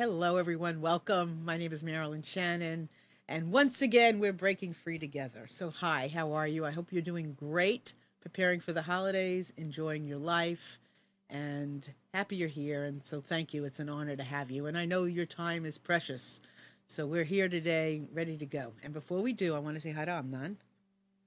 Hello, 0.00 0.38
everyone. 0.38 0.80
Welcome. 0.80 1.44
My 1.44 1.58
name 1.58 1.74
is 1.74 1.84
Marilyn 1.84 2.22
Shannon. 2.22 2.88
And 3.28 3.52
once 3.52 3.82
again, 3.82 4.18
we're 4.18 4.32
breaking 4.32 4.72
free 4.72 4.98
together. 4.98 5.46
So, 5.50 5.68
hi, 5.68 6.08
how 6.08 6.32
are 6.32 6.46
you? 6.46 6.64
I 6.64 6.70
hope 6.70 6.90
you're 6.90 7.02
doing 7.02 7.36
great, 7.38 7.92
preparing 8.22 8.60
for 8.60 8.72
the 8.72 8.80
holidays, 8.80 9.52
enjoying 9.58 10.06
your 10.06 10.16
life, 10.16 10.80
and 11.28 11.86
happy 12.14 12.36
you're 12.36 12.48
here. 12.48 12.84
And 12.84 13.04
so, 13.04 13.20
thank 13.20 13.52
you. 13.52 13.66
It's 13.66 13.78
an 13.78 13.90
honor 13.90 14.16
to 14.16 14.22
have 14.22 14.50
you. 14.50 14.68
And 14.68 14.78
I 14.78 14.86
know 14.86 15.04
your 15.04 15.26
time 15.26 15.66
is 15.66 15.76
precious. 15.76 16.40
So, 16.86 17.06
we're 17.06 17.22
here 17.22 17.50
today, 17.50 18.00
ready 18.14 18.38
to 18.38 18.46
go. 18.46 18.72
And 18.82 18.94
before 18.94 19.20
we 19.20 19.34
do, 19.34 19.54
I 19.54 19.58
want 19.58 19.74
to 19.74 19.80
say 19.80 19.90
hi 19.90 20.06
to 20.06 20.12
Amnan. 20.12 20.56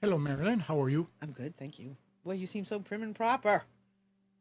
Hello, 0.02 0.18
Marilyn. 0.18 0.58
How 0.58 0.82
are 0.82 0.90
you? 0.90 1.06
I'm 1.22 1.32
good, 1.32 1.56
thank 1.58 1.78
you. 1.78 1.96
Well, 2.24 2.36
you 2.36 2.48
seem 2.48 2.66
so 2.66 2.80
prim 2.80 3.04
and 3.04 3.14
proper. 3.14 3.66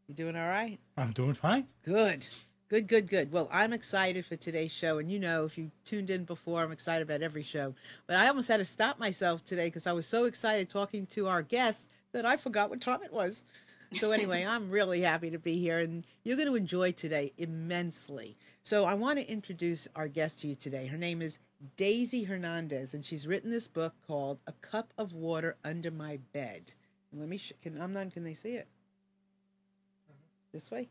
You 0.08 0.14
doing 0.14 0.36
all 0.36 0.48
right? 0.48 0.78
I'm 0.96 1.12
doing 1.12 1.34
fine. 1.34 1.66
Good. 1.84 2.28
Good, 2.72 2.88
good, 2.88 3.06
good. 3.06 3.30
Well, 3.30 3.50
I'm 3.52 3.74
excited 3.74 4.24
for 4.24 4.34
today's 4.36 4.72
show. 4.72 4.96
And 4.96 5.12
you 5.12 5.18
know, 5.18 5.44
if 5.44 5.58
you 5.58 5.70
tuned 5.84 6.08
in 6.08 6.24
before, 6.24 6.62
I'm 6.62 6.72
excited 6.72 7.02
about 7.02 7.20
every 7.20 7.42
show. 7.42 7.74
But 8.06 8.16
I 8.16 8.28
almost 8.28 8.48
had 8.48 8.56
to 8.56 8.64
stop 8.64 8.98
myself 8.98 9.44
today 9.44 9.66
because 9.66 9.86
I 9.86 9.92
was 9.92 10.06
so 10.06 10.24
excited 10.24 10.70
talking 10.70 11.04
to 11.08 11.28
our 11.28 11.42
guests 11.42 11.88
that 12.12 12.24
I 12.24 12.38
forgot 12.38 12.70
what 12.70 12.80
time 12.80 13.02
it 13.02 13.12
was. 13.12 13.44
So, 13.92 14.10
anyway, 14.10 14.46
I'm 14.48 14.70
really 14.70 15.02
happy 15.02 15.28
to 15.28 15.38
be 15.38 15.58
here. 15.60 15.80
And 15.80 16.06
you're 16.24 16.38
going 16.38 16.48
to 16.48 16.54
enjoy 16.54 16.92
today 16.92 17.34
immensely. 17.36 18.38
So, 18.62 18.86
I 18.86 18.94
want 18.94 19.18
to 19.18 19.30
introduce 19.30 19.86
our 19.94 20.08
guest 20.08 20.38
to 20.38 20.48
you 20.48 20.54
today. 20.54 20.86
Her 20.86 20.96
name 20.96 21.20
is 21.20 21.38
Daisy 21.76 22.24
Hernandez, 22.24 22.94
and 22.94 23.04
she's 23.04 23.26
written 23.26 23.50
this 23.50 23.68
book 23.68 23.92
called 24.06 24.38
A 24.46 24.52
Cup 24.62 24.94
of 24.96 25.12
Water 25.12 25.56
Under 25.62 25.90
My 25.90 26.20
Bed. 26.32 26.72
And 27.10 27.20
let 27.20 27.28
me, 27.28 27.36
sh- 27.36 27.52
can, 27.60 27.78
I'm 27.78 27.92
not, 27.92 28.10
can 28.14 28.24
they 28.24 28.32
see 28.32 28.54
it? 28.54 28.66
Mm-hmm. 30.10 30.22
This 30.54 30.70
way? 30.70 30.88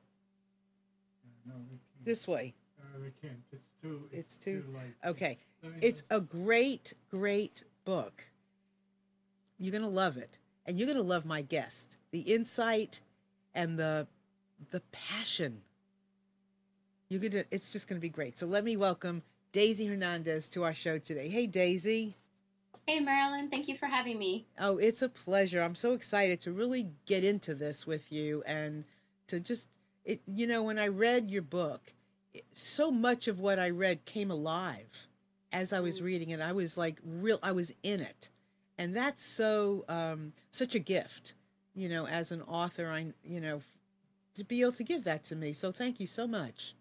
No, 1.46 1.54
we 1.70 1.78
can't. 1.78 2.06
This 2.06 2.28
way. 2.28 2.54
Uh, 2.80 3.00
we 3.00 3.12
can't. 3.22 3.40
It's 3.52 3.70
too. 3.82 4.10
It's 4.12 4.38
too- 4.38 4.66
light. 4.74 4.96
Okay. 5.06 5.38
Let 5.64 5.74
me 5.74 5.80
It's 5.82 6.04
a 6.10 6.20
great, 6.20 6.94
great 7.10 7.64
book. 7.86 8.24
You're 9.60 9.72
gonna 9.72 9.90
love 9.90 10.18
it, 10.18 10.38
and 10.66 10.80
you're 10.80 10.88
gonna 10.88 11.02
love 11.02 11.26
my 11.26 11.42
guest. 11.44 11.98
The 12.12 12.22
insight 12.22 13.02
and 13.54 13.78
the 13.78 14.08
the 14.72 14.82
passion. 14.92 15.62
You're 17.10 17.22
gonna. 17.22 17.46
It's 17.52 17.72
just 17.72 17.88
gonna 17.88 18.02
be 18.02 18.10
great. 18.10 18.38
So 18.38 18.48
let 18.48 18.64
me 18.64 18.78
welcome 18.78 19.22
Daisy 19.52 19.86
Hernandez 19.86 20.48
to 20.50 20.64
our 20.64 20.74
show 20.74 20.98
today. 20.98 21.28
Hey, 21.30 21.46
Daisy. 21.46 22.16
Hey, 22.88 23.00
Marilyn, 23.00 23.50
thank 23.50 23.68
you 23.68 23.76
for 23.78 23.86
having 23.86 24.18
me. 24.18 24.48
Oh, 24.60 24.78
it's 24.78 25.02
a 25.04 25.10
pleasure. 25.10 25.62
I'm 25.62 25.76
so 25.76 25.94
excited 25.94 26.42
to 26.42 26.52
really 26.52 26.90
get 27.06 27.24
into 27.24 27.54
this 27.54 27.86
with 27.86 28.12
you 28.12 28.42
and 28.48 28.84
to 29.28 29.40
just 29.40 29.68
it 30.06 30.22
you 30.28 30.48
know 30.48 30.64
when 30.64 30.80
I 30.80 30.88
read 30.88 31.30
your 31.32 31.42
book, 31.42 31.94
it, 32.34 32.46
so 32.54 32.92
much 32.92 33.28
of 33.28 33.40
what 33.40 33.60
I 33.60 33.70
read 33.70 34.06
came 34.06 34.32
alive 34.32 35.08
as 35.52 35.74
I 35.74 35.80
was 35.82 36.00
Mm. 36.00 36.04
reading 36.04 36.30
it. 36.32 36.42
I 36.42 36.54
was 36.54 36.78
like 36.78 37.00
real 37.06 37.40
I 37.44 37.52
was 37.52 37.74
in 37.84 38.00
it. 38.02 38.30
And 38.78 38.96
that's 38.96 39.24
so 39.24 39.86
um 39.90 40.34
such 40.52 40.76
a 40.76 40.80
gift, 40.80 41.34
you 41.76 41.90
know, 41.90 42.08
as 42.08 42.32
an 42.32 42.42
author 42.44 42.90
I 42.90 43.14
you 43.24 43.40
know 43.42 43.62
to 44.36 44.44
be 44.44 44.62
able 44.62 44.72
to 44.74 44.84
give 44.84 45.04
that 45.04 45.24
to 45.26 45.36
me. 45.36 45.54
So 45.54 45.72
thank 45.72 46.00
you 46.00 46.08
so 46.08 46.26
much. 46.28 46.74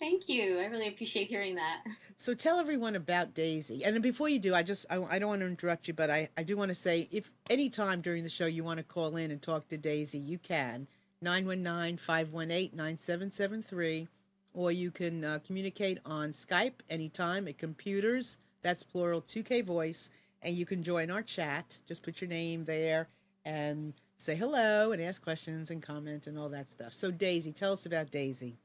Thank 0.00 0.28
you. 0.28 0.58
I 0.58 0.64
really 0.66 0.88
appreciate 0.88 1.28
hearing 1.28 1.54
that. 1.56 1.82
So 2.16 2.34
tell 2.34 2.58
everyone 2.58 2.96
about 2.96 3.32
Daisy. 3.32 3.82
And 3.82 4.02
before 4.02 4.28
you 4.28 4.38
do, 4.38 4.54
I 4.54 4.62
just 4.62 4.84
I, 4.90 5.02
I 5.02 5.18
don't 5.18 5.30
want 5.30 5.40
to 5.40 5.46
interrupt 5.46 5.88
you, 5.88 5.94
but 5.94 6.10
I 6.10 6.28
I 6.36 6.42
do 6.42 6.54
want 6.54 6.68
to 6.68 6.74
say 6.74 7.08
if 7.10 7.30
any 7.48 7.70
time 7.70 8.02
during 8.02 8.24
the 8.24 8.28
show 8.28 8.44
you 8.44 8.62
want 8.62 8.76
to 8.76 8.84
call 8.84 9.16
in 9.16 9.30
and 9.30 9.40
talk 9.40 9.68
to 9.68 9.78
Daisy, 9.78 10.18
you 10.18 10.36
can 10.36 10.86
919-518-9773 11.24 14.08
or 14.52 14.72
you 14.72 14.90
can 14.90 15.24
uh, 15.24 15.38
communicate 15.46 15.98
on 16.04 16.30
Skype 16.30 16.72
anytime 16.88 17.46
at 17.48 17.58
computers. 17.58 18.38
That's 18.62 18.82
plural 18.82 19.22
2K 19.22 19.64
voice 19.64 20.10
and 20.42 20.56
you 20.56 20.66
can 20.66 20.82
join 20.82 21.10
our 21.10 21.22
chat. 21.22 21.78
Just 21.86 22.02
put 22.02 22.20
your 22.20 22.28
name 22.28 22.64
there 22.64 23.08
and 23.44 23.94
say 24.16 24.34
hello 24.34 24.90
and 24.92 25.02
ask 25.02 25.22
questions 25.22 25.70
and 25.70 25.82
comment 25.82 26.26
and 26.26 26.38
all 26.38 26.48
that 26.50 26.70
stuff. 26.70 26.94
So 26.94 27.10
Daisy, 27.10 27.52
tell 27.52 27.72
us 27.72 27.86
about 27.86 28.10
Daisy. 28.10 28.58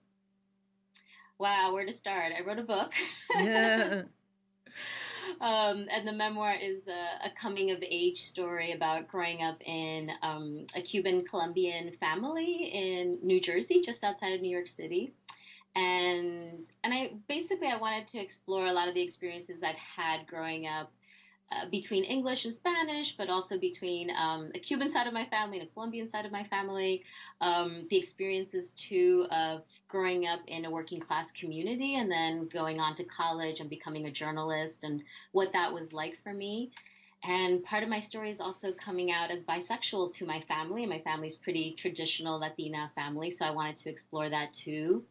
Wow, 1.37 1.73
where 1.73 1.85
to 1.85 1.91
start? 1.91 2.31
I 2.37 2.41
wrote 2.43 2.59
a 2.59 2.63
book. 2.63 2.93
Yeah. 3.35 4.03
um, 5.41 5.87
and 5.91 6.07
the 6.07 6.11
memoir 6.11 6.53
is 6.53 6.87
a, 6.87 7.27
a 7.27 7.29
coming 7.29 7.71
of 7.71 7.79
age 7.81 8.21
story 8.21 8.71
about 8.71 9.07
growing 9.07 9.41
up 9.41 9.61
in 9.65 10.11
um, 10.21 10.65
a 10.75 10.81
Cuban 10.81 11.23
Colombian 11.25 11.91
family 11.91 12.69
in 12.73 13.19
New 13.21 13.39
Jersey, 13.39 13.81
just 13.81 14.03
outside 14.03 14.33
of 14.33 14.41
New 14.41 14.49
York 14.49 14.67
City. 14.67 15.13
And 15.75 16.65
and 16.83 16.93
I 16.93 17.11
basically 17.27 17.67
I 17.67 17.75
wanted 17.75 18.07
to 18.07 18.19
explore 18.19 18.67
a 18.67 18.71
lot 18.71 18.87
of 18.87 18.93
the 18.93 19.01
experiences 19.01 19.61
I'd 19.61 19.75
had 19.75 20.25
growing 20.25 20.67
up 20.67 20.91
uh, 21.51 21.69
between 21.69 22.03
English 22.03 22.45
and 22.45 22.53
Spanish, 22.53 23.16
but 23.16 23.29
also 23.29 23.59
between 23.59 24.09
um, 24.17 24.50
a 24.56 24.59
Cuban 24.59 24.89
side 24.89 25.07
of 25.07 25.13
my 25.13 25.25
family 25.25 25.59
and 25.59 25.67
a 25.67 25.72
Colombian 25.72 26.07
side 26.07 26.25
of 26.25 26.31
my 26.31 26.44
family. 26.44 27.03
Um, 27.39 27.85
the 27.89 27.97
experiences 27.97 28.72
too 28.72 29.28
of 29.29 29.61
growing 29.88 30.25
up 30.25 30.39
in 30.47 30.66
a 30.66 30.72
working 30.72 31.00
class 31.00 31.31
community 31.31 31.95
and 31.95 32.09
then 32.09 32.47
going 32.47 32.79
on 32.79 32.95
to 32.95 33.03
college 33.03 33.59
and 33.59 33.69
becoming 33.69 34.07
a 34.07 34.11
journalist 34.11 34.84
and 34.84 35.03
what 35.34 35.53
that 35.53 35.72
was 35.72 35.94
like 35.94 36.17
for 36.23 36.34
me. 36.34 36.72
And 37.23 37.63
part 37.63 37.84
of 37.84 37.89
my 37.89 38.00
story 38.00 38.29
is 38.29 38.39
also 38.39 38.72
coming 38.72 39.11
out 39.11 39.31
as 39.31 39.44
bisexual 39.44 40.13
to 40.13 40.25
my 40.25 40.39
family. 40.41 40.84
And 40.84 40.91
my 40.91 41.00
family's 41.00 41.35
pretty 41.35 41.73
traditional 41.73 42.39
Latina 42.39 42.91
family, 42.94 43.31
so 43.31 43.45
I 43.45 43.51
wanted 43.51 43.78
to 43.78 43.89
explore 43.89 44.29
that 44.29 44.53
too. 44.53 45.03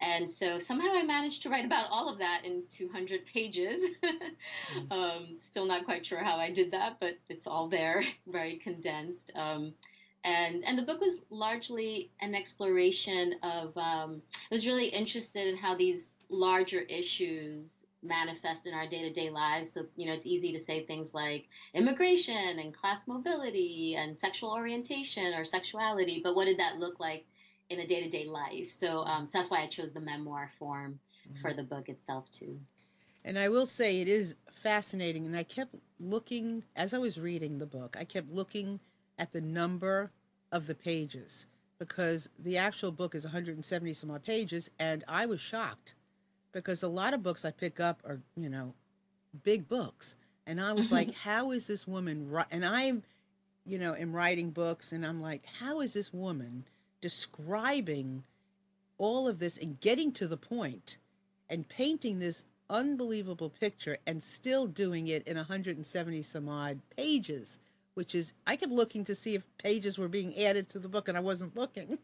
And 0.00 0.28
so 0.28 0.58
somehow 0.58 0.90
I 0.92 1.02
managed 1.02 1.42
to 1.42 1.48
write 1.48 1.64
about 1.64 1.86
all 1.90 2.08
of 2.08 2.18
that 2.18 2.42
in 2.44 2.64
200 2.70 3.24
pages. 3.24 3.90
um, 4.90 5.38
still 5.38 5.64
not 5.64 5.84
quite 5.84 6.04
sure 6.04 6.22
how 6.22 6.36
I 6.36 6.50
did 6.50 6.70
that, 6.72 6.98
but 7.00 7.16
it's 7.28 7.46
all 7.46 7.68
there, 7.68 8.02
very 8.26 8.56
condensed. 8.56 9.32
Um, 9.34 9.72
and 10.24 10.64
and 10.64 10.76
the 10.76 10.82
book 10.82 11.00
was 11.00 11.20
largely 11.30 12.10
an 12.20 12.34
exploration 12.34 13.36
of. 13.42 13.76
Um, 13.76 14.22
I 14.34 14.54
was 14.54 14.66
really 14.66 14.86
interested 14.86 15.46
in 15.46 15.56
how 15.56 15.76
these 15.76 16.12
larger 16.28 16.80
issues 16.80 17.86
manifest 18.02 18.66
in 18.66 18.74
our 18.74 18.86
day-to-day 18.86 19.30
lives. 19.30 19.72
So 19.72 19.86
you 19.94 20.06
know, 20.06 20.12
it's 20.12 20.26
easy 20.26 20.52
to 20.52 20.60
say 20.60 20.84
things 20.84 21.14
like 21.14 21.46
immigration 21.74 22.58
and 22.58 22.74
class 22.74 23.06
mobility 23.06 23.94
and 23.96 24.18
sexual 24.18 24.50
orientation 24.50 25.34
or 25.34 25.44
sexuality, 25.44 26.20
but 26.22 26.34
what 26.34 26.46
did 26.46 26.58
that 26.58 26.76
look 26.76 27.00
like 27.00 27.24
in 27.70 27.80
a 27.80 27.86
day-to-day 27.86 28.26
life? 28.26 28.70
So, 28.70 29.02
um, 29.04 29.26
so 29.28 29.38
that's 29.38 29.50
why 29.50 29.62
I 29.62 29.66
chose 29.66 29.92
the 29.92 30.00
memoir 30.00 30.48
form 30.48 30.98
for 31.40 31.52
the 31.52 31.64
book 31.64 31.88
itself 31.88 32.30
too. 32.30 32.58
And 33.24 33.38
I 33.38 33.48
will 33.48 33.66
say 33.66 34.00
it 34.00 34.08
is 34.08 34.36
fascinating. 34.52 35.26
And 35.26 35.36
I 35.36 35.42
kept 35.42 35.74
looking, 35.98 36.62
as 36.76 36.94
I 36.94 36.98
was 36.98 37.18
reading 37.18 37.58
the 37.58 37.66
book, 37.66 37.96
I 37.98 38.04
kept 38.04 38.30
looking 38.30 38.80
at 39.18 39.32
the 39.32 39.40
number 39.40 40.10
of 40.52 40.66
the 40.66 40.74
pages 40.74 41.46
because 41.78 42.28
the 42.38 42.58
actual 42.58 42.92
book 42.92 43.14
is 43.14 43.24
170 43.24 43.92
some 43.92 44.10
odd 44.10 44.24
pages. 44.24 44.70
And 44.78 45.04
I 45.08 45.26
was 45.26 45.40
shocked 45.40 45.94
because 46.52 46.82
a 46.82 46.88
lot 46.88 47.14
of 47.14 47.22
books 47.22 47.44
I 47.44 47.50
pick 47.50 47.80
up 47.80 48.00
are, 48.06 48.20
you 48.36 48.48
know, 48.48 48.72
big 49.42 49.68
books. 49.68 50.16
And 50.46 50.60
I 50.60 50.72
was 50.72 50.92
like, 50.92 51.12
how 51.24 51.50
is 51.50 51.66
this 51.66 51.86
woman, 51.86 52.30
ri-? 52.30 52.44
and 52.50 52.64
I'm, 52.64 53.02
you 53.64 53.78
know, 53.78 53.94
am 53.94 54.14
writing 54.14 54.50
books 54.50 54.92
and 54.92 55.04
I'm 55.04 55.20
like, 55.20 55.44
how 55.58 55.80
is 55.80 55.92
this 55.92 56.12
woman 56.12 56.64
describing 57.00 58.24
all 58.98 59.28
of 59.28 59.38
this 59.38 59.58
and 59.58 59.80
getting 59.80 60.12
to 60.12 60.26
the 60.26 60.36
point 60.36 60.98
and 61.48 61.68
painting 61.68 62.18
this 62.18 62.44
unbelievable 62.70 63.50
picture 63.50 63.98
and 64.06 64.22
still 64.22 64.66
doing 64.66 65.08
it 65.08 65.26
in 65.26 65.36
170 65.36 66.22
some 66.22 66.48
odd 66.48 66.80
pages, 66.96 67.58
which 67.94 68.14
is, 68.14 68.32
I 68.46 68.56
kept 68.56 68.72
looking 68.72 69.04
to 69.04 69.14
see 69.14 69.34
if 69.34 69.42
pages 69.58 69.98
were 69.98 70.08
being 70.08 70.36
added 70.42 70.68
to 70.70 70.78
the 70.78 70.88
book 70.88 71.08
and 71.08 71.16
I 71.16 71.20
wasn't 71.20 71.56
looking. 71.56 71.98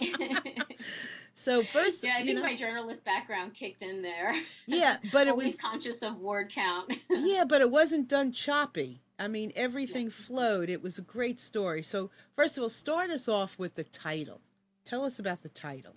so, 1.34 1.62
first, 1.62 2.02
yeah, 2.02 2.16
I 2.18 2.24
think 2.24 2.36
know, 2.36 2.42
my 2.42 2.56
journalist 2.56 3.04
background 3.04 3.54
kicked 3.54 3.82
in 3.82 4.02
there. 4.02 4.34
yeah, 4.66 4.96
but 5.12 5.26
it 5.26 5.36
was, 5.36 5.56
conscious 5.56 6.02
of 6.02 6.18
word 6.18 6.50
count. 6.50 6.96
yeah, 7.10 7.44
but 7.44 7.60
it 7.60 7.70
wasn't 7.70 8.08
done 8.08 8.32
choppy. 8.32 9.00
I 9.22 9.28
mean, 9.28 9.52
everything 9.54 10.10
flowed. 10.10 10.68
It 10.68 10.82
was 10.82 10.98
a 10.98 11.02
great 11.02 11.38
story. 11.38 11.80
So, 11.82 12.10
first 12.34 12.58
of 12.58 12.64
all, 12.64 12.68
start 12.68 13.08
us 13.08 13.28
off 13.28 13.56
with 13.56 13.76
the 13.76 13.84
title. 13.84 14.40
Tell 14.84 15.04
us 15.04 15.20
about 15.20 15.44
the 15.44 15.48
title. 15.48 15.94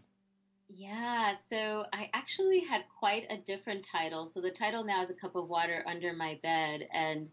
Yeah, 0.69 1.33
so 1.33 1.85
I 1.91 2.11
actually 2.13 2.59
had 2.59 2.83
quite 2.99 3.25
a 3.31 3.37
different 3.37 3.83
title. 3.83 4.27
So 4.27 4.41
the 4.41 4.51
title 4.51 4.83
now 4.83 5.01
is 5.01 5.09
A 5.09 5.15
Cup 5.15 5.35
of 5.35 5.49
Water 5.49 5.83
Under 5.87 6.13
My 6.13 6.39
Bed. 6.43 6.87
And 6.93 7.31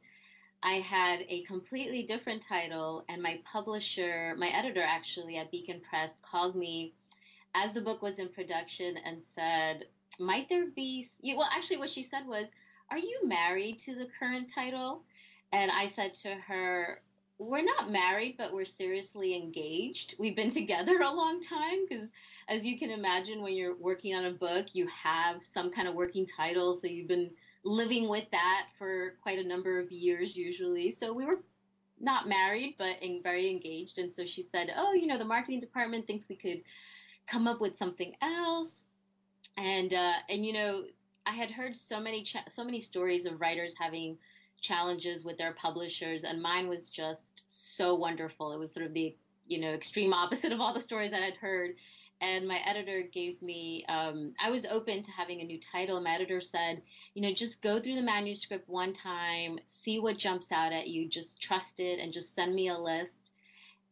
I 0.62 0.76
had 0.76 1.26
a 1.28 1.42
completely 1.42 2.04
different 2.04 2.40
title. 2.40 3.04
And 3.10 3.22
my 3.22 3.42
publisher, 3.44 4.34
my 4.38 4.48
editor 4.48 4.82
actually 4.82 5.36
at 5.36 5.50
Beacon 5.50 5.80
Press, 5.80 6.16
called 6.22 6.56
me 6.56 6.94
as 7.54 7.72
the 7.72 7.82
book 7.82 8.00
was 8.00 8.18
in 8.18 8.30
production 8.30 8.96
and 9.04 9.22
said, 9.22 9.84
Might 10.18 10.48
there 10.48 10.68
be. 10.68 11.06
Well, 11.22 11.50
actually, 11.54 11.76
what 11.76 11.90
she 11.90 12.02
said 12.02 12.26
was, 12.26 12.50
Are 12.90 12.98
you 12.98 13.20
married 13.24 13.78
to 13.80 13.94
the 13.94 14.08
current 14.18 14.48
title? 14.48 15.02
And 15.52 15.70
I 15.70 15.86
said 15.86 16.14
to 16.16 16.34
her, 16.34 17.02
we're 17.38 17.64
not 17.64 17.90
married, 17.90 18.36
but 18.38 18.52
we're 18.52 18.64
seriously 18.64 19.34
engaged. 19.36 20.14
We've 20.18 20.36
been 20.36 20.50
together 20.62 21.00
a 21.00 21.10
long 21.10 21.40
time 21.40 21.84
because, 21.88 22.10
as 22.48 22.64
you 22.64 22.78
can 22.78 22.90
imagine, 22.90 23.42
when 23.42 23.54
you're 23.54 23.76
working 23.76 24.14
on 24.14 24.24
a 24.24 24.32
book, 24.32 24.74
you 24.74 24.86
have 24.86 25.44
some 25.44 25.70
kind 25.70 25.88
of 25.88 25.94
working 25.94 26.26
title. 26.26 26.74
So 26.74 26.86
you've 26.86 27.08
been 27.08 27.30
living 27.64 28.08
with 28.08 28.30
that 28.30 28.66
for 28.78 29.14
quite 29.22 29.38
a 29.38 29.46
number 29.46 29.78
of 29.78 29.90
years, 29.92 30.36
usually. 30.36 30.90
So 30.90 31.12
we 31.12 31.24
were 31.24 31.42
not 32.00 32.28
married, 32.28 32.76
but 32.78 33.02
in, 33.02 33.22
very 33.22 33.50
engaged. 33.50 33.98
And 33.98 34.10
so 34.10 34.24
she 34.24 34.42
said, 34.42 34.72
Oh, 34.76 34.92
you 34.92 35.06
know, 35.06 35.18
the 35.18 35.24
marketing 35.24 35.60
department 35.60 36.06
thinks 36.06 36.26
we 36.28 36.36
could 36.36 36.62
come 37.26 37.46
up 37.46 37.60
with 37.60 37.76
something 37.76 38.14
else. 38.20 38.84
And, 39.56 39.92
uh, 39.92 40.14
and, 40.28 40.44
you 40.44 40.52
know, 40.52 40.84
I 41.26 41.32
had 41.32 41.50
heard 41.50 41.76
so 41.76 42.00
many, 42.00 42.22
cha- 42.22 42.48
so 42.48 42.64
many 42.64 42.80
stories 42.80 43.26
of 43.26 43.40
writers 43.40 43.74
having 43.78 44.18
challenges 44.62 45.24
with 45.24 45.36
their 45.36 45.52
publishers, 45.52 46.24
and 46.24 46.40
mine 46.40 46.68
was 46.68 46.88
just 46.88 47.42
so 47.48 47.94
wonderful. 47.94 48.52
It 48.52 48.58
was 48.58 48.72
sort 48.72 48.86
of 48.86 48.94
the 48.94 49.14
you 49.46 49.60
know 49.60 49.72
extreme 49.72 50.14
opposite 50.14 50.52
of 50.52 50.60
all 50.60 50.72
the 50.72 50.80
stories 50.80 51.10
that 51.10 51.22
I'd 51.22 51.34
heard. 51.34 51.74
And 52.22 52.46
my 52.46 52.60
editor 52.64 53.02
gave 53.02 53.42
me, 53.42 53.84
um, 53.88 54.32
I 54.40 54.50
was 54.50 54.64
open 54.64 55.02
to 55.02 55.10
having 55.10 55.40
a 55.40 55.44
new 55.44 55.58
title. 55.58 56.00
My 56.00 56.14
editor 56.14 56.40
said, 56.40 56.80
you 57.14 57.22
know, 57.22 57.32
just 57.32 57.60
go 57.60 57.80
through 57.80 57.96
the 57.96 58.02
manuscript 58.02 58.68
one 58.68 58.92
time, 58.92 59.58
see 59.66 59.98
what 59.98 60.18
jumps 60.18 60.52
out 60.52 60.72
at 60.72 60.86
you, 60.86 61.08
just 61.08 61.42
trust 61.42 61.80
it, 61.80 61.98
and 61.98 62.12
just 62.12 62.32
send 62.32 62.54
me 62.54 62.68
a 62.68 62.78
list. 62.78 63.32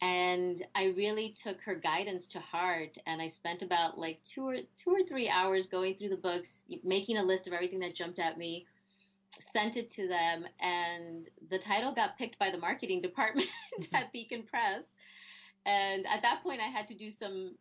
And 0.01 0.65
I 0.77 0.95
really 0.97 1.31
took 1.31 1.61
her 1.63 1.75
guidance 1.75 2.29
to 2.29 2.39
heart, 2.39 2.99
and 3.05 3.21
I 3.21 3.27
spent 3.27 3.63
about 3.63 3.99
like 3.99 4.23
two 4.25 4.47
or 4.47 4.59
two 4.77 4.91
or 4.91 5.03
three 5.03 5.29
hours 5.29 5.67
going 5.67 5.97
through 5.97 6.11
the 6.11 6.17
books, 6.17 6.67
making 6.85 7.17
a 7.17 7.25
list 7.25 7.49
of 7.49 7.53
everything 7.53 7.81
that 7.81 7.97
jumped 7.97 8.21
at 8.21 8.39
me 8.39 8.65
sent 9.39 9.77
it 9.77 9.91
to 9.91 10.09
them, 10.09 10.45
and 10.61 11.29
the 11.49 11.59
title 11.59 11.95
got 11.95 12.19
picked 12.19 12.39
by 12.39 12.51
the 12.51 12.59
marketing 12.59 13.01
department 13.03 13.49
mm-hmm. 13.79 13.97
at 13.97 14.13
Beacon 14.13 14.43
Press. 14.43 14.91
And 15.67 16.07
at 16.07 16.23
that 16.23 16.43
point, 16.43 16.61
I 16.61 16.69
had 16.69 16.89
to 16.89 16.95
do 16.95 17.11
some 17.11 17.55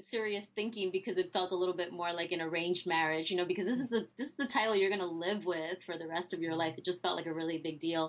serious 0.00 0.46
thinking 0.46 0.90
because 0.90 1.18
it 1.18 1.32
felt 1.32 1.52
a 1.52 1.56
little 1.56 1.74
bit 1.74 1.92
more 1.92 2.12
like 2.12 2.32
an 2.32 2.40
arranged 2.40 2.86
marriage, 2.86 3.30
you 3.30 3.36
know, 3.36 3.44
because 3.44 3.66
this 3.66 3.78
is 3.78 3.88
the 3.88 4.08
this 4.16 4.28
is 4.28 4.34
the 4.34 4.46
title 4.46 4.74
you're 4.74 4.90
going 4.90 5.00
to 5.00 5.06
live 5.06 5.44
with 5.46 5.82
for 5.82 5.96
the 5.96 6.06
rest 6.06 6.32
of 6.32 6.40
your 6.40 6.54
life. 6.54 6.78
It 6.78 6.84
just 6.84 7.02
felt 7.02 7.16
like 7.16 7.26
a 7.26 7.34
really 7.34 7.58
big 7.58 7.78
deal. 7.80 8.08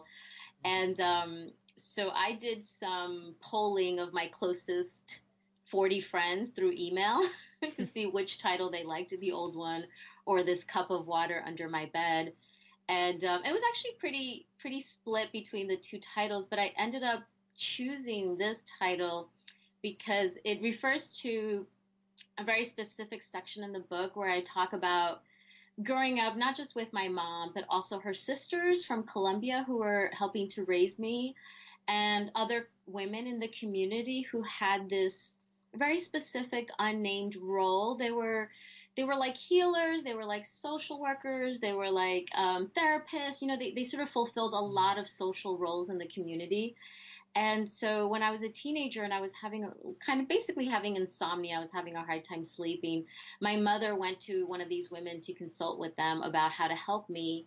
Mm-hmm. 0.65 0.71
And 0.71 0.99
um, 0.99 1.51
so 1.75 2.11
I 2.13 2.33
did 2.33 2.63
some 2.63 3.35
polling 3.41 3.99
of 3.99 4.13
my 4.13 4.27
closest 4.27 5.19
40 5.65 6.01
friends 6.01 6.49
through 6.49 6.73
email 6.77 7.21
to 7.61 7.67
mm-hmm. 7.67 7.83
see 7.83 8.05
which 8.05 8.39
title 8.39 8.69
they 8.69 8.83
liked, 8.83 9.13
the 9.19 9.31
old 9.31 9.55
one 9.55 9.85
or 10.25 10.43
this 10.43 10.63
cup 10.63 10.89
of 10.91 11.07
water 11.07 11.43
under 11.45 11.69
my 11.69 11.85
bed 11.93 12.33
and 12.87 13.23
um, 13.23 13.41
it 13.43 13.51
was 13.51 13.61
actually 13.69 13.91
pretty 13.99 14.45
pretty 14.59 14.81
split 14.81 15.31
between 15.31 15.67
the 15.67 15.77
two 15.77 15.99
titles 15.99 16.45
but 16.45 16.59
i 16.59 16.71
ended 16.77 17.03
up 17.03 17.23
choosing 17.57 18.37
this 18.37 18.63
title 18.79 19.29
because 19.81 20.37
it 20.43 20.61
refers 20.61 21.09
to 21.09 21.65
a 22.37 22.43
very 22.43 22.65
specific 22.65 23.21
section 23.21 23.63
in 23.63 23.71
the 23.71 23.79
book 23.79 24.15
where 24.15 24.29
i 24.29 24.41
talk 24.41 24.73
about 24.73 25.21
growing 25.83 26.19
up 26.19 26.37
not 26.37 26.55
just 26.55 26.75
with 26.75 26.91
my 26.93 27.07
mom 27.07 27.51
but 27.53 27.65
also 27.69 27.99
her 27.99 28.13
sisters 28.13 28.85
from 28.85 29.03
colombia 29.03 29.63
who 29.67 29.79
were 29.79 30.09
helping 30.13 30.47
to 30.47 30.63
raise 30.65 30.97
me 30.99 31.35
and 31.87 32.31
other 32.35 32.67
women 32.87 33.27
in 33.27 33.39
the 33.39 33.47
community 33.47 34.21
who 34.21 34.41
had 34.43 34.89
this 34.89 35.35
very 35.75 35.97
specific 35.97 36.69
unnamed 36.79 37.35
role. 37.35 37.95
They 37.95 38.11
were 38.11 38.49
they 38.95 39.03
were 39.03 39.15
like 39.15 39.35
healers 39.35 40.03
they 40.03 40.13
were 40.13 40.25
like 40.25 40.45
social 40.45 40.99
workers 40.99 41.59
they 41.59 41.73
were 41.73 41.89
like 41.89 42.29
um, 42.35 42.69
therapists 42.69 43.41
you 43.41 43.47
know 43.47 43.57
they, 43.57 43.71
they 43.71 43.83
sort 43.83 44.01
of 44.03 44.09
fulfilled 44.09 44.53
a 44.53 44.59
lot 44.59 44.97
of 44.97 45.07
social 45.07 45.57
roles 45.57 45.89
in 45.89 45.97
the 45.97 46.07
community. 46.07 46.75
And 47.37 47.67
so 47.67 48.07
when 48.07 48.23
i 48.23 48.31
was 48.31 48.43
a 48.43 48.47
teenager 48.47 49.03
and 49.03 49.13
i 49.13 49.19
was 49.19 49.33
having 49.33 49.65
a, 49.65 49.73
kind 49.99 50.21
of 50.21 50.27
basically 50.29 50.67
having 50.67 50.95
insomnia 50.95 51.57
i 51.57 51.59
was 51.59 51.69
having 51.69 51.97
a 51.97 52.01
hard 52.01 52.23
time 52.23 52.45
sleeping 52.45 53.03
my 53.41 53.57
mother 53.57 53.97
went 53.97 54.21
to 54.21 54.45
one 54.47 54.61
of 54.61 54.69
these 54.69 54.89
women 54.89 55.19
to 55.19 55.33
consult 55.33 55.77
with 55.77 55.93
them 55.97 56.21
about 56.21 56.51
how 56.51 56.69
to 56.69 56.75
help 56.75 57.09
me 57.09 57.45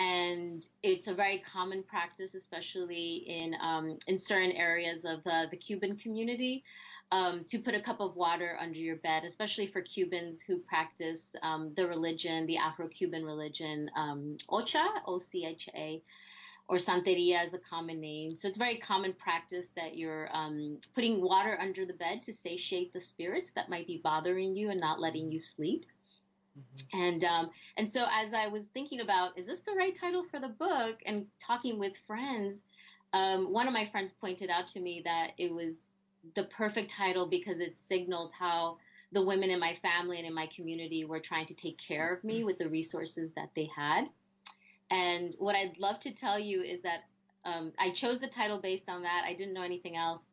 and 0.00 0.66
it's 0.82 1.08
a 1.08 1.14
very 1.14 1.40
common 1.40 1.82
practice, 1.82 2.34
especially 2.34 3.16
in 3.26 3.54
um, 3.60 3.98
in 4.06 4.16
certain 4.16 4.52
areas 4.52 5.04
of 5.04 5.20
uh, 5.26 5.44
the 5.50 5.58
Cuban 5.58 5.94
community, 5.96 6.64
um, 7.12 7.44
to 7.48 7.58
put 7.58 7.74
a 7.74 7.80
cup 7.80 8.00
of 8.00 8.16
water 8.16 8.56
under 8.58 8.78
your 8.78 8.96
bed, 8.96 9.24
especially 9.24 9.66
for 9.66 9.82
Cubans 9.82 10.40
who 10.40 10.56
practice 10.56 11.36
um, 11.42 11.74
the 11.74 11.86
religion, 11.86 12.46
the 12.46 12.56
Afro-Cuban 12.56 13.26
religion, 13.26 13.90
um, 13.94 14.38
Ocha, 14.48 14.86
O-C-H-A, 15.06 16.02
or 16.68 16.76
Santeria 16.78 17.44
is 17.44 17.52
a 17.52 17.58
common 17.58 18.00
name. 18.00 18.34
So 18.34 18.48
it's 18.48 18.56
very 18.56 18.78
common 18.78 19.12
practice 19.12 19.70
that 19.76 19.98
you're 19.98 20.28
um, 20.32 20.78
putting 20.94 21.20
water 21.20 21.58
under 21.60 21.84
the 21.84 21.92
bed 21.92 22.22
to 22.22 22.32
satiate 22.32 22.94
the 22.94 23.00
spirits 23.00 23.50
that 23.50 23.68
might 23.68 23.86
be 23.86 24.00
bothering 24.02 24.56
you 24.56 24.70
and 24.70 24.80
not 24.80 24.98
letting 24.98 25.30
you 25.30 25.38
sleep. 25.38 25.84
Mm-hmm. 26.58 27.00
And 27.00 27.24
um, 27.24 27.50
and 27.76 27.88
so 27.88 28.06
as 28.10 28.34
I 28.34 28.48
was 28.48 28.66
thinking 28.66 29.00
about, 29.00 29.38
is 29.38 29.46
this 29.46 29.60
the 29.60 29.72
right 29.72 29.94
title 29.94 30.24
for 30.24 30.40
the 30.40 30.48
book, 30.48 30.98
and 31.06 31.26
talking 31.38 31.78
with 31.78 31.96
friends, 32.06 32.64
um, 33.12 33.52
one 33.52 33.66
of 33.66 33.72
my 33.72 33.86
friends 33.86 34.12
pointed 34.12 34.50
out 34.50 34.68
to 34.68 34.80
me 34.80 35.02
that 35.04 35.32
it 35.38 35.52
was 35.52 35.90
the 36.34 36.44
perfect 36.44 36.90
title 36.90 37.26
because 37.28 37.60
it 37.60 37.74
signaled 37.74 38.32
how 38.38 38.78
the 39.12 39.24
women 39.24 39.50
in 39.50 39.58
my 39.58 39.74
family 39.74 40.18
and 40.18 40.26
in 40.26 40.34
my 40.34 40.46
community 40.54 41.04
were 41.04 41.20
trying 41.20 41.46
to 41.46 41.54
take 41.54 41.78
care 41.78 42.14
of 42.14 42.22
me 42.22 42.44
with 42.44 42.58
the 42.58 42.68
resources 42.68 43.32
that 43.32 43.50
they 43.56 43.68
had. 43.74 44.08
And 44.90 45.34
what 45.38 45.56
I'd 45.56 45.78
love 45.78 46.00
to 46.00 46.14
tell 46.14 46.38
you 46.38 46.62
is 46.62 46.82
that 46.82 47.00
um, 47.44 47.72
I 47.78 47.90
chose 47.90 48.18
the 48.18 48.28
title 48.28 48.60
based 48.60 48.88
on 48.88 49.02
that. 49.02 49.24
I 49.26 49.34
didn't 49.34 49.54
know 49.54 49.62
anything 49.62 49.96
else 49.96 50.32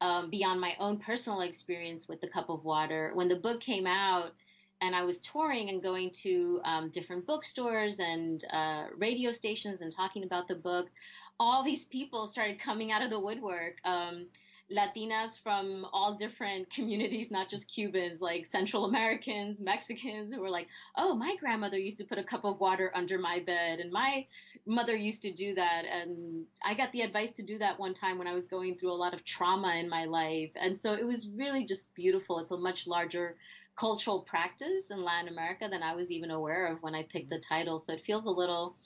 um, 0.00 0.30
beyond 0.30 0.60
my 0.60 0.74
own 0.78 0.98
personal 0.98 1.42
experience 1.42 2.08
with 2.08 2.20
the 2.20 2.28
cup 2.28 2.48
of 2.48 2.64
water. 2.64 3.10
When 3.14 3.28
the 3.28 3.36
book 3.36 3.60
came 3.60 3.86
out, 3.86 4.32
and 4.80 4.94
I 4.94 5.04
was 5.04 5.18
touring 5.18 5.68
and 5.70 5.82
going 5.82 6.10
to 6.22 6.60
um, 6.64 6.90
different 6.90 7.26
bookstores 7.26 7.98
and 7.98 8.44
uh, 8.52 8.86
radio 8.96 9.30
stations 9.30 9.82
and 9.82 9.94
talking 9.94 10.24
about 10.24 10.48
the 10.48 10.54
book, 10.54 10.90
all 11.38 11.62
these 11.62 11.84
people 11.84 12.26
started 12.26 12.58
coming 12.58 12.92
out 12.92 13.02
of 13.02 13.10
the 13.10 13.20
woodwork. 13.20 13.78
Um, 13.84 14.26
Latinas 14.74 15.40
from 15.40 15.86
all 15.92 16.14
different 16.14 16.68
communities, 16.74 17.30
not 17.30 17.48
just 17.48 17.72
Cubans, 17.72 18.20
like 18.20 18.46
Central 18.46 18.86
Americans, 18.86 19.60
Mexicans, 19.60 20.32
who 20.32 20.40
were 20.40 20.50
like, 20.50 20.68
oh, 20.96 21.14
my 21.14 21.36
grandmother 21.36 21.78
used 21.78 21.98
to 21.98 22.04
put 22.04 22.18
a 22.18 22.24
cup 22.24 22.44
of 22.44 22.58
water 22.58 22.90
under 22.94 23.18
my 23.18 23.40
bed, 23.40 23.78
and 23.78 23.92
my 23.92 24.26
mother 24.66 24.96
used 24.96 25.22
to 25.22 25.32
do 25.32 25.54
that. 25.54 25.84
And 25.84 26.44
I 26.64 26.74
got 26.74 26.92
the 26.92 27.02
advice 27.02 27.32
to 27.32 27.42
do 27.42 27.58
that 27.58 27.78
one 27.78 27.94
time 27.94 28.18
when 28.18 28.26
I 28.26 28.34
was 28.34 28.46
going 28.46 28.76
through 28.76 28.92
a 28.92 28.94
lot 28.94 29.14
of 29.14 29.24
trauma 29.24 29.74
in 29.76 29.88
my 29.88 30.04
life. 30.04 30.52
And 30.60 30.76
so 30.76 30.92
it 30.94 31.06
was 31.06 31.30
really 31.30 31.64
just 31.64 31.94
beautiful. 31.94 32.38
It's 32.40 32.50
a 32.50 32.56
much 32.56 32.86
larger 32.86 33.36
cultural 33.76 34.22
practice 34.22 34.90
in 34.90 35.02
Latin 35.02 35.28
America 35.28 35.68
than 35.70 35.82
I 35.82 35.94
was 35.94 36.10
even 36.10 36.30
aware 36.30 36.66
of 36.66 36.82
when 36.82 36.94
I 36.94 37.04
picked 37.04 37.30
the 37.30 37.38
title. 37.38 37.78
So 37.78 37.92
it 37.92 38.00
feels 38.00 38.26
a 38.26 38.30
little 38.30 38.76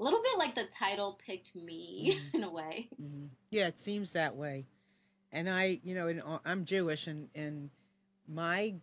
a 0.00 0.04
little 0.04 0.22
bit 0.22 0.38
like 0.38 0.54
the 0.54 0.64
title 0.66 1.18
picked 1.24 1.54
me 1.56 2.12
mm-hmm. 2.28 2.36
in 2.36 2.44
a 2.44 2.50
way. 2.50 2.88
Mm-hmm. 3.00 3.26
Yeah, 3.50 3.66
it 3.66 3.78
seems 3.78 4.12
that 4.12 4.36
way. 4.36 4.66
And 5.32 5.48
I, 5.48 5.80
you 5.84 5.94
know, 5.94 6.08
uh, 6.08 6.38
I'm 6.44 6.64
Jewish, 6.64 7.06
and 7.06 7.28
and 7.34 7.70
my 8.26 8.74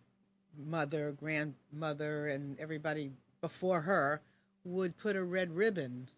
mother, 0.56 1.12
grandmother, 1.12 2.28
and 2.28 2.58
everybody 2.58 3.12
before 3.40 3.80
her 3.82 4.20
would 4.64 4.96
put 4.96 5.16
a 5.16 5.22
red 5.22 5.54
ribbon 5.54 6.08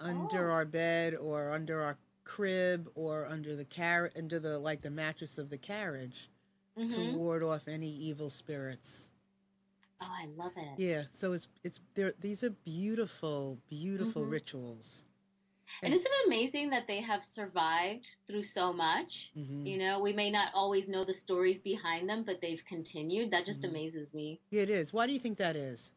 under 0.00 0.50
oh. 0.50 0.54
our 0.54 0.64
bed 0.64 1.14
or 1.14 1.52
under 1.52 1.82
our 1.82 1.96
crib 2.24 2.88
or 2.94 3.26
under 3.26 3.54
the 3.54 3.64
car 3.64 4.10
under 4.16 4.38
the 4.38 4.58
like 4.58 4.80
the 4.80 4.90
mattress 4.90 5.36
of 5.38 5.50
the 5.50 5.58
carriage 5.58 6.30
mm-hmm. 6.78 6.90
to 6.90 7.18
ward 7.18 7.42
off 7.42 7.68
any 7.68 7.90
evil 7.90 8.30
spirits. 8.30 9.08
Oh, 10.02 10.10
I 10.10 10.26
love 10.36 10.52
it. 10.56 10.80
Yeah, 10.80 11.02
so 11.12 11.32
it's 11.32 11.48
it's 11.62 11.80
there. 11.94 12.14
These 12.20 12.44
are 12.44 12.50
beautiful, 12.50 13.58
beautiful 13.68 14.22
mm-hmm. 14.22 14.30
rituals. 14.32 15.04
And, 15.82 15.92
isn't 15.92 16.06
it 16.06 16.26
amazing 16.26 16.70
that 16.70 16.86
they 16.86 17.00
have 17.00 17.24
survived 17.24 18.08
through 18.26 18.42
so 18.42 18.72
much? 18.72 19.32
Mm-hmm. 19.36 19.66
You 19.66 19.78
know, 19.78 20.00
we 20.00 20.12
may 20.12 20.30
not 20.30 20.48
always 20.54 20.88
know 20.88 21.04
the 21.04 21.14
stories 21.14 21.58
behind 21.58 22.08
them, 22.08 22.24
but 22.24 22.40
they've 22.40 22.64
continued. 22.64 23.30
That 23.30 23.44
just 23.44 23.62
mm-hmm. 23.62 23.70
amazes 23.74 24.14
me. 24.14 24.40
It 24.50 24.70
is. 24.70 24.92
Why 24.92 25.06
do 25.06 25.12
you 25.12 25.18
think 25.18 25.38
that 25.38 25.56
is? 25.56 25.92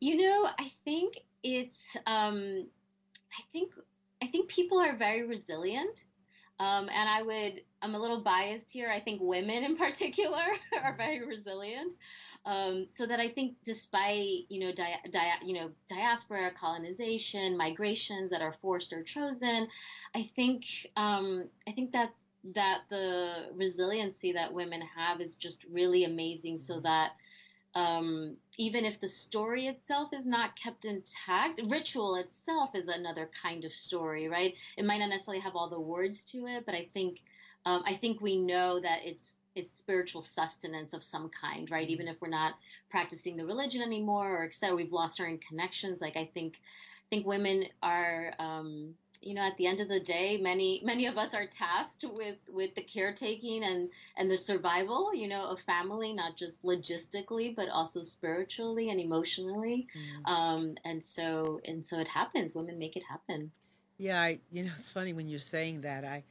You 0.00 0.16
know, 0.16 0.48
I 0.58 0.70
think 0.84 1.18
it's. 1.42 1.96
Um, 2.06 2.66
I 3.38 3.42
think 3.52 3.74
I 4.22 4.26
think 4.26 4.48
people 4.48 4.80
are 4.80 4.96
very 4.96 5.26
resilient. 5.26 6.04
Um, 6.58 6.90
and 6.90 7.08
I 7.08 7.22
would, 7.22 7.62
I'm 7.82 7.94
a 7.94 7.98
little 7.98 8.20
biased 8.20 8.70
here. 8.70 8.90
I 8.90 9.00
think 9.00 9.20
women 9.22 9.64
in 9.64 9.76
particular 9.86 10.42
are 10.82 10.94
very 10.96 11.24
resilient. 11.24 11.94
Um, 12.44 12.86
so 12.88 13.06
that 13.06 13.20
I 13.20 13.28
think, 13.28 13.56
despite 13.64 14.46
you 14.48 14.60
know, 14.60 14.72
di- 14.72 15.00
di- 15.10 15.38
you 15.44 15.54
know, 15.54 15.70
diaspora, 15.88 16.52
colonization, 16.52 17.56
migrations 17.56 18.30
that 18.30 18.42
are 18.42 18.52
forced 18.52 18.92
or 18.92 19.02
chosen, 19.02 19.68
I 20.14 20.22
think, 20.22 20.64
um, 20.96 21.48
I 21.68 21.72
think 21.72 21.92
that 21.92 22.10
that 22.54 22.80
the 22.88 23.50
resiliency 23.54 24.32
that 24.32 24.54
women 24.54 24.80
have 24.96 25.20
is 25.20 25.36
just 25.36 25.64
really 25.70 26.04
amazing. 26.04 26.56
So 26.56 26.80
that 26.80 27.12
um, 27.74 28.36
even 28.58 28.84
if 28.84 28.98
the 29.00 29.08
story 29.08 29.66
itself 29.66 30.12
is 30.12 30.26
not 30.26 30.56
kept 30.56 30.84
intact, 30.84 31.60
ritual 31.68 32.16
itself 32.16 32.74
is 32.74 32.88
another 32.88 33.30
kind 33.42 33.64
of 33.64 33.72
story, 33.72 34.28
right? 34.28 34.54
It 34.76 34.84
might 34.84 34.98
not 34.98 35.10
necessarily 35.10 35.40
have 35.40 35.54
all 35.54 35.68
the 35.68 35.80
words 35.80 36.24
to 36.32 36.46
it, 36.46 36.64
but 36.66 36.74
I 36.74 36.88
think 36.92 37.22
um, 37.66 37.82
I 37.86 37.94
think 37.94 38.20
we 38.20 38.36
know 38.36 38.80
that 38.80 39.00
it's 39.04 39.40
it's 39.54 39.72
spiritual 39.72 40.22
sustenance 40.22 40.92
of 40.92 41.02
some 41.02 41.28
kind, 41.28 41.70
right? 41.70 41.88
Even 41.88 42.08
if 42.08 42.20
we're 42.20 42.28
not 42.28 42.54
practicing 42.88 43.36
the 43.36 43.44
religion 43.44 43.82
anymore, 43.82 44.38
or 44.38 44.44
etc., 44.44 44.76
we've 44.76 44.92
lost 44.92 45.16
certain 45.16 45.38
connections. 45.38 46.00
Like 46.00 46.16
I 46.16 46.30
think, 46.32 46.60
I 46.62 47.06
think 47.10 47.26
women 47.26 47.64
are, 47.82 48.32
um, 48.38 48.94
you 49.20 49.34
know, 49.34 49.42
at 49.42 49.56
the 49.56 49.66
end 49.66 49.80
of 49.80 49.88
the 49.88 50.00
day, 50.00 50.38
many 50.40 50.80
many 50.84 51.06
of 51.06 51.18
us 51.18 51.34
are 51.34 51.46
tasked 51.46 52.04
with 52.10 52.38
with 52.48 52.74
the 52.74 52.82
caretaking 52.82 53.64
and 53.64 53.90
and 54.16 54.30
the 54.30 54.36
survival, 54.36 55.14
you 55.14 55.28
know, 55.28 55.42
of 55.42 55.60
family, 55.60 56.14
not 56.14 56.36
just 56.36 56.62
logistically, 56.62 57.54
but 57.54 57.68
also 57.68 58.02
spiritually 58.02 58.88
and 58.88 59.00
emotionally. 59.00 59.88
Mm. 60.24 60.30
Um, 60.30 60.74
and 60.84 61.02
so 61.02 61.60
and 61.64 61.84
so 61.84 61.98
it 61.98 62.08
happens. 62.08 62.54
Women 62.54 62.78
make 62.78 62.96
it 62.96 63.04
happen. 63.04 63.50
Yeah, 63.98 64.18
I, 64.18 64.38
you 64.50 64.62
know, 64.62 64.72
it's 64.78 64.88
funny 64.88 65.12
when 65.12 65.28
you're 65.28 65.38
saying 65.38 65.82
that. 65.82 66.06
I 66.06 66.24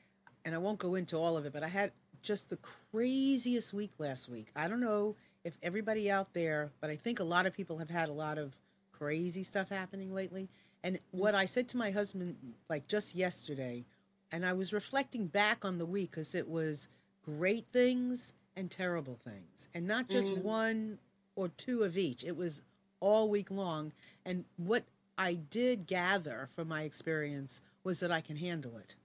and 0.49 0.55
I 0.55 0.57
won't 0.57 0.79
go 0.79 0.95
into 0.95 1.15
all 1.15 1.37
of 1.37 1.45
it, 1.45 1.53
but 1.53 1.61
I 1.61 1.67
had 1.67 1.91
just 2.23 2.49
the 2.49 2.57
craziest 2.91 3.71
week 3.71 3.91
last 3.99 4.27
week. 4.27 4.47
I 4.55 4.67
don't 4.67 4.79
know 4.79 5.15
if 5.43 5.55
everybody 5.61 6.09
out 6.09 6.33
there, 6.33 6.71
but 6.81 6.89
I 6.89 6.95
think 6.95 7.19
a 7.19 7.23
lot 7.23 7.45
of 7.45 7.53
people 7.53 7.77
have 7.77 7.89
had 7.91 8.09
a 8.09 8.13
lot 8.13 8.39
of 8.39 8.51
crazy 8.93 9.43
stuff 9.43 9.69
happening 9.69 10.11
lately. 10.11 10.49
And 10.83 10.97
what 11.11 11.35
I 11.35 11.45
said 11.45 11.67
to 11.69 11.77
my 11.77 11.91
husband, 11.91 12.35
like 12.67 12.87
just 12.87 13.13
yesterday, 13.13 13.85
and 14.31 14.43
I 14.43 14.53
was 14.53 14.73
reflecting 14.73 15.27
back 15.27 15.65
on 15.65 15.77
the 15.77 15.85
week 15.85 16.09
because 16.09 16.33
it 16.33 16.49
was 16.49 16.87
great 17.25 17.67
things 17.67 18.33
and 18.55 18.71
terrible 18.71 19.19
things, 19.23 19.67
and 19.75 19.85
not 19.85 20.09
just 20.09 20.29
mm-hmm. 20.29 20.41
one 20.41 20.97
or 21.35 21.49
two 21.49 21.83
of 21.83 21.95
each. 21.95 22.23
It 22.23 22.35
was 22.35 22.63
all 22.99 23.29
week 23.29 23.51
long. 23.51 23.91
And 24.25 24.45
what 24.57 24.83
I 25.15 25.35
did 25.35 25.85
gather 25.85 26.49
from 26.55 26.69
my 26.69 26.81
experience 26.81 27.61
was 27.83 27.99
that 27.99 28.11
I 28.11 28.21
can 28.21 28.35
handle 28.35 28.77
it. 28.77 28.95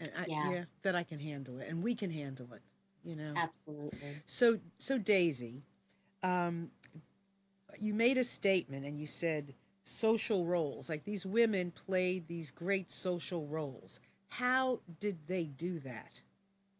And 0.00 0.10
I, 0.18 0.26
yeah. 0.26 0.50
yeah, 0.50 0.64
that 0.82 0.94
I 0.94 1.02
can 1.04 1.18
handle 1.18 1.58
it, 1.60 1.68
and 1.68 1.82
we 1.82 1.94
can 1.94 2.10
handle 2.10 2.52
it. 2.52 2.62
You 3.04 3.16
know, 3.16 3.32
absolutely. 3.36 4.16
So, 4.26 4.58
so 4.78 4.98
Daisy, 4.98 5.62
um, 6.22 6.70
you 7.78 7.94
made 7.94 8.18
a 8.18 8.24
statement, 8.24 8.86
and 8.86 8.98
you 8.98 9.06
said 9.06 9.54
social 9.84 10.44
roles. 10.44 10.88
Like 10.88 11.04
these 11.04 11.26
women 11.26 11.72
played 11.72 12.26
these 12.28 12.50
great 12.50 12.90
social 12.90 13.46
roles. 13.46 14.00
How 14.28 14.80
did 15.00 15.18
they 15.26 15.44
do 15.44 15.78
that? 15.80 16.20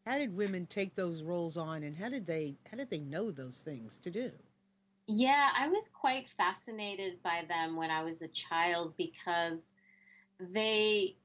How 0.07 0.19
did 0.19 0.37
women 0.37 0.67
take 0.67 0.95
those 0.95 1.23
roles 1.23 1.57
on, 1.57 1.83
and 1.83 1.97
how 1.97 2.09
did 2.09 2.27
they 2.27 2.57
how 2.71 2.77
did 2.77 2.91
they 2.91 3.01
know 3.01 3.31
those 3.31 3.61
things 3.61 3.99
to 3.99 4.11
do? 4.11 4.33
Yeah, 5.07 5.51
I 5.57 5.69
was 5.69 5.89
quite 5.89 6.29
fascinated 6.29 7.23
by 7.23 7.45
them 7.49 7.77
when 7.77 7.91
I 7.91 8.03
was 8.03 8.23
a 8.23 8.29
child 8.29 8.95
because 8.97 9.75
they 10.41 11.17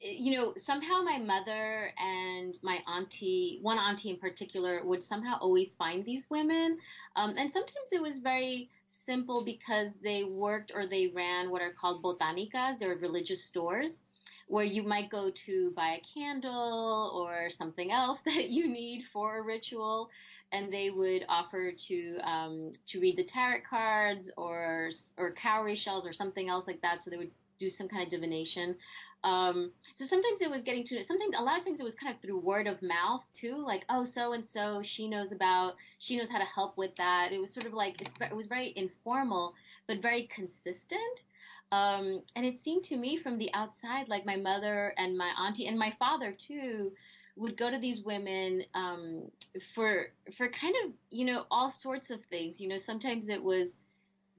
you 0.00 0.36
know, 0.36 0.54
somehow 0.56 1.02
my 1.02 1.18
mother 1.18 1.92
and 1.98 2.56
my 2.62 2.78
auntie, 2.86 3.58
one 3.62 3.78
auntie 3.78 4.10
in 4.10 4.16
particular, 4.16 4.84
would 4.84 5.02
somehow 5.02 5.38
always 5.40 5.74
find 5.74 6.04
these 6.04 6.28
women. 6.30 6.78
Um, 7.16 7.34
and 7.36 7.50
sometimes 7.50 7.92
it 7.92 8.00
was 8.00 8.18
very 8.20 8.68
simple 8.86 9.44
because 9.44 9.94
they 10.02 10.24
worked 10.24 10.72
or 10.74 10.86
they 10.86 11.08
ran 11.08 11.50
what 11.50 11.62
are 11.62 11.72
called 11.72 12.02
botanicas. 12.02 12.78
They're 12.78 12.96
religious 12.96 13.44
stores 13.44 14.00
where 14.48 14.64
you 14.64 14.82
might 14.82 15.10
go 15.10 15.30
to 15.30 15.72
buy 15.72 16.00
a 16.00 16.18
candle 16.18 17.12
or 17.14 17.50
something 17.50 17.92
else 17.92 18.20
that 18.26 18.48
you 18.50 18.68
need 18.68 19.04
for 19.12 19.38
a 19.38 19.42
ritual, 19.42 20.10
and 20.52 20.72
they 20.72 20.90
would 20.90 21.24
offer 21.28 21.72
to 21.72 22.18
um, 22.22 22.72
to 22.86 23.00
read 23.00 23.16
the 23.16 23.24
tarot 23.24 23.60
cards 23.68 24.30
or 24.36 24.90
or 25.18 25.32
cowrie 25.32 25.74
shells 25.74 26.06
or 26.06 26.12
something 26.12 26.48
else 26.48 26.66
like 26.66 26.80
that. 26.82 27.02
So 27.02 27.10
they 27.10 27.18
would 27.18 27.30
do 27.58 27.68
some 27.68 27.88
kind 27.88 28.02
of 28.02 28.08
divination. 28.08 28.76
Um, 29.24 29.72
so 29.94 30.04
sometimes 30.04 30.42
it 30.42 30.50
was 30.50 30.62
getting 30.62 30.84
to 30.84 31.02
sometimes 31.02 31.36
a 31.36 31.42
lot 31.42 31.58
of 31.58 31.64
times 31.64 31.80
it 31.80 31.84
was 31.84 31.94
kind 31.94 32.14
of 32.14 32.20
through 32.20 32.38
word 32.38 32.66
of 32.68 32.80
mouth 32.82 33.26
too, 33.32 33.56
like 33.56 33.84
oh 33.88 34.04
so 34.04 34.32
and 34.32 34.44
so 34.44 34.80
she 34.82 35.08
knows 35.08 35.32
about 35.32 35.74
she 35.98 36.16
knows 36.16 36.30
how 36.30 36.38
to 36.38 36.44
help 36.44 36.76
with 36.76 36.94
that. 36.96 37.32
It 37.32 37.40
was 37.40 37.52
sort 37.52 37.66
of 37.66 37.72
like 37.72 38.00
it 38.00 38.34
was 38.36 38.46
very 38.46 38.72
informal 38.76 39.54
but 39.88 40.00
very 40.00 40.28
consistent. 40.28 41.24
Um, 41.72 42.22
and 42.36 42.46
it 42.46 42.56
seemed 42.56 42.84
to 42.84 42.96
me 42.96 43.16
from 43.16 43.38
the 43.38 43.52
outside 43.54 44.08
like 44.08 44.24
my 44.24 44.36
mother 44.36 44.94
and 44.96 45.18
my 45.18 45.30
auntie 45.38 45.66
and 45.66 45.78
my 45.78 45.90
father 45.90 46.32
too 46.32 46.92
would 47.36 47.56
go 47.56 47.70
to 47.70 47.78
these 47.78 48.02
women 48.02 48.62
um, 48.74 49.30
for 49.74 50.12
for 50.36 50.48
kind 50.48 50.74
of 50.84 50.92
you 51.10 51.24
know 51.24 51.44
all 51.50 51.70
sorts 51.70 52.10
of 52.10 52.22
things. 52.22 52.60
You 52.60 52.68
know 52.68 52.78
sometimes 52.78 53.28
it 53.28 53.42
was 53.42 53.74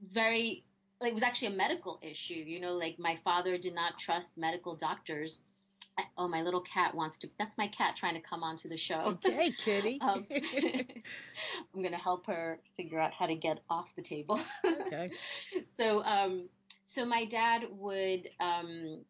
very 0.09 0.63
it 1.07 1.13
was 1.13 1.23
actually 1.23 1.49
a 1.49 1.57
medical 1.57 1.99
issue. 2.01 2.33
You 2.33 2.59
know, 2.59 2.73
like 2.73 2.99
my 2.99 3.15
father 3.23 3.57
did 3.57 3.73
not 3.73 3.97
trust 3.97 4.37
medical 4.37 4.75
doctors. 4.75 5.39
oh, 6.17 6.27
my 6.27 6.41
little 6.41 6.61
cat 6.61 6.93
wants 6.93 7.17
to. 7.17 7.29
That's 7.37 7.57
my 7.57 7.67
cat 7.67 7.95
trying 7.95 8.15
to 8.15 8.21
come 8.21 8.43
onto 8.43 8.69
the 8.69 8.77
show. 8.77 9.17
Okay, 9.25 9.51
kitty. 9.51 9.99
um, 10.01 10.25
I'm 10.31 11.83
gonna 11.83 11.97
help 11.97 12.25
her 12.27 12.59
figure 12.77 12.99
out 12.99 13.13
how 13.13 13.27
to 13.27 13.35
get 13.35 13.59
off 13.69 13.93
the 13.95 14.01
table. 14.01 14.39
okay. 14.65 15.11
So, 15.63 16.03
um, 16.03 16.49
so 16.85 17.05
my 17.05 17.25
dad 17.25 17.65
would, 17.71 18.29
um, 18.39 19.01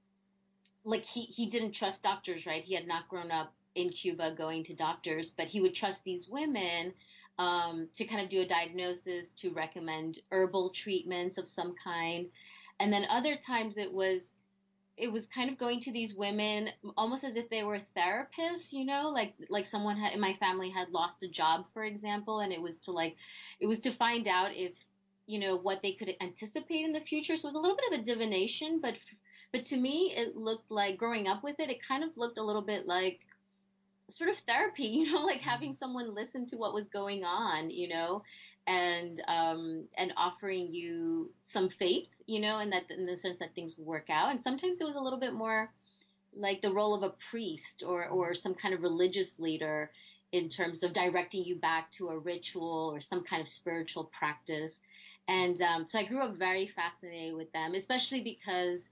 like 0.84 1.05
he 1.05 1.22
he 1.22 1.48
didn't 1.48 1.72
trust 1.72 2.03
doctors, 2.03 2.46
right? 2.46 2.63
He 2.63 2.75
had 2.75 2.88
not 2.88 3.08
grown 3.10 3.31
up 3.31 3.53
in 3.75 3.89
Cuba 3.89 4.34
going 4.36 4.63
to 4.63 4.75
doctors, 4.75 5.29
but 5.29 5.48
he 5.48 5.62
would 5.62 5.75
trust 5.75 6.03
these 6.03 6.27
women 6.27 6.93
um, 7.39 7.88
to 7.96 8.03
kind 8.03 8.22
of 8.22 8.29
do 8.29 8.41
a 8.41 8.46
diagnosis, 8.46 9.31
to 9.31 9.50
recommend 9.51 10.19
herbal 10.31 10.69
treatments 10.69 11.38
of 11.38 11.48
some 11.48 11.74
kind. 11.81 12.27
And 12.79 12.93
then 12.93 13.05
other 13.10 13.36
times 13.36 13.77
it 13.77 13.91
was 13.91 14.36
it 14.98 15.10
was 15.10 15.25
kind 15.25 15.50
of 15.50 15.58
going 15.58 15.79
to 15.79 15.93
these 15.93 16.13
women 16.13 16.69
almost 16.98 17.24
as 17.24 17.38
if 17.38 17.50
they 17.50 17.63
were 17.63 17.79
therapists 17.79 18.74
you 18.74 18.84
know 18.84 19.10
like 19.10 19.34
like 19.50 19.65
someone 19.65 19.98
had, 19.98 20.12
in 20.12 20.19
my 20.19 20.34
family 20.34 20.69
had 20.69 20.89
lost 20.89 21.24
a 21.24 21.27
job 21.29 21.65
for 21.74 21.86
example 21.86 22.41
and 22.41 22.51
it 22.51 22.62
was 22.62 22.75
to 22.75 22.91
like 22.91 23.15
it 23.62 23.65
was 23.65 23.79
to 23.79 23.91
find 23.91 24.27
out 24.27 24.53
if 24.53 24.77
you 25.25 25.39
know 25.39 25.55
what 25.55 25.81
they 25.81 25.93
could 25.93 26.13
anticipate 26.19 26.84
in 26.84 26.91
the 26.91 27.00
future 27.00 27.38
so 27.38 27.46
it 27.46 27.48
was 27.48 27.55
a 27.55 27.60
little 27.60 27.77
bit 27.77 27.93
of 27.93 28.00
a 28.01 28.03
divination 28.03 28.81
but 28.81 28.98
but 29.53 29.63
to 29.63 29.77
me 29.77 30.13
it 30.17 30.36
looked 30.36 30.69
like 30.69 30.98
growing 30.98 31.29
up 31.29 31.43
with 31.43 31.62
it 31.62 31.69
it 31.69 31.81
kind 31.81 32.03
of 32.03 32.17
looked 32.17 32.38
a 32.38 32.43
little 32.43 32.62
bit 32.62 32.86
like 32.86 33.25
sort 34.10 34.30
of 34.30 34.38
therapy, 34.38 34.84
you 34.88 35.12
know, 35.12 35.24
like 35.24 35.42
having 35.42 35.74
someone 35.74 36.13
listen 36.13 36.46
to 36.48 36.58
what 36.58 36.74
was 36.74 36.88
going 36.88 37.24
on, 37.24 37.70
you 37.70 37.89
know, 37.89 38.24
and 38.68 39.22
um, 39.28 39.88
and 39.98 40.13
offering 40.18 40.68
you 40.72 41.32
some 41.42 41.70
faith, 41.70 42.10
you 42.25 42.39
know, 42.39 42.60
and 42.60 42.72
that 42.74 42.92
in 42.92 43.06
the 43.06 43.18
sense 43.18 43.39
that 43.39 43.56
things 43.56 43.78
work 43.78 44.10
out. 44.10 44.32
And 44.32 44.42
sometimes 44.42 44.80
it 44.80 44.86
was 44.86 44.96
a 44.96 45.01
little 45.01 45.20
bit 45.20 45.34
more 45.34 45.72
like 46.36 46.62
the 46.62 46.72
role 46.72 46.94
of 46.94 47.04
a 47.04 47.16
priest 47.30 47.84
or 47.86 48.08
or 48.08 48.34
some 48.34 48.54
kind 48.54 48.74
of 48.74 48.82
religious 48.82 49.39
leader 49.39 49.92
in 50.32 50.48
terms 50.48 50.84
of 50.84 50.94
directing 50.94 51.44
you 51.44 51.56
back 51.56 51.89
to 51.92 52.10
a 52.10 52.18
ritual 52.18 52.92
or 52.94 53.00
some 53.00 53.24
kind 53.24 53.42
of 53.42 53.48
spiritual 53.48 54.06
practice. 54.06 54.80
And 55.28 55.60
um, 55.62 55.86
so 55.86 56.00
I 56.00 56.06
grew 56.06 56.22
up 56.22 56.36
very 56.36 56.68
fascinated 56.68 57.36
with 57.36 57.51
them, 57.51 57.74
especially 57.74 58.22
because 58.22 58.89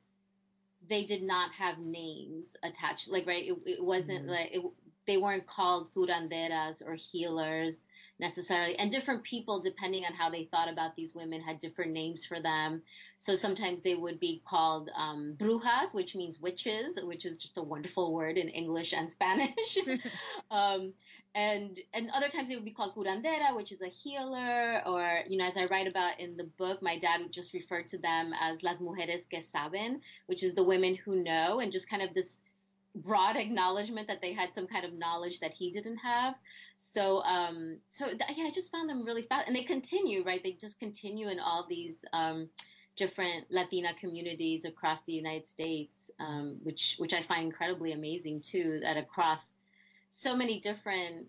they 0.89 1.05
did 1.05 1.23
not 1.23 1.51
have 1.51 1.79
names 1.79 2.55
attached. 2.63 3.09
Like, 3.09 3.27
right, 3.27 3.45
it, 3.45 3.57
it 3.65 3.83
wasn't 3.83 4.21
mm-hmm. 4.21 4.29
like 4.29 4.55
it, 4.55 4.63
they 5.07 5.17
weren't 5.17 5.47
called 5.47 5.91
curanderas 5.93 6.85
or 6.85 6.93
healers 6.93 7.83
necessarily. 8.19 8.77
And 8.77 8.91
different 8.91 9.23
people, 9.23 9.61
depending 9.61 10.05
on 10.05 10.13
how 10.13 10.29
they 10.29 10.43
thought 10.43 10.69
about 10.69 10.95
these 10.95 11.15
women, 11.15 11.41
had 11.41 11.59
different 11.59 11.93
names 11.93 12.25
for 12.25 12.39
them. 12.39 12.83
So 13.17 13.33
sometimes 13.33 13.81
they 13.81 13.95
would 13.95 14.19
be 14.19 14.41
called 14.45 14.91
um, 14.95 15.35
brujas, 15.37 15.95
which 15.95 16.15
means 16.15 16.39
witches, 16.39 16.99
which 17.01 17.25
is 17.25 17.37
just 17.37 17.57
a 17.57 17.63
wonderful 17.63 18.13
word 18.13 18.37
in 18.37 18.49
English 18.49 18.93
and 18.93 19.09
Spanish. 19.09 19.77
um, 20.51 20.93
and 21.35 21.79
and 21.93 22.09
other 22.13 22.29
times 22.29 22.49
they 22.49 22.55
would 22.55 22.65
be 22.65 22.71
called 22.71 22.95
curandera, 22.95 23.55
which 23.55 23.71
is 23.71 23.83
a 23.83 23.87
healer, 23.87 24.81
or 24.87 25.19
you 25.27 25.37
know, 25.37 25.45
as 25.45 25.55
I 25.55 25.65
write 25.65 25.87
about 25.87 26.19
in 26.19 26.35
the 26.35 26.45
book, 26.57 26.81
my 26.81 26.97
dad 26.97 27.21
would 27.21 27.31
just 27.31 27.53
refer 27.53 27.83
to 27.83 27.97
them 27.97 28.33
as 28.39 28.63
las 28.63 28.79
mujeres 28.79 29.29
que 29.29 29.39
saben, 29.39 29.99
which 30.25 30.41
is 30.41 30.53
the 30.53 30.63
women 30.63 30.95
who 30.95 31.23
know, 31.23 31.59
and 31.59 31.71
just 31.71 31.89
kind 31.89 32.01
of 32.01 32.13
this 32.15 32.41
broad 33.03 33.35
acknowledgement 33.35 34.07
that 34.07 34.21
they 34.21 34.33
had 34.33 34.53
some 34.53 34.67
kind 34.67 34.85
of 34.85 34.93
knowledge 34.93 35.39
that 35.39 35.53
he 35.53 35.71
didn't 35.71 35.97
have. 35.97 36.35
So, 36.75 37.21
um, 37.23 37.77
so 37.87 38.07
th- 38.07 38.21
yeah, 38.35 38.45
I 38.45 38.51
just 38.51 38.71
found 38.71 38.89
them 38.89 39.03
really 39.03 39.21
fast, 39.21 39.47
and 39.47 39.55
they 39.55 39.63
continue, 39.63 40.23
right? 40.23 40.43
They 40.43 40.53
just 40.53 40.79
continue 40.79 41.29
in 41.29 41.39
all 41.39 41.65
these 41.67 42.03
um, 42.13 42.49
different 42.95 43.45
Latina 43.49 43.93
communities 43.99 44.65
across 44.65 45.01
the 45.03 45.13
United 45.13 45.47
States, 45.47 46.11
um, 46.19 46.57
which 46.63 46.95
which 46.97 47.13
I 47.13 47.21
find 47.21 47.45
incredibly 47.45 47.93
amazing 47.93 48.41
too. 48.41 48.79
That 48.81 48.97
across 48.97 49.55
so 50.09 50.35
many 50.35 50.59
different 50.59 51.27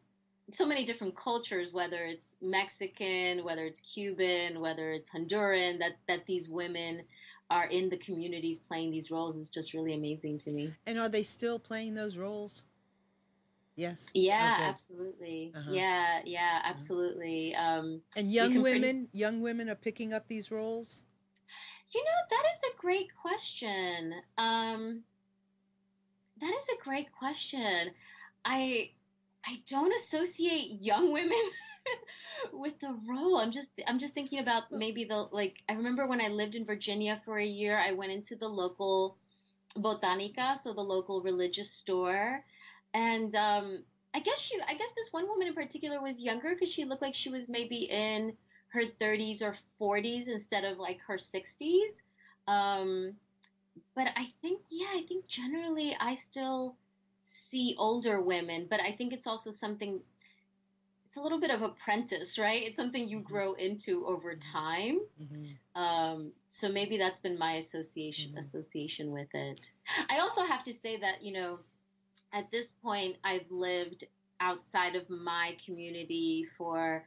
so 0.51 0.65
many 0.65 0.85
different 0.85 1.15
cultures, 1.15 1.73
whether 1.75 2.07
it's 2.07 2.37
Mexican, 2.41 3.45
whether 3.45 3.67
it's 3.67 3.81
Cuban, 3.81 4.61
whether 4.61 4.91
it's 4.93 5.11
Honduran, 5.11 5.79
that 5.81 5.93
that 6.09 6.27
these 6.27 6.49
women 6.49 7.03
are 7.51 7.67
in 7.67 7.89
the 7.89 7.97
communities 7.99 8.59
playing 8.59 8.91
these 8.91 9.11
roles 9.11 9.37
is 9.37 9.49
just 9.49 9.73
really 9.75 9.95
amazing 9.95 10.39
to 10.39 10.51
me. 10.51 10.73
And 10.87 10.99
are 10.99 11.09
they 11.09 11.23
still 11.23 11.59
playing 11.59 11.95
those 11.95 12.17
roles? 12.17 12.65
Yes. 13.77 14.07
Yeah, 14.13 14.55
Okay. 14.59 14.69
absolutely. 14.69 15.53
Uh-huh. 15.57 15.71
Yeah, 15.73 16.21
yeah, 16.25 16.61
absolutely. 16.65 17.55
Um, 17.55 18.03
And 18.17 18.33
young 18.33 18.53
can 18.53 18.63
pretty- 18.63 18.81
women, 18.81 19.09
young 19.13 19.41
women 19.41 19.69
are 19.69 19.75
picking 19.77 20.13
up 20.13 20.27
these 20.29 20.51
roles. 20.51 21.03
You 21.95 22.05
know, 22.05 22.11
that 22.31 22.45
is 22.55 22.63
a 22.75 22.77
great 22.77 23.15
question. 23.15 24.15
Um, 24.37 25.05
that 26.41 26.55
is 26.55 26.69
a 26.79 26.83
great 26.85 27.11
question. 27.13 27.91
I 28.45 28.91
I 29.47 29.63
don't 29.67 29.95
associate 29.95 30.83
young 30.83 31.13
women 31.13 31.41
with 32.53 32.79
the 32.81 32.95
role. 33.09 33.39
I'm 33.39 33.51
just 33.51 33.71
I'm 33.87 33.99
just 33.99 34.15
thinking 34.15 34.39
about 34.41 34.71
maybe 34.73 35.05
the 35.05 35.29
like 35.33 35.63
I 35.69 35.75
remember 35.75 36.07
when 36.07 36.21
I 36.21 36.29
lived 36.29 36.55
in 36.55 36.65
Virginia 36.65 37.21
for 37.25 37.39
a 37.39 37.47
year, 37.47 37.79
I 37.79 37.93
went 37.93 38.13
into 38.13 38.37
the 38.37 38.49
local 38.49 39.17
botanica, 39.77 40.59
so 40.59 40.73
the 40.73 40.83
local 40.83 41.23
religious 41.23 41.71
store, 41.73 42.45
and 42.95 43.35
um 43.35 43.85
I 44.15 44.21
guess 44.21 44.39
she 44.41 44.59
I 44.67 44.75
guess 44.75 44.93
this 44.93 45.13
one 45.13 45.29
woman 45.29 45.49
in 45.49 45.55
particular 45.55 46.01
was 46.03 46.23
younger 46.23 46.51
because 46.55 46.71
she 46.73 46.85
looked 46.85 47.03
like 47.03 47.15
she 47.15 47.31
was 47.31 47.49
maybe 47.49 47.85
in 47.91 48.37
her 48.69 48.85
30s 48.87 49.43
or 49.43 49.55
40s 49.79 50.29
instead 50.29 50.65
of 50.65 50.79
like 50.79 51.01
her 51.07 51.19
60s. 51.19 52.03
Um, 52.47 53.17
but 53.95 54.09
I 54.17 54.25
think, 54.41 54.63
yeah, 54.71 54.89
I 54.95 55.03
think 55.03 55.27
generally 55.27 55.97
I 56.01 56.15
still 56.15 56.77
see 57.23 57.75
older 57.79 58.21
women, 58.21 58.67
but 58.71 58.81
I 58.81 58.93
think 58.93 59.13
it's 59.13 59.27
also 59.27 59.51
something, 59.51 60.01
it's 61.09 61.17
a 61.17 61.23
little 61.23 61.41
bit 61.41 61.51
of 61.51 61.63
apprentice, 61.63 62.39
right? 62.39 62.63
It's 62.63 62.77
something 62.77 63.09
you 63.09 63.21
Mhm. 63.21 63.25
grow 63.25 63.55
into 63.55 64.07
over 64.07 64.37
time. 64.37 65.01
Mm-hmm. 65.21 65.55
Um, 65.75 66.33
so 66.51 66.69
maybe 66.69 66.99
that's 66.99 67.21
been 67.21 67.39
my 67.39 67.55
association 67.55 68.35
Mhm. 68.35 68.39
association 68.39 69.11
with 69.11 69.35
it. 69.35 69.73
I 70.11 70.19
also 70.19 70.45
have 70.45 70.65
to 70.65 70.73
say 70.75 70.99
that 70.99 71.23
you 71.23 71.33
know, 71.33 71.61
at 72.33 72.51
this 72.51 72.73
point, 72.73 73.17
I've 73.25 73.51
lived 73.51 74.05
outside 74.41 74.97
of 74.97 75.09
my 75.09 75.57
community 75.65 76.45
for 76.45 77.07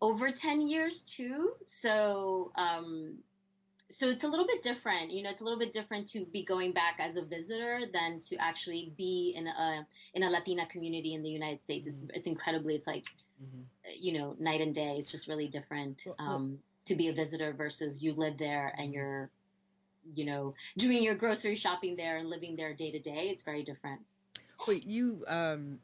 over 0.00 0.32
ten 0.32 0.60
years 0.60 1.02
too. 1.02 1.54
So 1.66 2.52
um, 2.56 3.22
so 3.90 4.08
it's 4.08 4.24
a 4.24 4.28
little 4.28 4.46
bit 4.46 4.62
different. 4.62 5.10
You 5.12 5.22
know, 5.22 5.30
it's 5.30 5.40
a 5.40 5.44
little 5.44 5.58
bit 5.58 5.72
different 5.72 6.08
to 6.08 6.24
be 6.24 6.44
going 6.44 6.72
back 6.72 6.96
as 6.98 7.16
a 7.16 7.24
visitor 7.24 7.80
than 7.92 8.20
to 8.20 8.36
actually 8.36 8.92
be 8.96 9.34
in 9.36 9.46
a 9.46 9.86
in 10.14 10.22
a 10.22 10.30
Latina 10.30 10.66
community 10.66 11.14
in 11.14 11.22
the 11.22 11.30
United 11.30 11.60
States. 11.60 11.86
It's 11.86 12.02
it's 12.14 12.26
incredibly. 12.26 12.74
It's 12.74 12.86
like 12.86 13.04
you 13.98 14.18
know 14.18 14.34
night 14.38 14.60
and 14.60 14.74
day 14.74 14.96
it's 14.98 15.12
just 15.12 15.28
really 15.28 15.48
different 15.48 16.06
um, 16.18 16.58
to 16.86 16.94
be 16.96 17.08
a 17.08 17.12
visitor 17.12 17.52
versus 17.52 18.02
you 18.02 18.12
live 18.14 18.36
there 18.36 18.74
and 18.76 18.92
you're 18.92 19.30
you 20.14 20.24
know 20.24 20.54
doing 20.76 21.02
your 21.02 21.14
grocery 21.14 21.54
shopping 21.54 21.96
there 21.96 22.16
and 22.16 22.28
living 22.28 22.56
there 22.56 22.74
day 22.74 22.90
to 22.90 22.98
day 22.98 23.28
it's 23.28 23.42
very 23.42 23.62
different 23.62 24.00
Wait, 24.66 24.86
you, 24.86 25.24
um, 25.28 25.78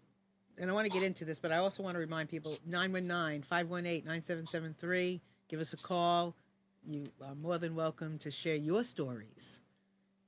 and 0.59 0.71
I 0.71 0.73
want 0.73 0.87
to 0.87 0.92
get 0.92 1.02
into 1.02 1.25
this, 1.25 1.38
but 1.38 1.52
I 1.52 1.59
also 1.59 1.82
want 1.82 1.94
to 1.94 1.99
remind 1.99 2.28
people 2.28 2.56
919 2.66 3.42
518 3.42 4.04
9773. 4.04 5.21
Give 5.49 5.61
us 5.61 5.73
a 5.73 5.76
call. 5.76 6.35
You 6.88 7.12
are 7.22 7.34
more 7.34 7.58
than 7.58 7.74
welcome 7.74 8.18
to 8.18 8.30
share 8.30 8.56
your 8.56 8.84
stories 8.84 9.62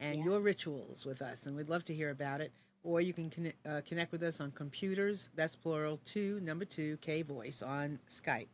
and 0.00 0.22
Yeah. 0.22 0.24
your 0.24 0.40
rituals 0.40 1.04
with 1.04 1.22
us, 1.22 1.46
and 1.46 1.56
we'd 1.56 1.68
love 1.70 1.84
to 1.86 1.94
hear 1.94 2.10
about 2.10 2.40
it. 2.40 2.52
Or 2.84 3.00
you 3.00 3.12
can 3.12 3.30
connect, 3.30 3.66
uh, 3.66 3.80
connect 3.86 4.12
with 4.12 4.22
us 4.22 4.40
on 4.40 4.50
computers, 4.52 5.30
that's 5.34 5.56
plural, 5.56 6.00
two, 6.04 6.40
number 6.40 6.64
two, 6.64 6.96
K 6.98 7.22
Voice 7.22 7.62
on 7.62 7.98
Skype. 8.08 8.48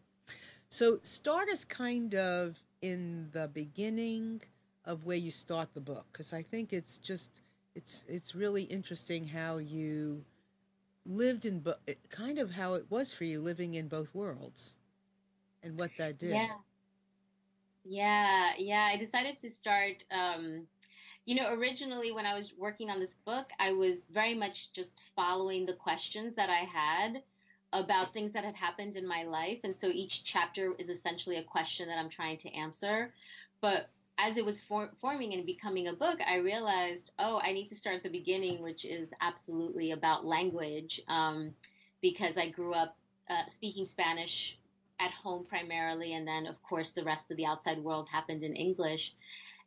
So 0.70 1.00
start 1.02 1.48
us 1.48 1.64
kind 1.64 2.14
of 2.14 2.58
in 2.82 3.28
the 3.32 3.48
beginning 3.48 4.42
of 4.84 5.04
where 5.04 5.16
you 5.16 5.30
start 5.30 5.74
the 5.74 5.80
book, 5.80 6.06
because 6.12 6.32
I 6.32 6.42
think 6.42 6.72
it's 6.72 6.98
just 6.98 7.42
it's 7.74 8.04
it's 8.08 8.34
really 8.34 8.64
interesting 8.64 9.26
how 9.26 9.58
you 9.58 10.24
lived 11.06 11.46
in 11.46 11.60
bo- 11.60 11.76
kind 12.10 12.38
of 12.38 12.50
how 12.52 12.74
it 12.74 12.86
was 12.90 13.12
for 13.12 13.24
you 13.24 13.40
living 13.40 13.74
in 13.74 13.88
both 13.88 14.14
worlds 14.14 14.76
and 15.62 15.78
what 15.78 15.96
that 15.96 16.18
did 16.18 16.42
yeah 16.42 16.69
yeah 17.84 18.52
yeah 18.58 18.88
i 18.92 18.96
decided 18.96 19.36
to 19.36 19.50
start 19.50 20.04
um, 20.10 20.66
you 21.24 21.34
know 21.34 21.52
originally 21.54 22.12
when 22.12 22.26
i 22.26 22.34
was 22.34 22.52
working 22.58 22.90
on 22.90 23.00
this 23.00 23.14
book 23.14 23.46
i 23.58 23.72
was 23.72 24.06
very 24.08 24.34
much 24.34 24.72
just 24.72 25.02
following 25.16 25.66
the 25.66 25.74
questions 25.74 26.34
that 26.34 26.50
i 26.50 26.64
had 26.64 27.22
about 27.72 28.12
things 28.12 28.32
that 28.32 28.44
had 28.44 28.56
happened 28.56 28.96
in 28.96 29.06
my 29.06 29.22
life 29.22 29.60
and 29.64 29.74
so 29.74 29.88
each 29.88 30.24
chapter 30.24 30.74
is 30.78 30.88
essentially 30.88 31.36
a 31.36 31.44
question 31.44 31.88
that 31.88 31.98
i'm 31.98 32.08
trying 32.10 32.36
to 32.36 32.52
answer. 32.52 33.12
But 33.60 33.88
as 34.18 34.36
it 34.36 34.44
was 34.44 34.60
for- 34.60 34.90
forming 35.00 35.34
and 35.34 35.46
becoming 35.46 35.88
a 35.88 35.94
book 35.94 36.18
i 36.26 36.36
realized 36.36 37.12
oh 37.18 37.40
i 37.42 37.52
need 37.52 37.68
to 37.68 37.76
start 37.76 37.96
at 37.96 38.02
the 38.02 38.10
beginning 38.10 38.62
which 38.62 38.84
is 38.84 39.14
absolutely 39.22 39.92
about 39.92 40.24
language 40.26 41.00
um, 41.08 41.54
because 42.02 42.36
i 42.36 42.48
grew 42.48 42.74
up 42.74 42.96
uh, 43.30 43.46
speaking 43.46 43.86
spanish 43.86 44.59
at 45.00 45.10
home 45.10 45.44
primarily 45.48 46.14
and 46.14 46.26
then 46.26 46.46
of 46.46 46.62
course 46.62 46.90
the 46.90 47.04
rest 47.04 47.30
of 47.30 47.36
the 47.36 47.46
outside 47.46 47.78
world 47.78 48.08
happened 48.08 48.42
in 48.42 48.54
english 48.54 49.14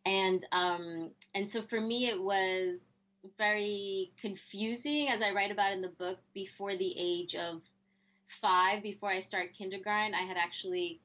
and 0.06 0.46
um 0.52 1.10
and 1.34 1.50
so 1.50 1.62
for 1.62 1.80
me 1.80 2.08
it 2.08 2.22
was 2.22 3.00
very 3.38 4.12
confusing 4.19 5.10
as 5.10 5.22
i 5.22 5.32
write 5.32 5.52
about 5.52 5.72
in 5.72 5.82
the 5.82 5.89
book 5.89 6.19
before 6.34 6.76
the 6.76 6.93
age 6.98 7.36
of 7.36 7.63
five 8.26 8.84
before 8.84 9.10
i 9.10 9.19
start 9.19 9.54
kindergarten 9.54 10.13
i 10.13 10.22
had 10.22 10.38
actually 10.38 11.00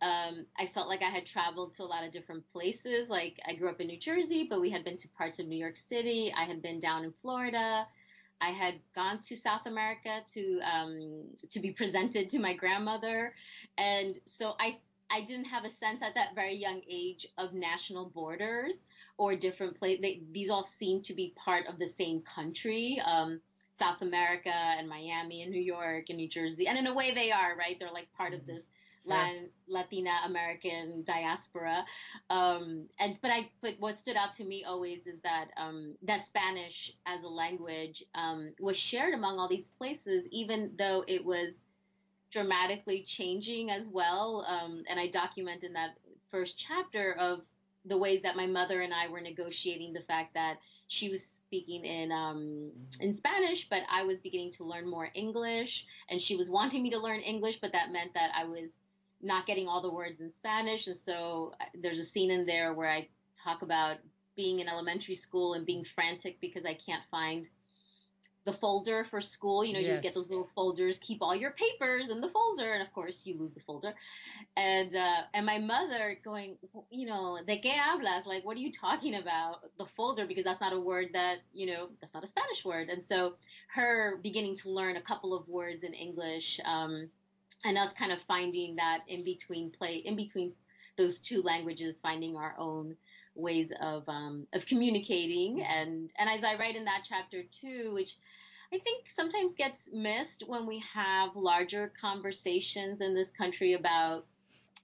um, 0.00 0.46
I 0.58 0.66
felt 0.66 0.88
like 0.88 1.02
I 1.02 1.10
had 1.10 1.26
traveled 1.26 1.74
to 1.74 1.82
a 1.82 1.84
lot 1.84 2.04
of 2.04 2.10
different 2.10 2.46
places. 2.48 3.10
Like 3.10 3.38
I 3.46 3.54
grew 3.54 3.68
up 3.68 3.80
in 3.80 3.88
New 3.88 3.98
Jersey, 3.98 4.46
but 4.48 4.60
we 4.60 4.70
had 4.70 4.84
been 4.84 4.96
to 4.96 5.08
parts 5.08 5.38
of 5.38 5.46
New 5.46 5.58
York 5.58 5.76
City. 5.76 6.32
I 6.36 6.44
had 6.44 6.62
been 6.62 6.78
down 6.78 7.04
in 7.04 7.12
Florida. 7.12 7.86
I 8.40 8.48
had 8.48 8.74
gone 8.94 9.20
to 9.28 9.36
South 9.36 9.66
America 9.66 10.20
to 10.34 10.60
um, 10.60 11.24
to 11.50 11.60
be 11.60 11.70
presented 11.70 12.28
to 12.30 12.38
my 12.38 12.54
grandmother, 12.54 13.34
and 13.78 14.18
so 14.24 14.54
I 14.60 14.78
I 15.10 15.22
didn't 15.22 15.46
have 15.46 15.64
a 15.64 15.70
sense 15.70 16.02
at 16.02 16.14
that 16.14 16.34
very 16.34 16.54
young 16.54 16.82
age 16.88 17.26
of 17.38 17.52
national 17.52 18.10
borders 18.10 18.80
or 19.16 19.36
different 19.36 19.76
place. 19.76 20.00
These 20.32 20.50
all 20.50 20.64
seem 20.64 21.02
to 21.02 21.14
be 21.14 21.32
part 21.36 21.66
of 21.66 21.78
the 21.78 21.88
same 21.88 22.22
country. 22.22 23.00
Um, 23.04 23.40
South 23.72 24.02
America 24.02 24.54
and 24.54 24.88
Miami 24.88 25.42
and 25.42 25.50
New 25.50 25.60
York 25.60 26.04
and 26.08 26.18
New 26.18 26.28
Jersey, 26.28 26.68
and 26.68 26.78
in 26.78 26.86
a 26.86 26.94
way 26.94 27.12
they 27.12 27.32
are 27.32 27.56
right. 27.56 27.76
They're 27.78 27.90
like 27.90 28.12
part 28.12 28.32
of 28.32 28.46
this 28.46 28.68
Latin, 29.04 29.50
Latina 29.68 30.10
American 30.24 31.02
diaspora. 31.04 31.84
Um, 32.30 32.88
and 32.98 33.18
but 33.20 33.30
I 33.30 33.50
but 33.60 33.74
what 33.78 33.98
stood 33.98 34.16
out 34.16 34.32
to 34.32 34.44
me 34.44 34.64
always 34.64 35.06
is 35.06 35.20
that 35.22 35.48
um, 35.56 35.94
that 36.02 36.24
Spanish 36.24 36.92
as 37.06 37.22
a 37.22 37.28
language 37.28 38.04
um, 38.14 38.52
was 38.60 38.76
shared 38.76 39.14
among 39.14 39.38
all 39.38 39.48
these 39.48 39.70
places, 39.70 40.28
even 40.30 40.72
though 40.78 41.04
it 41.06 41.24
was 41.24 41.66
dramatically 42.30 43.02
changing 43.02 43.70
as 43.70 43.88
well. 43.88 44.44
Um, 44.48 44.82
and 44.88 44.98
I 44.98 45.08
document 45.08 45.64
in 45.64 45.72
that 45.74 45.90
first 46.30 46.58
chapter 46.58 47.14
of 47.18 47.46
the 47.86 47.98
ways 47.98 48.22
that 48.22 48.34
my 48.34 48.46
mother 48.46 48.80
and 48.80 48.94
I 48.94 49.08
were 49.08 49.20
negotiating 49.20 49.92
the 49.92 50.00
fact 50.00 50.34
that 50.34 50.56
she 50.88 51.10
was 51.10 51.22
speaking 51.22 51.84
in 51.84 52.10
um, 52.10 52.70
in 53.00 53.12
Spanish, 53.12 53.68
but 53.68 53.82
I 53.90 54.04
was 54.04 54.20
beginning 54.20 54.52
to 54.52 54.64
learn 54.64 54.88
more 54.88 55.10
English, 55.14 55.84
and 56.08 56.20
she 56.20 56.36
was 56.36 56.48
wanting 56.48 56.82
me 56.82 56.90
to 56.90 56.98
learn 56.98 57.20
English, 57.20 57.60
but 57.60 57.72
that 57.72 57.92
meant 57.92 58.14
that 58.14 58.30
I 58.34 58.44
was 58.44 58.80
not 59.22 59.46
getting 59.46 59.68
all 59.68 59.80
the 59.80 59.92
words 59.92 60.20
in 60.20 60.30
Spanish. 60.30 60.86
And 60.86 60.96
so 60.96 61.52
uh, 61.60 61.64
there's 61.80 61.98
a 61.98 62.04
scene 62.04 62.30
in 62.30 62.46
there 62.46 62.74
where 62.74 62.90
I 62.90 63.08
talk 63.42 63.62
about 63.62 63.96
being 64.36 64.60
in 64.60 64.68
elementary 64.68 65.14
school 65.14 65.54
and 65.54 65.64
being 65.66 65.84
frantic 65.84 66.40
because 66.40 66.66
I 66.66 66.74
can't 66.74 67.04
find 67.10 67.48
the 68.44 68.52
folder 68.52 69.04
for 69.04 69.20
school. 69.20 69.64
You 69.64 69.72
know, 69.72 69.78
you 69.78 70.00
get 70.02 70.14
those 70.14 70.28
little 70.28 70.48
folders, 70.54 70.98
keep 70.98 71.18
all 71.22 71.34
your 71.34 71.52
papers 71.52 72.10
in 72.10 72.20
the 72.20 72.28
folder, 72.28 72.74
and 72.74 72.82
of 72.82 72.92
course 72.92 73.24
you 73.24 73.38
lose 73.38 73.54
the 73.54 73.60
folder. 73.60 73.94
And 74.56 74.94
uh, 74.94 75.22
and 75.32 75.46
my 75.46 75.58
mother 75.58 76.18
going, 76.22 76.56
you 76.90 77.06
know, 77.06 77.38
de 77.46 77.60
qué 77.60 77.72
hablas? 77.72 78.26
Like, 78.26 78.44
what 78.44 78.56
are 78.56 78.60
you 78.60 78.70
talking 78.72 79.14
about? 79.14 79.60
The 79.78 79.86
folder 79.86 80.26
because 80.26 80.44
that's 80.44 80.60
not 80.60 80.72
a 80.74 80.80
word 80.80 81.08
that 81.14 81.38
you 81.52 81.66
know, 81.66 81.88
that's 82.00 82.12
not 82.12 82.24
a 82.24 82.26
Spanish 82.26 82.64
word. 82.64 82.90
And 82.90 83.02
so 83.02 83.34
her 83.68 84.18
beginning 84.22 84.56
to 84.56 84.70
learn 84.70 84.96
a 84.96 85.02
couple 85.02 85.34
of 85.34 85.48
words 85.48 85.82
in 85.82 85.94
English. 85.94 86.60
Um, 86.64 87.08
and 87.64 87.78
us 87.78 87.92
kind 87.92 88.12
of 88.12 88.20
finding 88.22 88.76
that 88.76 89.00
in 89.08 89.24
between 89.24 89.70
play 89.70 89.96
in 89.96 90.16
between 90.16 90.52
those 90.96 91.18
two 91.18 91.42
languages 91.42 92.00
finding 92.00 92.36
our 92.36 92.54
own 92.58 92.96
ways 93.34 93.72
of 93.80 94.08
um, 94.08 94.46
of 94.52 94.64
communicating. 94.66 95.62
And 95.62 96.12
and 96.18 96.30
as 96.30 96.44
i 96.44 96.56
write 96.56 96.76
in 96.76 96.84
that 96.84 97.04
chapter 97.08 97.42
too 97.42 97.92
which 97.94 98.16
i 98.72 98.78
think 98.78 99.08
sometimes 99.08 99.54
gets 99.54 99.90
missed 99.92 100.44
when 100.46 100.66
we 100.66 100.78
have 100.80 101.34
larger 101.36 101.92
conversations 102.00 103.00
in 103.00 103.14
this 103.14 103.30
country 103.30 103.74
about 103.74 104.26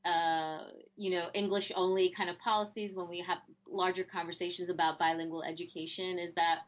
uh, 0.04 0.64
you 0.96 1.10
know 1.10 1.28
english 1.34 1.70
only 1.76 2.08
kind 2.10 2.30
of 2.30 2.38
policies 2.38 2.96
when 2.96 3.08
we 3.08 3.20
have 3.20 3.38
larger 3.68 4.02
conversations 4.02 4.70
about 4.70 4.98
bilingual 4.98 5.42
education 5.42 6.18
is 6.18 6.32
that 6.32 6.60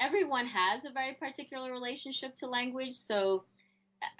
everyone 0.00 0.46
has 0.46 0.84
a 0.84 0.90
very 0.90 1.14
particular 1.14 1.72
relationship 1.72 2.34
to 2.36 2.46
language. 2.46 2.94
So 2.94 3.44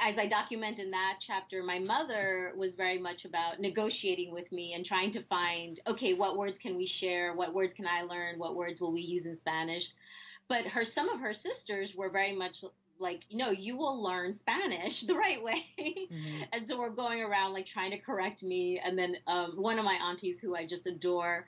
as 0.00 0.18
I 0.18 0.26
document 0.26 0.78
in 0.78 0.90
that 0.90 1.18
chapter, 1.20 1.62
my 1.62 1.78
mother 1.78 2.52
was 2.56 2.74
very 2.74 2.98
much 2.98 3.24
about 3.24 3.60
negotiating 3.60 4.32
with 4.32 4.50
me 4.52 4.74
and 4.74 4.84
trying 4.84 5.10
to 5.12 5.20
find, 5.20 5.80
okay, 5.86 6.14
what 6.14 6.36
words 6.36 6.58
can 6.58 6.76
we 6.76 6.86
share? 6.86 7.34
What 7.34 7.54
words 7.54 7.72
can 7.72 7.86
I 7.86 8.02
learn? 8.02 8.38
What 8.38 8.56
words 8.56 8.80
will 8.80 8.92
we 8.92 9.00
use 9.00 9.26
in 9.26 9.34
Spanish? 9.34 9.90
But 10.48 10.66
her, 10.66 10.84
some 10.84 11.08
of 11.08 11.20
her 11.20 11.32
sisters 11.32 11.94
were 11.94 12.10
very 12.10 12.34
much 12.34 12.64
like 13.00 13.24
no 13.30 13.50
you 13.50 13.76
will 13.76 14.02
learn 14.02 14.32
spanish 14.32 15.02
the 15.06 15.14
right 15.14 15.40
way 15.42 15.64
Mhm. 15.78 16.48
and 16.52 16.66
so 16.66 16.76
we're 16.78 16.90
going 16.90 17.22
around 17.22 17.52
like 17.52 17.66
trying 17.66 17.92
to 17.92 17.98
correct 17.98 18.42
me 18.42 18.78
and 18.80 18.98
then 18.98 19.16
um, 19.28 19.52
one 19.52 19.78
of 19.78 19.84
my 19.84 19.94
aunties 19.94 20.40
who 20.40 20.56
i 20.56 20.66
just 20.66 20.86
adore 20.88 21.46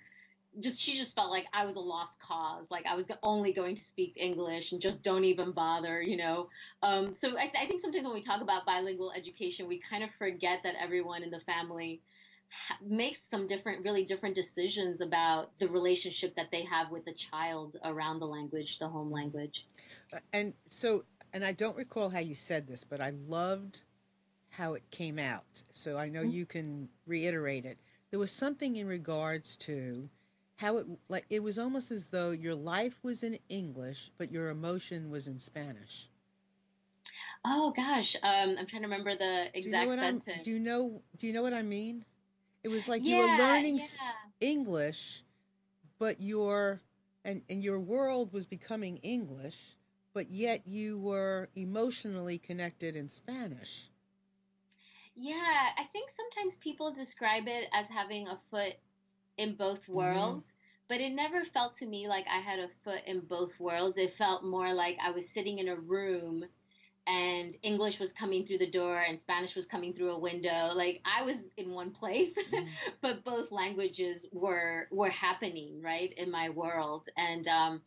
just 0.59 0.81
she 0.81 0.95
just 0.97 1.15
felt 1.15 1.31
like 1.31 1.47
i 1.53 1.65
was 1.65 1.77
a 1.77 1.81
lost 1.81 2.19
cause 2.21 2.71
like 2.71 2.85
i 2.87 2.95
was 2.95 3.07
only 3.23 3.53
going 3.53 3.75
to 3.75 3.83
speak 3.83 4.15
english 4.17 4.73
and 4.73 4.81
just 4.81 5.03
don't 5.03 5.25
even 5.25 5.53
bother 5.53 6.03
you 6.03 6.17
know 6.17 6.49
um, 6.83 7.15
so 7.15 7.37
I, 7.39 7.43
I 7.43 7.67
think 7.67 7.81
sometimes 7.81 8.05
when 8.05 8.15
we 8.15 8.21
talk 8.21 8.41
about 8.43 8.67
bilingual 8.67 9.13
education 9.13 9.69
we 9.69 9.79
kind 9.79 10.03
of 10.03 10.11
forget 10.11 10.61
that 10.65 10.75
everyone 10.81 11.23
in 11.23 11.31
the 11.31 11.41
family 11.41 12.03
ha- 12.51 12.79
makes 12.83 13.21
some 13.23 13.47
different 13.47 13.85
really 13.85 14.05
different 14.05 14.35
decisions 14.35 15.01
about 15.01 15.57
the 15.59 15.69
relationship 15.69 16.35
that 16.37 16.51
they 16.51 16.65
have 16.65 16.91
with 16.91 17.05
the 17.05 17.13
child 17.13 17.77
around 17.85 18.19
the 18.19 18.27
language 18.27 18.79
the 18.79 18.89
home 18.89 19.11
language 19.11 19.67
Uh, 20.13 20.19
And 20.33 20.55
so, 20.69 21.05
and 21.33 21.45
I 21.45 21.53
don't 21.53 21.77
recall 21.77 22.11
how 22.11 22.19
you 22.21 22.35
said 22.35 22.67
this, 22.67 22.85
but 22.85 23.01
I 23.01 23.11
loved 23.11 23.83
how 24.51 24.75
it 24.75 24.91
came 24.91 25.19
out. 25.19 25.63
So 25.73 25.97
I 25.99 26.09
know 26.09 26.23
Mhm. 26.23 26.33
you 26.33 26.47
can 26.47 26.89
reiterate 27.07 27.65
it. 27.65 27.79
There 28.11 28.21
was 28.21 28.33
something 28.33 28.77
in 28.77 28.87
regards 28.87 29.57
to 29.57 30.11
how 30.61 30.79
it 30.79 30.87
like 31.09 31.27
it 31.31 31.43
was 31.43 31.59
almost 31.59 31.91
as 31.93 32.09
though 32.09 32.31
your 32.31 32.55
life 32.57 33.05
was 33.05 33.23
in 33.25 33.39
English, 33.49 34.13
but 34.19 34.33
your 34.33 34.49
emotion 34.51 35.11
was 35.11 35.29
in 35.29 35.39
Spanish. 35.41 36.11
oh 37.45 37.73
gosh 37.73 38.17
um, 38.23 38.57
i'm 38.59 38.67
trying 38.67 38.83
to 38.83 38.89
remember 38.89 39.15
the 39.15 39.49
Do 39.61 39.71
you 39.71 39.77
know 39.77 39.89
exact 39.89 40.01
I'm? 40.01 40.23
sentence 40.23 40.43
Do 40.43 40.51
you 40.51 40.59
know? 40.61 41.03
Do 41.17 41.27
you 41.27 41.33
know 41.33 41.43
what 41.43 41.55
I 41.55 41.63
mean? 41.63 42.05
It 42.63 42.69
was 42.69 42.89
like 42.89 43.07
you 43.07 43.17
were 43.17 43.29
learning 43.29 43.81
yeah 43.81 44.31
English, 44.41 45.23
but 45.99 46.21
your 46.21 46.83
and 47.25 47.43
and 47.49 47.63
your 47.63 47.79
world 47.81 48.33
was 48.33 48.47
becoming 48.47 48.99
English, 48.99 49.77
but 50.13 50.31
yet 50.31 50.67
you 50.67 50.99
were 50.99 51.49
emotionally 51.55 52.39
connected 52.39 52.97
in 52.97 53.09
Spanish. 53.11 53.91
Yeah, 55.15 55.71
I 55.77 55.85
think 55.85 56.11
sometimes 56.11 56.57
people 56.57 56.93
describe 56.93 57.49
it 57.49 57.69
as 57.73 57.91
having 57.91 58.29
a 58.29 58.37
foot 58.37 58.77
in 59.41 59.57
both 59.57 59.89
worlds, 59.89 60.55
but 60.89 61.01
it 61.01 61.13
never 61.13 61.45
felt 61.45 61.75
to 61.77 61.87
me 61.87 62.09
like 62.09 62.29
I 62.29 62.41
had 62.41 62.61
a 62.61 62.69
foot 62.69 63.03
in 63.07 63.21
both 63.23 63.61
worlds. 63.61 63.99
It 63.99 64.15
felt 64.15 64.45
more 64.45 64.73
like 64.75 64.99
I 65.05 65.11
was 65.13 65.29
sitting 65.31 65.59
in 65.59 65.69
a 65.69 65.77
room 65.77 66.45
and 67.07 67.57
English 67.63 67.99
was 68.01 68.13
coming 68.13 68.45
through 68.47 68.59
the 68.59 68.71
door 68.71 69.01
and 69.01 69.19
Spanish 69.19 69.57
was 69.57 69.67
coming 69.67 69.93
through 69.95 70.11
a 70.11 70.19
window. 70.19 70.71
Like 70.75 71.01
I 71.05 71.23
was 71.23 71.51
in 71.57 71.73
one 71.73 71.93
place, 71.93 72.39
Mhm. 72.51 72.79
but 73.03 73.25
both 73.25 73.53
languages 73.53 74.27
were 74.33 74.89
were 74.91 75.11
happening, 75.11 75.83
right, 75.83 76.13
in 76.15 76.31
my 76.31 76.51
world. 76.51 77.09
And 77.17 77.47
um 77.49 77.83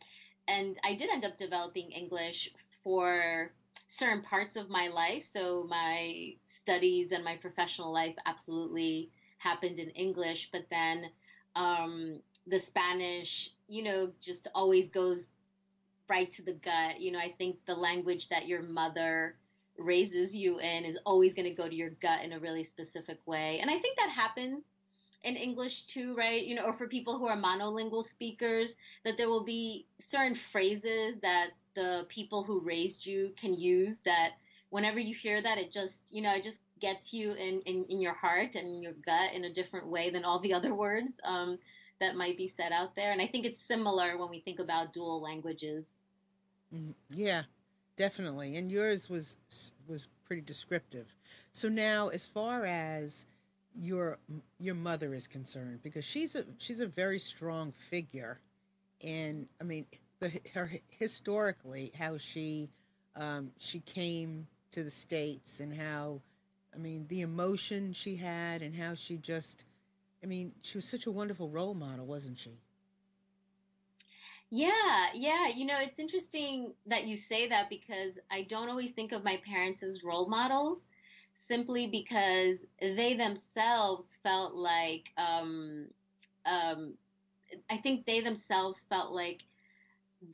and 0.48 0.78
I 0.84 0.94
did 0.94 1.10
end 1.10 1.24
up 1.24 1.36
developing 1.36 1.90
English 1.92 2.50
for 2.82 3.52
certain 3.88 4.22
parts 4.22 4.56
of 4.56 4.68
my 4.70 4.88
life. 4.88 5.24
So 5.24 5.64
my 5.68 6.36
studies 6.44 7.12
and 7.12 7.24
my 7.24 7.36
professional 7.36 7.92
life 7.92 8.16
absolutely 8.26 9.10
happened 9.38 9.78
in 9.78 9.90
English, 9.90 10.50
but 10.52 10.68
then 10.70 11.10
um, 11.56 12.20
the 12.46 12.58
Spanish, 12.58 13.50
you 13.68 13.82
know, 13.82 14.12
just 14.20 14.48
always 14.54 14.88
goes 14.88 15.30
right 16.08 16.30
to 16.32 16.42
the 16.42 16.52
gut. 16.52 17.00
You 17.00 17.12
know, 17.12 17.18
I 17.18 17.34
think 17.38 17.64
the 17.66 17.74
language 17.74 18.28
that 18.28 18.46
your 18.46 18.62
mother 18.62 19.36
raises 19.78 20.34
you 20.36 20.58
in 20.60 20.84
is 20.84 20.98
always 21.04 21.34
going 21.34 21.48
to 21.48 21.54
go 21.54 21.68
to 21.68 21.74
your 21.74 21.90
gut 21.90 22.22
in 22.22 22.32
a 22.32 22.38
really 22.38 22.62
specific 22.64 23.18
way. 23.26 23.58
And 23.60 23.70
I 23.70 23.78
think 23.78 23.98
that 23.98 24.10
happens 24.10 24.70
in 25.22 25.36
English 25.36 25.84
too, 25.84 26.14
right? 26.14 26.44
You 26.44 26.54
know, 26.54 26.64
or 26.64 26.72
for 26.72 26.86
people 26.86 27.18
who 27.18 27.26
are 27.26 27.36
monolingual 27.36 28.04
speakers, 28.04 28.76
that 29.04 29.16
there 29.16 29.28
will 29.28 29.44
be 29.44 29.86
certain 29.98 30.34
phrases 30.34 31.16
that 31.22 31.48
the 31.74 32.06
people 32.08 32.44
who 32.44 32.60
raised 32.60 33.04
you 33.06 33.32
can 33.36 33.54
use 33.54 34.00
that 34.00 34.32
whenever 34.70 35.00
you 35.00 35.14
hear 35.14 35.40
that, 35.42 35.58
it 35.58 35.72
just, 35.72 36.14
you 36.14 36.22
know, 36.22 36.34
it 36.34 36.42
just 36.44 36.60
gets 36.84 37.12
you 37.14 37.32
in, 37.32 37.60
in, 37.62 37.84
in 37.88 38.00
your 38.00 38.14
heart 38.14 38.56
and 38.56 38.82
your 38.82 38.92
gut 38.92 39.32
in 39.32 39.44
a 39.44 39.52
different 39.52 39.88
way 39.88 40.10
than 40.10 40.24
all 40.24 40.38
the 40.40 40.52
other 40.54 40.74
words 40.74 41.20
um, 41.24 41.58
that 42.00 42.16
might 42.16 42.36
be 42.36 42.46
said 42.46 42.72
out 42.72 42.94
there. 42.94 43.12
And 43.12 43.22
I 43.22 43.26
think 43.26 43.46
it's 43.46 43.58
similar 43.58 44.18
when 44.18 44.30
we 44.30 44.40
think 44.40 44.58
about 44.60 44.92
dual 44.92 45.20
languages. 45.22 45.96
Mhm. 46.74 46.94
Yeah, 47.10 47.44
definitely. 47.96 48.56
And 48.56 48.70
yours 48.70 49.08
was 49.08 49.36
was 49.86 50.08
pretty 50.24 50.42
descriptive. 50.42 51.14
So 51.52 51.68
now, 51.68 52.08
as 52.08 52.26
far 52.26 52.64
as 52.64 53.26
your 53.74 54.18
your 54.60 54.74
mother 54.74 55.14
is 55.14 55.26
concerned, 55.26 55.82
because 55.82 56.04
she's 56.04 56.34
a 56.34 56.44
she's 56.58 56.80
a 56.80 56.86
very 56.86 57.18
strong 57.18 57.72
figure, 57.72 58.40
and 59.00 59.48
I 59.60 59.64
mean, 59.64 59.86
the 60.20 60.32
her 60.54 60.70
historically 60.88 61.92
how 61.98 62.18
she 62.18 62.68
um, 63.16 63.52
she 63.58 63.80
came 63.80 64.46
to 64.72 64.82
the 64.84 64.90
states 64.90 65.60
and 65.60 65.72
how 65.72 66.20
I 66.74 66.78
mean 66.78 67.06
the 67.08 67.20
emotion 67.22 67.92
she 67.92 68.16
had 68.16 68.62
and 68.62 68.74
how 68.76 68.94
she 68.94 69.16
just 69.18 69.64
I 70.22 70.26
mean 70.26 70.52
she 70.62 70.78
was 70.78 70.84
such 70.86 71.06
a 71.06 71.12
wonderful 71.12 71.50
role 71.50 71.74
model, 71.74 72.06
wasn't 72.06 72.38
she? 72.38 72.60
Yeah, 74.50 75.08
yeah. 75.14 75.48
You 75.48 75.66
know, 75.66 75.78
it's 75.80 75.98
interesting 75.98 76.74
that 76.86 77.06
you 77.06 77.16
say 77.16 77.48
that 77.48 77.68
because 77.70 78.18
I 78.30 78.42
don't 78.42 78.68
always 78.68 78.92
think 78.92 79.12
of 79.12 79.24
my 79.24 79.38
parents 79.38 79.82
as 79.82 80.04
role 80.04 80.28
models 80.28 80.88
simply 81.34 81.88
because 81.88 82.66
they 82.80 83.14
themselves 83.14 84.18
felt 84.22 84.54
like, 84.54 85.12
um, 85.16 85.88
um, 86.46 86.94
I 87.70 87.76
think 87.78 88.06
they 88.06 88.20
themselves 88.20 88.80
felt 88.80 89.12
like 89.12 89.44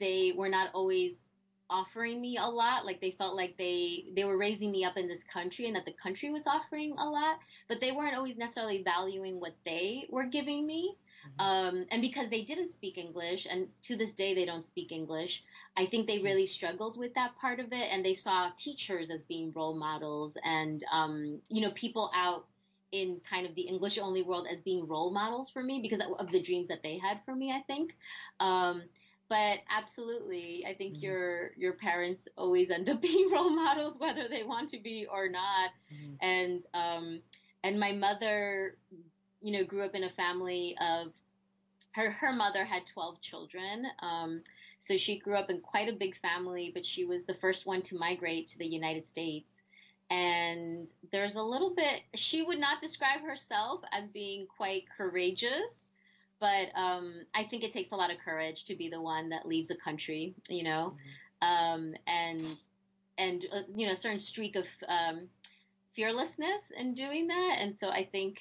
they 0.01 0.33
were 0.37 0.49
not 0.49 0.71
always 0.75 1.27
offering 1.71 2.21
me 2.21 2.37
a 2.37 2.47
lot 2.47 2.85
like 2.85 3.01
they 3.01 3.13
felt 3.13 3.37
like 3.37 3.57
they 3.57 4.05
they 4.15 4.25
were 4.25 4.37
raising 4.37 4.71
me 4.73 4.85
up 4.85 4.97
in 4.97 5.09
this 5.09 5.25
country 5.25 5.67
and 5.67 5.77
that 5.77 5.87
the 5.87 5.93
country 5.93 6.31
was 6.31 6.47
offering 6.47 6.93
a 6.99 7.09
lot 7.09 7.39
but 7.69 7.81
they 7.81 7.93
weren't 7.93 8.17
always 8.17 8.37
necessarily 8.37 8.83
valuing 8.83 9.41
what 9.41 9.55
they 9.65 10.07
were 10.11 10.27
giving 10.27 10.67
me 10.67 10.97
um, 11.39 11.87
and 11.91 12.03
because 12.03 12.29
they 12.29 12.43
didn't 12.43 12.69
speak 12.69 12.99
English, 12.99 13.47
and 13.51 13.69
to 13.83 13.97
this 13.97 14.13
day 14.13 14.35
they 14.35 14.45
don't 14.45 14.65
speak 14.65 14.93
English, 14.93 15.43
I 15.77 15.87
think 15.87 16.07
they 16.07 16.21
really 16.21 16.47
struggled 16.47 16.99
with 16.99 17.15
that 17.15 17.37
part 17.37 17.61
of 17.61 17.73
it, 17.73 17.93
and 17.93 18.05
they 18.05 18.15
saw 18.15 18.51
teachers 18.57 19.11
as 19.11 19.23
being 19.23 19.53
role 19.53 19.75
models, 19.75 20.37
and 20.45 20.83
um, 20.91 21.41
you 21.49 21.61
know 21.63 21.71
people 21.73 22.11
out 22.15 22.47
in 22.93 23.21
kind 23.29 23.47
of 23.47 23.55
the 23.55 23.63
English 23.63 23.99
only 23.99 24.23
world 24.23 24.49
as 24.51 24.61
being 24.61 24.87
role 24.89 25.13
models 25.13 25.49
for 25.51 25.63
me 25.63 25.81
because 25.81 26.01
of 26.19 26.31
the 26.31 26.43
dreams 26.43 26.69
that 26.69 26.83
they 26.83 26.99
had 26.99 27.21
for 27.25 27.35
me. 27.35 27.53
I 27.53 27.61
think. 27.67 27.97
Um, 28.39 28.83
but 29.31 29.61
absolutely, 29.71 30.67
I 30.69 30.75
think 30.75 31.03
Mhm. 31.03 31.03
your 31.03 31.53
your 31.57 31.75
parents 31.75 32.29
always 32.37 32.71
end 32.71 32.91
up 32.91 33.03
being 33.03 33.31
role 33.33 33.51
models, 33.51 33.99
whether 34.01 34.29
they 34.29 34.45
want 34.45 34.71
to 34.71 34.81
be 34.81 35.07
or 35.07 35.31
not 35.31 35.71
Mhm. 35.91 36.19
and 36.21 36.67
um, 36.75 37.23
and 37.65 37.81
my 37.81 37.93
mother, 37.93 38.77
you 39.43 39.53
know, 39.53 39.65
grew 39.65 39.83
up 39.85 39.95
in 39.97 40.05
a 40.05 40.11
family 40.11 40.77
of 40.81 41.15
her 41.93 42.11
her 42.13 42.33
mother 42.33 42.65
had 42.65 42.87
12 42.87 43.21
children 43.21 43.87
um, 44.01 44.43
so 44.79 44.97
she 44.97 45.19
grew 45.19 45.37
up 45.37 45.51
in 45.51 45.61
quite 45.61 45.89
a 45.89 45.93
big 45.97 46.17
family 46.17 46.71
but 46.75 46.87
she 46.87 47.05
was 47.05 47.25
the 47.25 47.35
first 47.35 47.67
one 47.67 47.83
to 47.83 47.97
migrate 47.97 48.47
to 48.49 48.59
the 48.59 48.67
united 48.67 49.07
states 49.07 49.63
and 50.11 50.93
there's 51.13 51.37
a 51.37 51.43
little 51.43 51.75
bit 51.75 52.03
she 52.15 52.43
would 52.43 52.59
not 52.59 52.81
describe 52.81 53.23
herself 53.23 53.83
as 53.93 54.09
being 54.09 54.47
quite 54.47 54.85
courageous 54.97 55.90
but 56.41 56.69
um, 56.75 57.23
i 57.35 57.45
think 57.45 57.65
it 57.65 57.73
takes 57.73 57.93
a 57.93 57.97
lot 57.97 58.11
of 58.11 58.19
courage 58.19 58.65
to 58.65 58.75
be 58.77 58.89
the 58.89 59.01
one 59.01 59.29
that 59.31 59.47
leaves 59.47 59.71
a 59.71 59.77
country 59.77 60.35
you 60.49 60.65
know? 60.65 60.97
Um, 61.43 61.95
and 62.07 62.47
and 63.19 63.45
uh, 63.53 63.63
you 63.75 63.87
know 63.87 63.93
a 63.93 63.97
certain 63.97 64.19
streak 64.19 64.57
of 64.57 64.67
um, 64.89 65.29
fearlessness 65.95 66.71
in 66.71 66.95
doing 66.95 67.29
that. 67.29 67.57
And 67.61 67.75
so 67.75 67.89
i 67.89 68.05
think 68.05 68.41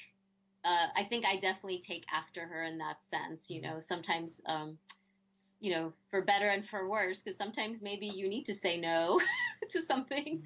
uh, 0.63 0.87
i 0.95 1.03
think 1.03 1.25
i 1.25 1.35
definitely 1.37 1.79
take 1.79 2.05
after 2.13 2.45
her 2.45 2.63
in 2.63 2.77
that 2.79 3.01
sense 3.01 3.49
you 3.49 3.61
know? 3.61 3.79
Sometimes 3.79 4.41
um, 4.45 4.77
you 5.59 5.71
know 5.71 5.93
for 6.09 6.21
better 6.21 6.47
and 6.49 6.65
for 6.65 6.89
worse 6.89 7.21
because 7.21 7.37
sometimes 7.37 7.81
maybe 7.81 8.07
you 8.07 8.27
need 8.29 8.43
to 8.45 8.53
say 8.53 8.77
no 8.79 9.19
to 9.69 9.81
something 9.81 10.43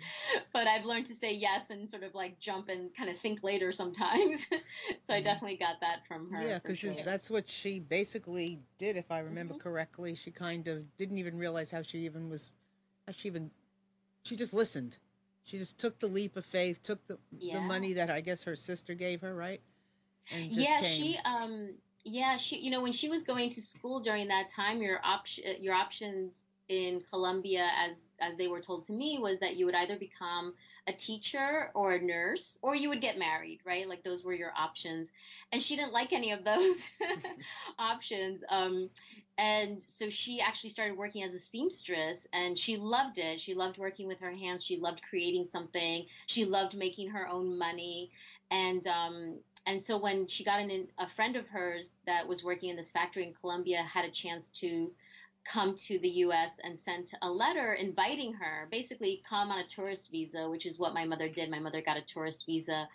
but 0.54 0.67
i've 0.67 0.86
learned 0.86 1.06
to 1.06 1.15
say 1.15 1.34
yes 1.34 1.69
and 1.69 1.88
sort 1.88 2.04
of 2.04 2.13
like 2.15 2.39
jump 2.39 2.69
and 2.69 2.93
kind 2.95 3.10
of 3.10 3.17
think 3.17 3.43
later 3.43 3.71
sometimes 3.71 4.45
so 5.02 5.13
i 5.13 5.19
Mhm. 5.19 5.21
definitely 5.21 5.58
got 5.58 5.80
that 5.82 6.06
from 6.08 6.30
her 6.32 6.56
Yeah, 6.56 6.60
because 6.65 6.80
sure. 6.80 6.95
that's 7.02 7.30
what 7.30 7.49
she 7.49 7.80
basically 7.80 8.60
did, 8.78 8.95
if 8.97 9.12
I 9.12 9.19
remember 9.19 9.54
Mhm. 9.54 9.56
correctly. 9.56 10.15
She 10.15 10.32
kind 10.32 10.67
of 10.67 10.95
didn't 10.97 11.17
even 11.17 11.38
realize 11.38 11.71
how 11.71 11.82
she 11.84 11.99
even 12.06 12.30
was, 12.30 12.52
how 13.08 13.13
she 13.13 13.28
even, 13.28 13.52
she 14.23 14.36
just 14.36 14.54
listened. 14.54 14.99
She 15.43 15.58
just 15.58 15.78
took 15.80 15.99
the 15.99 16.08
leap 16.08 16.36
of 16.38 16.45
faith, 16.45 16.82
took 16.84 17.06
the 17.08 17.17
Yeah. 17.32 17.52
the 17.52 17.62
money 17.62 17.93
that 17.93 18.10
I 18.10 18.21
guess 18.21 18.43
her 18.43 18.56
sister 18.56 18.93
gave 18.95 19.21
her, 19.21 19.34
right? 19.36 19.62
And 20.30 20.52
just 20.52 20.76
yeah 20.76 20.80
came. 20.80 21.15
she 21.15 21.17
um 21.26 21.76
yeah 22.03 22.37
she 22.37 22.57
you 22.57 22.71
know 22.71 22.81
when 22.81 22.91
she 22.91 23.09
was 23.09 23.23
going 23.23 23.49
to 23.49 23.61
school 23.61 23.99
during 23.99 24.27
that 24.27 24.49
time 24.49 24.81
your 24.81 24.99
option 25.03 25.43
your 25.59 25.73
options 25.73 26.43
in 26.69 27.01
Colombia, 27.09 27.67
as 27.77 27.97
as 28.19 28.37
they 28.37 28.47
were 28.47 28.61
told 28.61 28.85
to 28.85 28.93
me, 28.93 29.19
was 29.19 29.39
that 29.39 29.57
you 29.57 29.65
would 29.65 29.75
either 29.75 29.97
become 29.97 30.53
a 30.87 30.93
teacher 30.93 31.69
or 31.73 31.93
a 31.93 32.01
nurse, 32.01 32.57
or 32.61 32.73
you 32.75 32.87
would 32.89 33.01
get 33.01 33.17
married, 33.17 33.59
right? 33.65 33.87
Like 33.87 34.03
those 34.03 34.23
were 34.23 34.33
your 34.33 34.53
options. 34.57 35.11
And 35.51 35.61
she 35.61 35.75
didn't 35.75 35.91
like 35.91 36.13
any 36.13 36.31
of 36.31 36.45
those 36.45 36.81
options. 37.79 38.43
Um, 38.49 38.89
and 39.37 39.81
so 39.81 40.09
she 40.09 40.39
actually 40.39 40.69
started 40.69 40.97
working 40.97 41.23
as 41.23 41.35
a 41.35 41.39
seamstress 41.39 42.27
and 42.33 42.57
she 42.57 42.77
loved 42.77 43.17
it 43.17 43.39
she 43.39 43.55
loved 43.55 43.79
working 43.79 44.07
with 44.07 44.19
her 44.19 44.31
hands 44.31 44.63
she 44.63 44.77
loved 44.77 45.01
creating 45.01 45.43
something 45.43 46.05
she 46.27 46.45
loved 46.45 46.77
making 46.77 47.09
her 47.09 47.27
own 47.27 47.57
money 47.57 48.11
and 48.51 48.85
um, 48.85 49.39
and 49.65 49.82
so 49.82 49.97
when 49.97 50.28
she 50.28 50.43
got 50.43 50.60
in 50.60 50.88
a 50.97 51.08
friend 51.08 51.36
of 51.36 51.47
hers 51.47 51.93
that 52.06 52.28
was 52.28 52.43
working 52.43 52.69
in 52.69 52.76
this 52.76 52.91
factory 52.91 53.26
in 53.26 53.34
colombia 53.34 53.82
had 53.82 54.06
a 54.06 54.12
chance 54.12 54.49
to 54.49 54.91
come 55.43 55.76
to 55.76 55.99
the 55.99 56.10
us 56.10 56.60
and 56.63 56.78
sent 56.78 57.13
a 57.21 57.30
letter 57.30 57.73
inviting 57.73 58.34
her 58.34 58.67
basically 58.71 59.21
come 59.28 59.49
on 59.52 59.60
a 59.60 59.67
tourist 59.67 60.10
visa 60.12 60.49
which 60.49 60.65
is 60.65 60.80
what 60.80 60.93
my 60.93 61.06
mother 61.06 61.30
did. 61.30 61.49
My 61.49 61.60
mother 61.60 61.82
got 61.82 61.97
a 61.97 62.02
tourist 62.02 62.45
visa. 62.45 62.88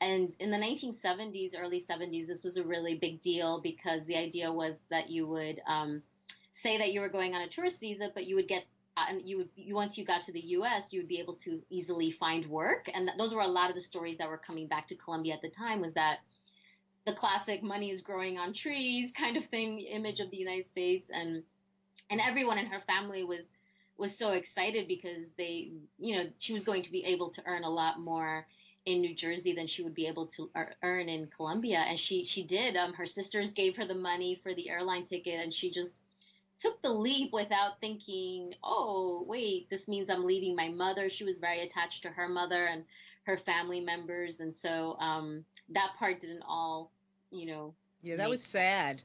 And 0.00 0.34
in 0.40 0.50
the 0.50 0.56
1970s, 0.56 1.52
early 1.58 1.78
70s, 1.78 2.26
this 2.26 2.42
was 2.42 2.56
a 2.56 2.64
really 2.64 2.94
big 2.94 3.20
deal 3.20 3.60
because 3.60 4.06
the 4.06 4.16
idea 4.16 4.50
was 4.50 4.86
that 4.90 5.10
you 5.10 5.26
would 5.26 5.60
um, 5.66 6.02
say 6.52 6.78
that 6.78 6.92
you 6.92 7.02
were 7.02 7.10
going 7.10 7.34
on 7.34 7.42
a 7.42 7.48
tourist 7.48 7.80
visa, 7.80 8.10
but 8.14 8.24
you 8.24 8.36
would 8.36 8.48
get 8.48 8.64
and 9.08 9.26
you 9.28 9.38
would 9.38 9.48
you, 9.56 9.74
once 9.74 9.96
you 9.96 10.04
got 10.04 10.22
to 10.22 10.32
the 10.32 10.40
U.S., 10.40 10.92
you 10.92 11.00
would 11.00 11.08
be 11.08 11.20
able 11.20 11.34
to 11.36 11.62
easily 11.70 12.10
find 12.10 12.44
work, 12.46 12.90
and 12.92 13.08
th- 13.08 13.18
those 13.18 13.34
were 13.34 13.40
a 13.40 13.48
lot 13.48 13.68
of 13.68 13.74
the 13.74 13.80
stories 13.80 14.16
that 14.18 14.28
were 14.28 14.38
coming 14.38 14.66
back 14.66 14.88
to 14.88 14.94
Colombia 14.96 15.34
at 15.34 15.42
the 15.42 15.48
time. 15.48 15.80
Was 15.80 15.94
that 15.94 16.20
the 17.06 17.12
classic 17.14 17.62
"money 17.62 17.90
is 17.90 18.02
growing 18.02 18.38
on 18.38 18.52
trees" 18.52 19.12
kind 19.12 19.36
of 19.36 19.44
thing 19.44 19.80
image 19.80 20.20
of 20.20 20.30
the 20.30 20.36
United 20.36 20.66
States, 20.66 21.10
and 21.10 21.42
and 22.10 22.20
everyone 22.20 22.58
in 22.58 22.66
her 22.66 22.80
family 22.80 23.24
was 23.24 23.48
was 23.96 24.16
so 24.16 24.32
excited 24.32 24.88
because 24.88 25.30
they, 25.36 25.72
you 25.98 26.16
know, 26.16 26.24
she 26.38 26.54
was 26.54 26.64
going 26.64 26.82
to 26.82 26.90
be 26.90 27.04
able 27.04 27.28
to 27.30 27.42
earn 27.46 27.64
a 27.64 27.70
lot 27.70 28.00
more 28.00 28.46
in 28.86 29.02
New 29.02 29.14
Jersey 29.14 29.52
than 29.52 29.66
she 29.66 29.82
would 29.82 29.94
be 29.94 30.06
able 30.06 30.26
to 30.26 30.50
earn 30.82 31.08
in 31.08 31.26
Colombia. 31.26 31.84
And 31.86 32.00
she 32.00 32.24
she 32.24 32.42
did. 32.42 32.76
Um, 32.76 32.94
her 32.94 33.06
sisters 33.06 33.52
gave 33.52 33.76
her 33.76 33.84
the 33.84 33.94
money 33.94 34.34
for 34.34 34.54
the 34.54 34.70
airline 34.70 35.04
ticket, 35.04 35.40
and 35.40 35.52
she 35.52 35.70
just 35.70 35.98
took 36.60 36.80
the 36.82 36.90
leap 36.90 37.32
without 37.32 37.80
thinking, 37.80 38.54
oh 38.62 39.24
wait, 39.26 39.68
this 39.70 39.88
means 39.88 40.10
I'm 40.10 40.24
leaving 40.24 40.54
my 40.54 40.68
mother. 40.68 41.08
She 41.08 41.24
was 41.24 41.38
very 41.38 41.60
attached 41.62 42.02
to 42.02 42.10
her 42.10 42.28
mother 42.28 42.66
and 42.66 42.84
her 43.24 43.36
family 43.36 43.80
members, 43.80 44.40
and 44.40 44.54
so 44.54 44.96
um, 45.00 45.44
that 45.70 45.92
part 45.98 46.20
didn't 46.20 46.44
all, 46.46 46.90
you 47.30 47.46
know. 47.46 47.74
Yeah, 48.02 48.16
that 48.16 48.30
was 48.30 48.42
sad. 48.42 49.02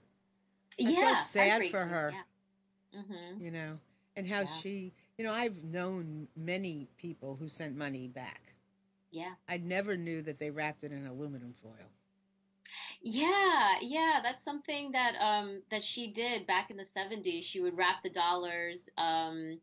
I 0.80 0.90
yeah, 0.90 1.22
sad 1.22 1.70
for 1.72 1.86
her. 1.86 2.14
Yeah. 2.14 3.00
Mm-hmm. 3.02 3.44
You 3.44 3.52
know, 3.52 3.80
and 4.16 4.28
how 4.28 4.42
yeah. 4.42 4.46
she, 4.46 4.94
you 5.18 5.26
know, 5.26 5.34
I've 5.34 5.64
known 5.64 6.28
many 6.36 6.88
people 6.98 7.36
who 7.40 7.48
sent 7.48 7.76
money 7.76 8.08
back 8.08 8.46
yeah. 9.16 9.32
I 9.48 9.58
never 9.58 9.96
knew 9.96 10.22
that 10.24 10.40
they 10.40 10.50
wrapped 10.50 10.84
it 10.84 10.92
in 10.92 11.08
aluminum 11.08 11.54
foil. 11.64 11.90
Yeah, 13.06 13.76
yeah, 13.82 14.20
that's 14.24 14.44
something 14.44 14.92
that 14.94 15.16
um 15.22 15.62
that 15.70 15.84
she 15.84 16.12
did 16.12 16.48
back 16.48 16.72
in 16.72 16.78
the 16.78 16.86
70s. 16.86 17.46
She 17.46 17.62
would 17.62 17.78
wrap 17.78 18.02
the 18.04 18.10
dollars 18.10 18.90
um 18.98 19.60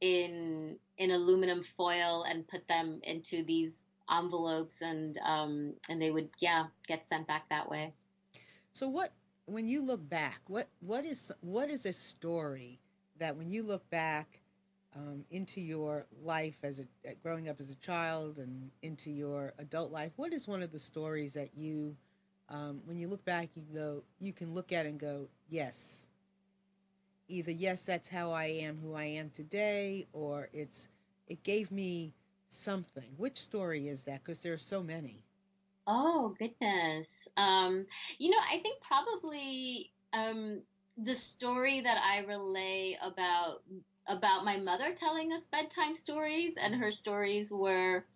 in 0.00 0.78
in 0.96 1.10
aluminum 1.10 1.62
foil 1.62 2.24
and 2.24 2.48
put 2.48 2.66
them 2.66 3.00
into 3.02 3.44
these 3.44 3.86
envelopes 4.10 4.80
and 4.80 5.18
um 5.24 5.74
and 5.90 6.00
they 6.00 6.10
would 6.10 6.30
yeah, 6.40 6.66
get 6.86 7.04
sent 7.04 7.28
back 7.28 7.48
that 7.50 7.70
way. 7.70 7.92
So 8.72 8.88
what 8.88 9.12
when 9.44 9.68
you 9.68 9.82
look 9.82 10.08
back, 10.08 10.40
what 10.46 10.68
what 10.80 11.04
is 11.04 11.30
what 11.42 11.70
is 11.70 11.84
a 11.84 11.92
story 11.92 12.80
that 13.18 13.36
when 13.36 13.50
you 13.50 13.62
look 13.64 13.88
back 13.90 14.40
um, 14.96 15.24
into 15.30 15.60
your 15.60 16.06
life 16.22 16.56
as 16.62 16.80
a 16.80 17.14
growing 17.22 17.48
up 17.50 17.60
as 17.60 17.70
a 17.70 17.74
child 17.76 18.38
and 18.38 18.70
into 18.82 19.10
your 19.10 19.52
adult 19.58 19.92
life, 19.92 20.12
what 20.16 20.32
is 20.32 20.48
one 20.48 20.62
of 20.62 20.72
the 20.72 20.78
stories 20.78 21.34
that 21.34 21.50
you, 21.54 21.96
um, 22.48 22.80
when 22.84 22.98
you 22.98 23.08
look 23.08 23.24
back, 23.24 23.50
you 23.54 23.62
go, 23.74 24.02
you 24.20 24.32
can 24.32 24.54
look 24.54 24.72
at 24.72 24.86
and 24.86 24.98
go, 24.98 25.28
yes. 25.48 26.08
Either 27.28 27.50
yes, 27.52 27.84
that's 27.84 28.08
how 28.08 28.32
I 28.32 28.46
am, 28.46 28.78
who 28.78 28.94
I 28.94 29.04
am 29.04 29.30
today, 29.30 30.06
or 30.12 30.48
it's 30.52 30.88
it 31.26 31.42
gave 31.42 31.70
me 31.70 32.14
something. 32.48 33.14
Which 33.16 33.40
story 33.42 33.88
is 33.88 34.04
that? 34.04 34.22
Because 34.24 34.40
there 34.40 34.52
are 34.52 34.58
so 34.58 34.82
many. 34.82 35.24
Oh 35.86 36.34
goodness. 36.38 37.28
Um, 37.36 37.86
you 38.18 38.30
know, 38.30 38.38
I 38.50 38.58
think 38.58 38.80
probably 38.82 39.92
um, 40.12 40.62
the 40.96 41.14
story 41.14 41.80
that 41.80 41.98
I 42.02 42.20
relay 42.26 42.96
about 43.02 43.62
about 44.06 44.44
my 44.44 44.56
mother 44.58 44.94
telling 44.94 45.32
us 45.32 45.46
bedtime 45.46 45.94
stories, 45.94 46.56
and 46.56 46.74
her 46.76 46.90
stories 46.90 47.52
were 47.52 48.06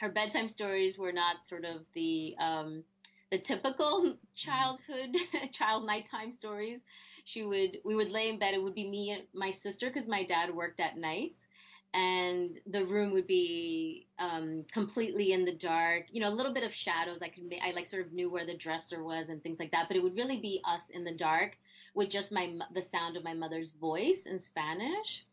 her 0.00 0.08
bedtime 0.10 0.48
stories 0.48 0.98
were 0.98 1.12
not 1.12 1.44
sort 1.44 1.64
of 1.64 1.86
the 1.94 2.34
um, 2.38 2.84
the 3.32 3.38
typical 3.38 4.14
childhood 4.36 5.16
child 5.52 5.86
nighttime 5.86 6.32
stories. 6.32 6.84
She 7.24 7.42
would 7.42 7.78
we 7.84 7.96
would 7.96 8.12
lay 8.12 8.28
in 8.28 8.38
bed. 8.38 8.52
It 8.54 8.62
would 8.62 8.74
be 8.74 8.88
me 8.88 9.10
and 9.10 9.22
my 9.34 9.50
sister 9.50 9.88
because 9.88 10.06
my 10.06 10.22
dad 10.22 10.54
worked 10.54 10.80
at 10.80 10.98
night, 10.98 11.46
and 11.94 12.58
the 12.66 12.84
room 12.84 13.10
would 13.12 13.26
be 13.26 14.06
um, 14.18 14.64
completely 14.70 15.32
in 15.32 15.46
the 15.46 15.54
dark. 15.54 16.04
You 16.10 16.20
know, 16.20 16.28
a 16.28 16.38
little 16.38 16.52
bit 16.52 16.62
of 16.62 16.74
shadows. 16.74 17.22
I 17.22 17.28
could, 17.28 17.44
I 17.64 17.70
like 17.70 17.88
sort 17.88 18.06
of 18.06 18.12
knew 18.12 18.30
where 18.30 18.44
the 18.44 18.56
dresser 18.56 19.02
was 19.02 19.30
and 19.30 19.42
things 19.42 19.58
like 19.58 19.72
that. 19.72 19.88
But 19.88 19.96
it 19.96 20.02
would 20.02 20.16
really 20.16 20.40
be 20.40 20.60
us 20.66 20.90
in 20.90 21.02
the 21.02 21.16
dark 21.16 21.56
with 21.94 22.10
just 22.10 22.32
my 22.32 22.52
the 22.74 22.82
sound 22.82 23.16
of 23.16 23.24
my 23.24 23.32
mother's 23.32 23.72
voice 23.72 24.26
in 24.26 24.38
Spanish, 24.38 25.24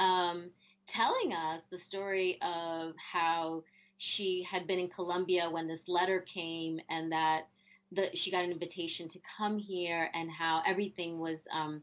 um, 0.00 0.50
telling 0.88 1.32
us 1.32 1.66
the 1.70 1.78
story 1.78 2.36
of 2.42 2.94
how 2.96 3.62
she 3.96 4.42
had 4.42 4.66
been 4.66 4.78
in 4.78 4.88
Colombia 4.88 5.50
when 5.50 5.66
this 5.68 5.88
letter 5.88 6.20
came, 6.20 6.80
and 6.88 7.12
that 7.12 7.48
the 7.92 8.14
she 8.14 8.30
got 8.30 8.44
an 8.44 8.50
invitation 8.50 9.08
to 9.08 9.20
come 9.36 9.58
here, 9.58 10.10
and 10.14 10.30
how 10.30 10.62
everything 10.66 11.18
was. 11.18 11.46
Um, 11.50 11.82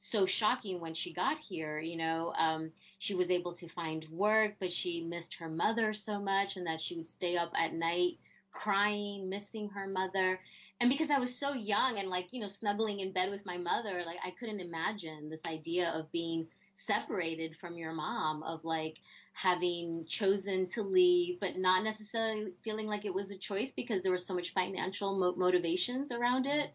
so 0.00 0.26
shocking 0.26 0.80
when 0.80 0.94
she 0.94 1.12
got 1.12 1.38
here. 1.38 1.78
You 1.78 1.96
know, 1.96 2.32
um, 2.38 2.70
she 2.98 3.14
was 3.14 3.30
able 3.30 3.52
to 3.54 3.68
find 3.68 4.06
work, 4.10 4.54
but 4.60 4.70
she 4.70 5.02
missed 5.02 5.34
her 5.34 5.48
mother 5.48 5.92
so 5.92 6.20
much, 6.20 6.56
and 6.56 6.66
that 6.66 6.80
she 6.80 6.96
would 6.96 7.06
stay 7.06 7.36
up 7.36 7.52
at 7.54 7.74
night 7.74 8.18
crying, 8.50 9.28
missing 9.28 9.68
her 9.68 9.86
mother. 9.86 10.40
And 10.80 10.90
because 10.90 11.10
I 11.10 11.18
was 11.18 11.34
so 11.34 11.52
young 11.52 11.98
and 11.98 12.08
like, 12.08 12.32
you 12.32 12.40
know, 12.40 12.46
snuggling 12.46 13.00
in 13.00 13.12
bed 13.12 13.30
with 13.30 13.46
my 13.46 13.56
mother, 13.56 14.02
like 14.04 14.18
I 14.24 14.30
couldn't 14.30 14.60
imagine 14.60 15.28
this 15.28 15.44
idea 15.44 15.90
of 15.90 16.10
being 16.12 16.48
separated 16.72 17.56
from 17.56 17.76
your 17.76 17.92
mom, 17.92 18.42
of 18.42 18.64
like 18.64 18.98
having 19.40 20.04
chosen 20.08 20.66
to 20.66 20.82
leave, 20.82 21.38
but 21.38 21.56
not 21.56 21.84
necessarily 21.84 22.52
feeling 22.64 22.88
like 22.88 23.04
it 23.04 23.14
was 23.14 23.30
a 23.30 23.38
choice 23.38 23.70
because 23.70 24.02
there 24.02 24.10
was 24.10 24.26
so 24.26 24.34
much 24.34 24.52
financial 24.52 25.16
mo- 25.16 25.34
motivations 25.36 26.10
around 26.10 26.48
it. 26.48 26.72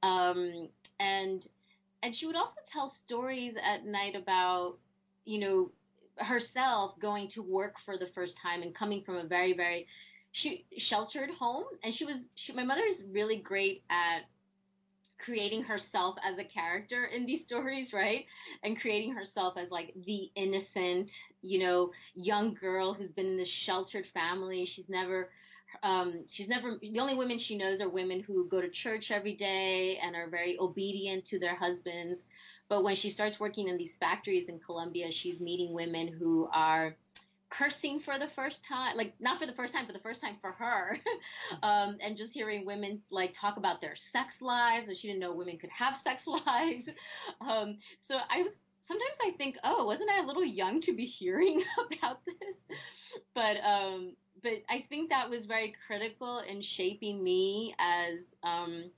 Um, 0.00 0.68
and 1.00 1.44
and 2.04 2.14
she 2.14 2.26
would 2.26 2.36
also 2.36 2.60
tell 2.66 2.88
stories 2.88 3.56
at 3.56 3.84
night 3.84 4.14
about 4.14 4.78
you 5.24 5.40
know 5.40 5.72
herself 6.18 6.96
going 7.00 7.26
to 7.26 7.42
work 7.42 7.80
for 7.80 7.98
the 7.98 8.06
first 8.06 8.36
time 8.36 8.62
and 8.62 8.72
coming 8.72 9.02
from 9.02 9.16
a 9.16 9.24
very 9.24 9.52
very 9.52 9.88
she 10.30 10.66
sheltered 10.78 11.30
home 11.30 11.64
and 11.82 11.92
she 11.92 12.04
was 12.04 12.28
she, 12.36 12.52
my 12.52 12.62
mother 12.62 12.84
is 12.84 13.02
really 13.10 13.40
great 13.40 13.82
at 13.90 14.20
creating 15.18 15.62
herself 15.62 16.16
as 16.22 16.38
a 16.38 16.44
character 16.44 17.04
in 17.04 17.26
these 17.26 17.42
stories 17.42 17.92
right 17.92 18.26
and 18.62 18.80
creating 18.80 19.12
herself 19.12 19.56
as 19.56 19.70
like 19.70 19.92
the 20.06 20.30
innocent 20.34 21.12
you 21.42 21.58
know 21.58 21.90
young 22.14 22.54
girl 22.54 22.94
who's 22.94 23.12
been 23.12 23.26
in 23.26 23.36
this 23.36 23.48
sheltered 23.48 24.06
family 24.06 24.64
she's 24.64 24.88
never 24.88 25.30
um, 25.82 26.24
she's 26.28 26.48
never 26.48 26.78
the 26.80 27.00
only 27.00 27.14
women 27.14 27.38
she 27.38 27.56
knows 27.56 27.80
are 27.80 27.88
women 27.88 28.20
who 28.20 28.48
go 28.48 28.60
to 28.60 28.68
church 28.68 29.10
every 29.10 29.34
day 29.34 29.98
and 29.98 30.14
are 30.14 30.28
very 30.28 30.58
obedient 30.58 31.24
to 31.26 31.38
their 31.38 31.54
husbands. 31.54 32.22
But 32.68 32.84
when 32.84 32.94
she 32.94 33.10
starts 33.10 33.40
working 33.40 33.68
in 33.68 33.76
these 33.76 33.96
factories 33.96 34.48
in 34.48 34.58
Colombia, 34.58 35.10
she's 35.10 35.40
meeting 35.40 35.74
women 35.74 36.08
who 36.08 36.48
are 36.52 36.94
cursing 37.58 38.00
for 38.00 38.18
the 38.18 38.26
first 38.26 38.64
time 38.64 38.96
like 38.96 39.14
not 39.20 39.38
for 39.38 39.46
the 39.46 39.52
first 39.52 39.72
time 39.72 39.84
but 39.86 39.94
the 39.94 40.00
first 40.00 40.20
time 40.20 40.36
for 40.40 40.52
her. 40.52 40.98
Um, 41.62 41.96
and 42.00 42.16
just 42.16 42.34
hearing 42.34 42.66
women 42.66 43.00
like 43.10 43.32
talk 43.32 43.56
about 43.56 43.80
their 43.80 43.94
sex 43.94 44.42
lives 44.42 44.88
and 44.88 44.96
she 44.96 45.08
didn't 45.08 45.20
know 45.20 45.32
women 45.32 45.56
could 45.56 45.70
have 45.70 45.96
sex 45.96 46.26
lives. 46.46 46.88
Um, 47.40 47.76
so 47.98 48.18
i 48.30 48.42
was 48.42 48.58
sometimes 48.80 49.16
i 49.22 49.30
think 49.38 49.56
oh 49.64 49.86
wasn't 49.86 50.10
i 50.10 50.18
a 50.20 50.26
little 50.26 50.44
young 50.44 50.80
to 50.82 50.92
be 50.92 51.04
hearing 51.20 51.62
about 51.78 52.24
this? 52.24 52.58
But 53.34 53.56
um, 53.64 54.14
but 54.42 54.62
I 54.68 54.84
think 54.88 55.10
that 55.10 55.30
was 55.30 55.46
very 55.46 55.74
critical 55.86 56.40
in 56.40 56.60
shaping 56.60 57.22
me 57.22 57.74
as 57.78 58.34
um, 58.42 58.90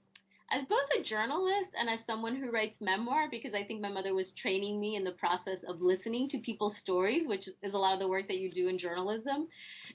as 0.50 0.62
both 0.62 0.88
a 0.96 1.02
journalist 1.02 1.74
and 1.78 1.88
as 1.88 2.04
someone 2.04 2.36
who 2.36 2.52
writes 2.52 2.80
memoir 2.80 3.28
because 3.28 3.52
I 3.52 3.64
think 3.64 3.80
my 3.80 3.88
mother 3.88 4.14
was 4.14 4.30
training 4.30 4.78
me 4.78 4.94
in 4.94 5.02
the 5.02 5.12
process 5.12 5.64
of 5.64 5.82
listening 5.82 6.28
to 6.28 6.38
people's 6.38 6.76
stories, 6.76 7.26
which 7.26 7.48
is 7.62 7.74
a 7.74 7.78
lot 7.78 7.94
of 7.94 7.98
the 7.98 8.08
work 8.08 8.28
that 8.28 8.38
you 8.38 8.50
do 8.50 8.68
in 8.68 8.78
journalism. 8.78 9.48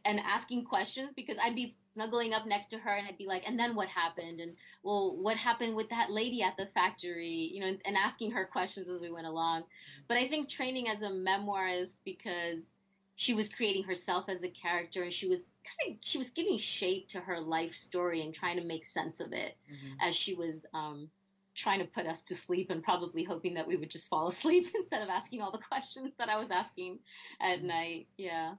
and 0.03 0.19
asking 0.19 0.65
questions 0.65 1.13
because 1.13 1.37
I'd 1.41 1.55
be 1.55 1.73
snuggling 1.91 2.33
up 2.33 2.45
next 2.45 2.67
to 2.67 2.77
her 2.79 2.91
and 2.91 3.07
I'd 3.07 3.17
be 3.17 3.27
like, 3.27 3.47
and 3.47 3.57
then 3.57 3.75
what 3.75 3.87
happened? 3.87 4.39
And 4.39 4.55
well, 4.83 5.15
what 5.15 5.37
happened 5.37 5.75
with 5.75 5.89
that 5.89 6.11
lady 6.11 6.41
at 6.41 6.57
the 6.57 6.65
factory? 6.65 7.49
You 7.53 7.61
know, 7.61 7.67
and, 7.67 7.81
and 7.85 7.95
asking 7.95 8.31
her 8.31 8.45
questions 8.45 8.89
as 8.89 8.99
we 8.99 9.11
went 9.11 9.27
along. 9.27 9.63
But 10.07 10.17
I 10.17 10.27
think 10.27 10.49
training 10.49 10.89
as 10.89 11.01
a 11.01 11.09
memoirist 11.09 11.99
because 12.03 12.80
she 13.21 13.35
was 13.35 13.49
creating 13.49 13.83
herself 13.83 14.27
as 14.29 14.43
a 14.43 14.49
character 14.49 15.03
and 15.03 15.13
she 15.13 15.27
was 15.27 15.43
kind 15.63 15.91
of 15.93 15.97
she 16.01 16.17
was 16.17 16.31
giving 16.31 16.57
shape 16.57 17.07
to 17.07 17.19
her 17.19 17.39
life 17.39 17.75
story 17.75 18.21
and 18.21 18.33
trying 18.33 18.57
to 18.57 18.63
make 18.65 18.83
sense 18.83 19.19
of 19.19 19.31
it 19.31 19.55
Mhm. 19.71 19.97
as 19.99 20.15
she 20.15 20.33
was 20.33 20.65
um, 20.73 21.07
trying 21.53 21.77
to 21.77 21.85
put 21.85 22.07
us 22.07 22.23
to 22.23 22.33
sleep 22.33 22.71
and 22.71 22.81
probably 22.83 23.23
hoping 23.23 23.53
that 23.53 23.67
we 23.67 23.77
would 23.77 23.91
just 23.91 24.09
fall 24.09 24.27
asleep 24.33 24.65
instead 24.73 25.03
of 25.03 25.09
asking 25.09 25.39
all 25.39 25.51
the 25.51 25.59
questions 25.59 26.13
that 26.17 26.29
I 26.29 26.37
was 26.37 26.49
asking 26.49 26.97
at 27.39 27.59
Mhm. 27.59 27.65
night. 27.65 28.07
Yeah. 28.17 28.55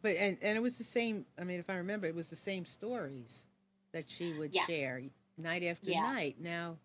But 0.00 0.14
and, 0.14 0.38
and 0.42 0.56
it 0.56 0.60
was 0.60 0.78
the 0.78 0.84
same. 0.84 1.26
I 1.36 1.42
mean, 1.42 1.58
if 1.58 1.68
I 1.68 1.74
remember, 1.78 2.06
it 2.06 2.14
was 2.14 2.30
the 2.30 2.36
same 2.36 2.64
stories 2.66 3.46
that 3.90 4.08
she 4.08 4.32
would 4.34 4.54
Yeah. 4.54 4.64
share 4.66 5.02
night 5.36 5.64
after 5.64 5.90
Yeah. 5.90 6.02
night. 6.02 6.38
Now, 6.38 6.78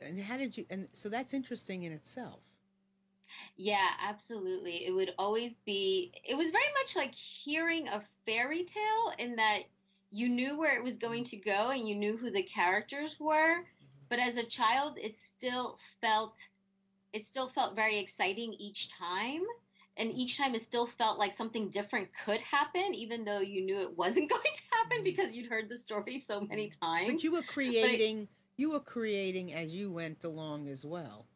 and 0.00 0.18
how 0.18 0.36
did 0.36 0.58
you? 0.58 0.66
And 0.68 0.88
so 0.94 1.08
that's 1.08 1.32
interesting 1.32 1.84
in 1.84 1.92
itself. 1.92 2.40
Yeah, 3.56 3.88
absolutely. 4.00 4.86
It 4.86 4.92
would 4.92 5.12
always 5.18 5.56
be, 5.58 6.12
it 6.24 6.36
was 6.36 6.50
very 6.50 6.64
much 6.80 6.96
like 6.96 7.14
hearing 7.14 7.88
a 7.88 8.02
fairy 8.26 8.64
tale 8.64 9.12
in 9.18 9.36
that 9.36 9.60
you 10.10 10.28
knew 10.28 10.58
where 10.58 10.76
it 10.78 10.84
was 10.84 10.96
going 10.96 11.24
mm-hmm. 11.24 11.30
to 11.30 11.50
go 11.50 11.70
and 11.70 11.88
you 11.88 11.94
knew 11.94 12.16
who 12.16 12.30
the 12.30 12.42
characters 12.42 13.16
were. 13.18 13.58
Mm-hmm. 13.58 13.84
But 14.08 14.18
as 14.18 14.36
a 14.36 14.44
child, 14.44 14.98
it 15.00 15.14
still 15.16 15.78
felt, 16.00 16.36
it 17.12 17.24
still 17.26 17.48
felt 17.48 17.74
very 17.74 17.98
exciting 17.98 18.52
each 18.54 18.88
time. 18.90 19.42
And 19.96 20.10
each 20.10 20.38
time 20.38 20.54
it 20.56 20.62
still 20.62 20.86
felt 20.86 21.20
like 21.20 21.32
something 21.32 21.70
different 21.70 22.08
could 22.24 22.40
happen, 22.40 22.94
even 22.94 23.24
though 23.24 23.40
you 23.40 23.64
knew 23.64 23.78
it 23.78 23.96
wasn't 23.96 24.28
going 24.34 24.42
to 24.42 24.62
happen 24.72 25.00
Mhm. 25.00 25.04
because 25.04 25.32
you'd 25.32 25.46
heard 25.46 25.68
the 25.68 25.76
story 25.76 26.18
so 26.18 26.40
many 26.40 26.66
mm-hmm. 26.68 26.84
times. 26.84 27.12
But 27.12 27.22
you 27.24 27.32
were 27.32 27.42
creating. 27.42 28.28
you 28.56 28.70
were 28.70 28.80
creating 28.80 29.52
as 29.52 29.72
you 29.72 29.92
went 29.92 30.24
along 30.24 30.68
as 30.68 30.84
well. 30.84 31.26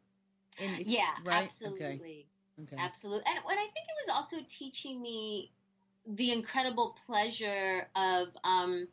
It's- 0.59 0.87
yeah, 0.87 1.15
right? 1.25 1.43
absolutely. 1.43 2.27
Okay. 2.59 2.75
Okay. 2.75 2.77
Absolutely. 2.77 3.23
And 3.27 3.43
what 3.43 3.57
I 3.57 3.63
think 3.63 3.87
it 3.87 4.07
was 4.07 4.15
also 4.15 4.37
teaching 4.47 5.01
me 5.01 5.51
the 6.05 6.31
incredible 6.31 6.95
pleasure 7.05 7.87
of 7.95 8.29
um 8.43 8.87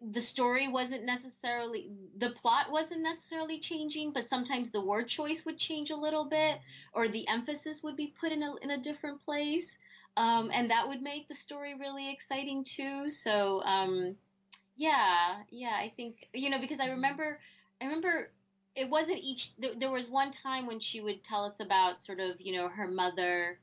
the 0.00 0.20
story 0.20 0.68
wasn't 0.68 1.04
necessarily 1.04 1.90
the 2.18 2.30
plot 2.30 2.70
wasn't 2.70 3.02
necessarily 3.02 3.58
changing, 3.58 4.12
but 4.12 4.26
sometimes 4.26 4.70
the 4.70 4.80
word 4.84 5.08
choice 5.08 5.44
would 5.44 5.58
change 5.58 5.90
a 5.90 5.96
little 5.96 6.28
bit 6.28 6.58
or 6.92 7.08
the 7.08 7.26
emphasis 7.28 7.82
would 7.82 7.96
be 7.96 8.08
put 8.20 8.32
in 8.32 8.42
a 8.42 8.54
in 8.62 8.70
a 8.70 8.78
different 8.80 9.20
place. 9.20 9.78
Um 10.16 10.50
and 10.52 10.70
that 10.70 10.88
would 10.88 11.02
make 11.02 11.28
the 11.28 11.34
story 11.34 11.74
really 11.74 12.10
exciting 12.10 12.64
too. 12.64 13.10
So 13.10 13.62
um 13.62 14.16
yeah, 14.76 15.42
yeah, 15.50 15.76
I 15.76 15.92
think 15.96 16.28
you 16.34 16.50
know 16.50 16.60
because 16.60 16.80
I 16.80 16.88
remember 16.88 17.40
I 17.80 17.86
remember 17.86 18.33
it 18.76 18.88
wasn't 18.90 19.18
each 19.22 19.54
there, 19.56 19.72
there 19.78 19.90
was 19.90 20.08
one 20.08 20.30
time 20.30 20.66
when 20.66 20.80
she 20.80 21.00
would 21.00 21.22
tell 21.22 21.44
us 21.44 21.60
about 21.60 22.00
sort 22.02 22.20
of 22.20 22.40
you 22.40 22.52
know 22.56 22.68
her 22.68 22.88
mother 22.88 23.58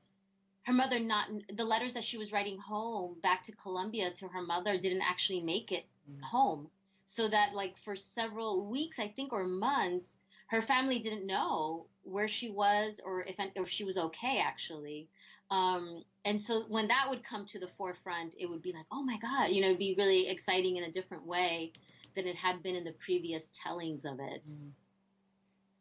her 0.63 0.74
mother 0.74 1.00
not 1.00 1.28
the 1.54 1.65
letters 1.65 1.93
that 1.93 2.04
she 2.04 2.17
was 2.17 2.32
writing 2.32 2.58
home 2.58 3.17
back 3.21 3.43
to 3.43 3.52
Colombia 3.54 4.12
to 4.12 4.28
her 4.28 4.41
mother 4.41 4.78
didn't 4.78 5.02
actually 5.02 5.41
make 5.41 5.71
it 5.71 5.86
Mhm. 6.10 6.24
home 6.24 6.69
so 7.06 7.28
that 7.28 7.54
like 7.54 7.78
for 7.78 7.95
several 7.95 8.65
weeks 8.65 9.00
I 9.00 9.08
think 9.08 9.34
or 9.34 9.45
months 9.45 10.17
her 10.47 10.62
family 10.62 11.00
didn't 11.00 11.26
know 11.26 11.88
where 12.04 12.28
she 12.28 12.50
was 12.50 13.00
or 13.04 13.24
if 13.24 13.36
if 13.56 13.69
she 13.69 13.84
was 13.84 13.97
okay 13.97 14.39
actually 14.39 15.10
um 15.50 16.04
and 16.26 16.41
so 16.41 16.62
when 16.69 16.88
that 16.88 17.08
would 17.10 17.24
come 17.24 17.45
to 17.45 17.60
the 17.60 17.67
forefront 17.67 18.36
it 18.39 18.47
would 18.50 18.62
be 18.62 18.74
like 18.74 18.86
oh 18.91 19.04
my 19.04 19.17
god 19.17 19.50
you 19.50 19.62
know 19.62 19.67
it'd 19.67 19.80
be 19.80 19.95
really 19.97 20.28
exciting 20.30 20.78
in 20.78 20.84
a 20.84 20.91
different 20.91 21.26
way 21.26 21.71
than 22.15 22.28
it 22.28 22.36
had 22.36 22.62
been 22.63 22.76
in 22.76 22.84
the 22.84 22.93
previous 22.93 23.50
tellings 23.54 24.06
of 24.06 24.19
it 24.19 24.45
Mhm. 24.45 24.71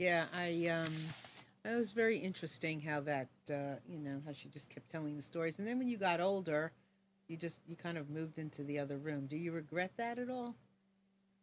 Yeah, 0.01 0.27
I 0.35 0.67
um, 0.69 0.95
it 1.65 1.77
was 1.77 1.93
very 1.93 2.19
interesting 2.19 2.81
how 2.81 3.01
that 3.03 3.29
uh, 3.51 3.77
you 3.87 4.01
know 4.01 4.23
how 4.27 4.33
she 4.33 4.49
just 4.49 4.71
kept 4.71 4.91
telling 4.91 5.17
the 5.17 5.23
stories, 5.23 5.59
and 5.59 5.69
then 5.69 5.79
when 5.79 5.89
you 5.89 5.99
got 5.99 6.21
older, 6.21 6.73
you 7.29 7.37
just 7.37 7.61
you 7.69 7.77
kind 7.77 7.99
of 7.99 8.09
moved 8.09 8.39
into 8.39 8.65
the 8.65 8.79
other 8.79 8.99
room. 8.99 9.27
Do 9.27 9.37
you 9.37 9.53
regret 9.53 9.93
that 9.99 10.19
at 10.19 10.31
all? 10.31 10.57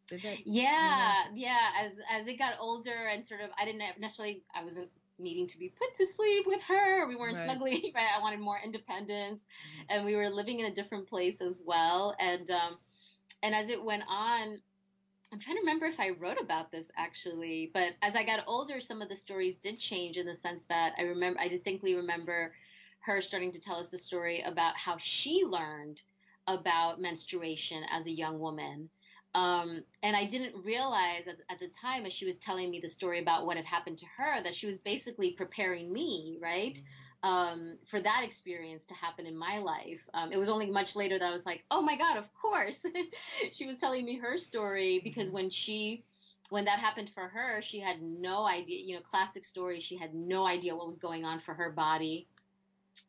Did 0.10 0.24
that? 0.24 0.39
yeah 0.46 1.26
yeah 1.36 1.70
as 1.80 1.91
as 2.12 2.28
it 2.28 2.38
got 2.39 2.56
older 2.60 3.08
and 3.12 3.26
sort 3.26 3.41
of 3.41 3.50
i 3.58 3.65
didn't 3.65 3.84
necessarily 4.00 4.43
i 4.56 4.63
wasn't 4.63 4.89
needing 5.20 5.48
to 5.48 5.58
be 5.60 5.70
put 5.70 5.93
to 5.96 6.06
sleep 6.06 6.46
with 6.48 6.62
her 6.63 7.08
we 7.08 7.15
weren't 7.15 7.36
Right. 7.36 7.43
snuggling 7.43 7.82
right 7.96 8.10
i 8.17 8.22
wanted 8.22 8.39
more 8.39 8.60
independence 8.63 9.46
Mhm. 9.65 9.86
and 9.89 10.06
we 10.06 10.15
were 10.15 10.30
living 10.30 10.60
in 10.60 10.65
a 10.67 10.74
different 10.76 11.08
place 11.08 11.41
as 11.41 11.62
well 11.65 12.15
and 12.20 12.50
um 12.52 12.78
and 13.43 13.56
as 13.56 13.70
it 13.70 13.84
went 13.84 14.04
on 14.08 14.60
i'm 15.33 15.39
trying 15.39 15.55
to 15.57 15.61
remember 15.61 15.85
if 15.85 15.99
i 15.99 16.09
wrote 16.09 16.39
about 16.39 16.71
this 16.71 16.89
actually 16.95 17.69
but 17.73 17.93
as 18.01 18.15
i 18.15 18.23
got 18.23 18.43
older 18.47 18.79
some 18.79 19.01
of 19.01 19.09
the 19.09 19.15
stories 19.15 19.57
did 19.57 19.79
change 19.79 20.17
in 20.17 20.25
the 20.25 20.35
sense 20.35 20.65
that 20.65 20.93
i 20.97 21.01
remember 21.03 21.39
i 21.39 21.47
distinctly 21.47 21.95
remember 21.95 22.53
her 22.99 23.21
starting 23.21 23.51
to 23.51 23.59
tell 23.59 23.77
us 23.77 23.89
the 23.89 23.97
story 23.97 24.41
about 24.41 24.75
how 24.77 24.95
she 24.97 25.43
learned 25.45 26.01
about 26.47 27.01
menstruation 27.01 27.83
as 27.91 28.05
a 28.05 28.11
young 28.11 28.39
woman 28.39 28.89
um, 29.38 29.84
and 30.02 30.15
I 30.15 30.26
didn't 30.26 30.65
realize 30.65 31.28
at, 31.28 31.38
at 31.52 31.60
the 31.60 31.67
time, 31.67 32.08
as 32.08 32.13
she 32.13 32.26
was 32.26 32.39
telling 32.39 32.71
me 32.71 32.80
the 32.80 32.89
story 32.89 33.19
about 33.19 33.45
what 33.45 33.56
had 33.56 33.65
happened 33.65 34.00
to 34.00 34.08
her, 34.17 34.41
that 34.41 34.56
she 34.56 34.65
was 34.65 34.80
basically 34.80 35.34
preparing 35.34 35.93
me, 35.93 36.39
right, 36.41 36.82
um, 37.21 37.78
for 37.86 38.02
that 38.02 38.23
experience 38.23 38.86
to 38.86 38.95
happen 38.95 39.28
in 39.28 39.38
my 39.38 39.60
life. 39.60 40.10
Um, 40.15 40.32
it 40.32 40.38
was 40.38 40.50
only 40.50 40.71
much 40.71 40.95
later 40.95 41.19
that 41.19 41.28
I 41.28 41.32
was 41.32 41.45
like, 41.45 41.63
oh 41.69 41.84
my 41.84 41.95
God, 41.97 42.17
of 42.17 42.34
course. 42.34 42.84
she 43.52 43.67
was 43.67 43.78
telling 43.78 44.06
me 44.06 44.17
her 44.17 44.38
story 44.38 45.02
because 45.04 45.30
Mhm. 45.30 45.34
when 45.34 45.50
she, 45.52 46.04
when 46.50 46.65
that 46.65 46.80
happened 46.80 47.10
for 47.12 47.28
her, 47.28 47.62
she 47.62 47.80
had 47.80 48.02
no 48.02 48.47
idea, 48.47 48.84
you 48.84 48.95
know, 48.95 49.02
classic 49.02 49.45
story. 49.45 49.80
She 49.80 49.97
had 49.97 50.15
no 50.15 50.47
idea 50.47 50.76
what 50.76 50.88
was 50.88 50.97
going 50.97 51.26
on 51.26 51.39
for 51.39 51.54
her 51.54 51.71
body. 51.71 52.28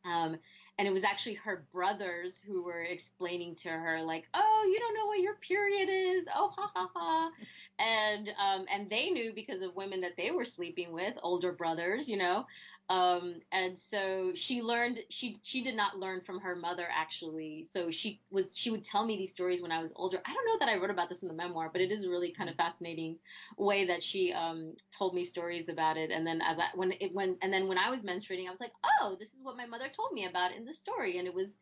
Um, 0.05 0.37
and 0.79 0.87
it 0.87 0.91
was 0.91 1.03
actually 1.03 1.35
her 1.35 1.65
brothers 1.73 2.39
who 2.39 2.63
were 2.63 2.81
explaining 2.81 3.53
to 3.53 3.69
her 3.69 4.01
like 4.01 4.25
oh 4.33 4.71
you 4.71 4.79
don't 4.79 4.95
know 4.95 5.05
what 5.07 5.19
your 5.19 5.35
period 5.35 5.89
is. 5.89 6.27
Oh 6.33 6.51
ha 6.55 6.71
ha 6.73 6.89
ha. 6.95 7.31
And 7.77 8.33
um 8.39 8.65
and 8.73 8.89
they 8.89 9.09
knew 9.09 9.33
because 9.35 9.61
of 9.61 9.75
women 9.75 10.01
that 10.01 10.17
they 10.17 10.31
were 10.31 10.45
sleeping 10.45 10.93
with 10.93 11.13
older 11.21 11.51
brothers 11.51 12.07
you 12.09 12.17
know 12.17 12.45
um 12.89 13.35
and 13.51 13.77
so 13.77 14.31
she 14.33 14.61
learned 14.61 14.99
she 15.09 15.35
she 15.43 15.63
did 15.63 15.75
not 15.75 15.99
learn 15.99 16.21
from 16.21 16.39
her 16.39 16.55
mother 16.55 16.87
actually. 16.91 17.63
So 17.63 17.91
she 17.91 18.19
was 18.31 18.51
she 18.55 18.71
would 18.71 18.83
tell 18.83 19.05
me 19.05 19.15
these 19.17 19.31
stories 19.31 19.61
when 19.61 19.71
i 19.71 19.79
was 19.79 19.93
older. 19.95 20.19
I 20.25 20.33
don't 20.33 20.45
know 20.47 20.65
that 20.65 20.73
i 20.73 20.77
wrote 20.79 20.89
about 20.89 21.09
this 21.09 21.21
in 21.21 21.27
the 21.27 21.33
memoir 21.33 21.69
but 21.71 21.81
it 21.81 21.91
is 21.91 22.03
a 22.03 22.09
really 22.09 22.31
kind 22.31 22.49
of 22.49 22.55
fascinating 22.55 23.17
way 23.57 23.85
that 23.85 24.03
she 24.03 24.33
um 24.33 24.73
told 24.91 25.13
me 25.13 25.23
stories 25.23 25.69
about 25.69 25.97
it. 25.97 26.11
And 26.11 26.25
then 26.25 26.41
as 26.41 26.59
i 26.59 26.65
when 26.75 26.93
it 26.99 27.13
when 27.13 27.37
and 27.41 27.53
then 27.53 27.67
when 27.67 27.77
i 27.77 27.89
was 27.89 28.03
menstruating 28.03 28.47
i 28.47 28.51
was 28.51 28.61
like 28.61 28.73
oh 29.01 29.15
this 29.19 29.33
is 29.33 29.43
what 29.43 29.57
my 29.57 29.65
mother 29.67 29.89
told 29.89 30.11
me 30.13 30.25
about 30.25 30.55
in 30.55 30.65
the 30.65 30.73
story. 30.73 31.17
And 31.19 31.27
it 31.27 31.33
was 31.33 31.57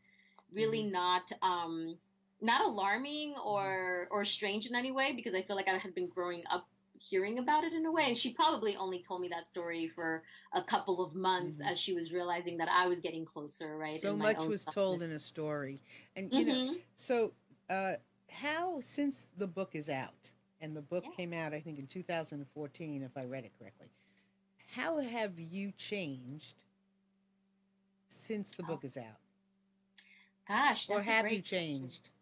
really 0.54 0.84
not 0.84 1.32
um 1.42 1.98
not 2.42 2.62
alarming 2.66 3.36
or 3.44 4.08
or 4.12 4.24
strange 4.26 4.68
in 4.68 4.76
any 4.76 4.92
way 4.92 5.14
because 5.14 5.34
i 5.34 5.42
feel 5.42 5.56
like 5.56 5.68
i 5.68 5.78
had 5.78 5.94
been 5.96 6.08
growing 6.08 6.44
up 6.50 6.68
hearing 7.00 7.40
about 7.40 7.64
it 7.64 7.74
in 7.74 7.86
a 7.86 7.92
way 7.92 8.04
and 8.08 8.18
she 8.18 8.34
probably 8.34 8.76
only 8.78 9.02
told 9.02 9.22
me 9.22 9.28
that 9.30 9.48
story 9.48 9.88
for 9.88 10.24
a 10.54 10.64
couple 10.64 11.04
of 11.04 11.16
months 11.16 11.60
Mhm. 11.60 11.66
as 11.66 11.80
she 11.80 11.94
was 11.94 12.14
realizing 12.14 12.58
that 12.58 12.70
i 12.72 12.88
was 12.88 13.00
getting 13.00 13.26
closer 13.26 13.78
right 13.78 14.04
So 14.04 14.16
much 14.18 14.48
was 14.48 14.66
told 14.66 15.02
in 15.02 15.12
a 15.12 15.20
story, 15.20 15.82
and 16.16 16.32
you 16.36 16.46
know. 16.46 16.60
Mhm. 16.60 16.84
So, 16.96 17.34
uh, 17.70 17.96
how 18.30 18.80
since 18.82 19.28
the 19.38 19.48
book 19.48 19.76
is 19.76 19.90
out, 19.90 20.32
and 20.62 20.76
the 20.76 20.82
book 20.82 21.10
Yeah. 21.10 21.12
came 21.12 21.34
out, 21.34 21.54
I 21.54 21.60
think 21.60 21.80
in 21.80 21.88
2014, 21.88 23.04
if 23.04 23.16
I 23.18 23.24
read 23.26 23.46
it 23.46 23.54
correctly. 23.58 23.88
How 24.74 25.00
have 25.00 25.40
you 25.40 25.72
changed 25.72 26.62
since 28.10 28.52
the 28.54 28.64
book 28.64 28.70
Oh, 28.70 28.84
is 28.84 28.98
out, 28.98 29.20
gosh 30.48 30.88
or 30.88 31.02
have 31.02 31.32
you 31.32 31.42
changed? 31.42 32.10
question. 32.10 32.17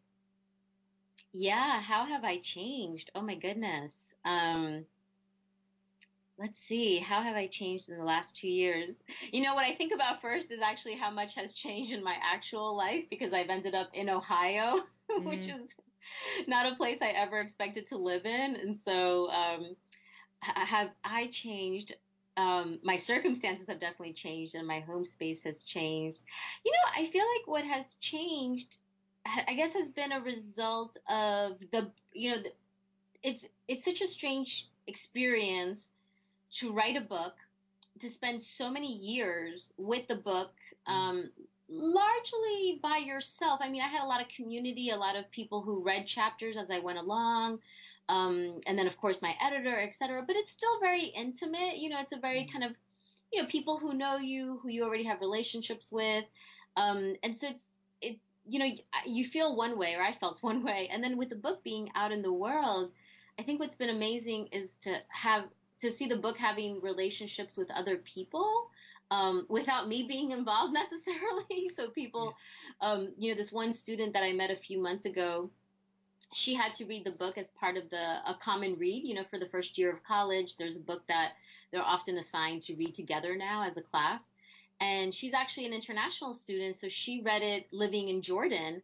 Yeah, 1.36 1.82
how 1.82 2.06
have 2.06 2.24
I 2.24 2.40
changed? 2.40 3.12
Oh 3.14 3.22
my 3.22 3.36
goodness. 3.36 4.16
Um, 4.26 4.88
let's 6.38 6.60
see. 6.60 7.00
How 7.00 7.22
have 7.22 7.36
I 7.36 7.48
changed 7.48 7.90
in 7.90 7.98
the 7.98 8.04
last 8.04 8.36
two 8.38 8.48
years? 8.48 9.04
You 9.32 9.44
know, 9.44 9.54
what 9.56 9.66
I 9.66 9.74
think 9.76 9.94
about 9.94 10.22
first 10.22 10.52
is 10.52 10.62
actually 10.62 10.96
how 10.96 11.12
much 11.12 11.36
has 11.36 11.54
changed 11.54 11.92
in 11.92 12.04
my 12.04 12.16
actual 12.22 12.76
life 12.76 13.06
because 13.10 13.34
I've 13.34 13.50
ended 13.50 13.76
up 13.76 13.90
in 13.94 14.10
Ohio, 14.10 14.80
which 15.24 15.48
Mhm. 15.48 15.50
is 15.50 15.74
not 16.48 16.72
a 16.72 16.76
place 16.76 17.02
I 17.02 17.10
ever 17.10 17.40
expected 17.40 17.88
to 17.88 17.98
live 17.98 18.26
in. 18.26 18.56
And 18.56 18.78
so, 18.78 19.30
um, 19.32 19.76
ha- 20.44 20.66
have 20.66 20.92
I 21.04 21.28
changed? 21.28 21.94
Um, 22.38 22.80
my 22.84 22.98
circumstances 22.98 23.68
have 23.70 23.80
definitely 23.80 24.14
changed 24.14 24.56
and 24.56 24.68
my 24.68 24.82
home 24.82 25.06
space 25.06 25.44
has 25.44 25.64
changed. 25.66 26.24
You 26.66 26.72
know, 26.72 26.92
I 27.04 27.06
feel 27.08 27.26
like 27.38 27.48
what 27.48 27.66
has 27.66 27.96
changed 27.96 28.78
I 29.26 29.54
guess 29.56 29.74
has 29.74 29.90
been 29.90 30.12
a 30.12 30.22
result 30.22 30.98
of 31.10 31.60
the 31.72 31.92
you 32.14 32.32
know 32.32 32.38
the, 32.38 32.52
it's 33.24 33.48
it's 33.68 33.84
such 33.84 34.02
a 34.02 34.08
strange 34.08 34.68
experience 34.88 35.92
to 36.54 36.72
write 36.72 36.96
a 36.96 37.02
book 37.02 37.36
to 38.00 38.10
spend 38.10 38.40
so 38.40 38.70
many 38.70 38.94
years 38.94 39.74
with 39.78 40.08
the 40.08 40.16
book 40.16 40.52
um, 40.86 41.30
largely 41.70 42.80
by 42.84 42.98
yourself. 42.98 43.60
I 43.64 43.70
mean, 43.70 43.82
I 43.82 43.88
had 43.88 44.04
a 44.04 44.08
lot 44.08 44.22
of 44.22 44.28
community, 44.28 44.90
a 44.90 44.98
lot 44.98 45.16
of 45.16 45.30
people 45.32 45.62
who 45.62 45.82
read 45.82 46.06
chapters 46.06 46.58
as 46.58 46.70
I 46.70 46.80
went 46.80 47.00
along, 47.00 47.60
um, 48.10 48.60
and 48.68 48.78
then 48.78 48.88
of 48.88 48.98
course 48.98 49.22
my 49.22 49.34
editor, 49.42 49.80
etc. 49.80 50.24
But 50.26 50.36
it's 50.36 50.52
still 50.52 50.80
very 50.80 51.06
intimate. 51.06 51.78
You 51.78 51.90
know, 51.90 52.00
it's 52.00 52.12
a 52.12 52.20
very 52.20 52.42
mm-hmm. 52.42 52.52
kind 52.60 52.72
of 52.72 52.78
you 53.32 53.42
know 53.42 53.48
people 53.48 53.78
who 53.80 53.94
know 53.94 54.18
you, 54.18 54.60
who 54.62 54.70
you 54.70 54.84
already 54.84 55.06
have 55.06 55.22
relationships 55.22 55.92
with, 55.92 56.26
um, 56.78 57.16
and 57.24 57.36
so 57.36 57.48
it's 57.48 57.70
it. 57.70 57.75
You 58.48 58.60
know, 58.60 58.70
you 59.06 59.26
feel 59.26 59.56
one 59.56 59.78
way, 59.78 59.96
or 59.96 60.04
I 60.04 60.12
felt 60.12 60.44
one 60.44 60.64
way, 60.64 60.90
and 60.92 61.04
then 61.04 61.18
with 61.18 61.30
the 61.30 61.36
book 61.36 61.64
being 61.64 61.90
out 61.96 62.12
in 62.12 62.22
the 62.22 62.34
world, 62.34 62.92
I 63.40 63.44
think 63.44 63.60
what's 63.60 63.76
been 63.76 63.90
amazing 63.90 64.48
is 64.52 64.76
to 64.78 64.96
have 65.10 65.46
to 65.80 65.92
see 65.92 66.08
the 66.08 66.18
book 66.18 66.38
having 66.38 66.82
relationships 66.82 67.58
with 67.58 67.70
other 67.72 67.98
people 67.98 68.70
um, 69.12 69.46
without 69.50 69.88
me 69.88 70.06
being 70.08 70.32
involved 70.32 70.74
necessarily. 70.84 71.70
so 71.74 71.90
people, 71.90 72.36
yeah. 72.82 72.90
um, 72.90 73.14
you 73.18 73.32
know, 73.32 73.38
this 73.38 73.52
one 73.52 73.74
student 73.74 74.14
that 74.14 74.24
I 74.24 74.32
met 74.32 74.52
a 74.52 74.56
few 74.56 74.80
months 74.82 75.06
ago, 75.06 75.50
she 76.34 76.54
had 76.54 76.74
to 76.76 76.86
read 76.86 77.06
the 77.06 77.12
book 77.12 77.38
as 77.38 77.50
part 77.52 77.78
of 77.78 77.90
the 77.90 77.98
a 77.98 78.36
common 78.40 78.78
read. 78.78 79.04
You 79.04 79.16
know, 79.16 79.24
for 79.30 79.38
the 79.38 79.48
first 79.48 79.78
year 79.78 79.92
of 79.92 80.04
college, 80.04 80.58
there's 80.58 80.78
a 80.78 80.82
book 80.82 81.04
that 81.08 81.34
they're 81.72 81.82
often 81.82 82.18
assigned 82.18 82.64
to 82.64 82.76
read 82.76 82.96
together 82.96 83.36
now 83.36 83.64
as 83.64 83.78
a 83.78 83.82
class. 83.82 84.30
And 84.80 85.14
she's 85.14 85.34
actually 85.34 85.66
an 85.66 85.74
international 85.74 86.34
student, 86.34 86.76
so 86.76 86.90
she 86.90 87.22
read 87.22 87.42
it 87.42 87.68
living 87.72 88.10
in 88.10 88.22
Jordan. 88.22 88.82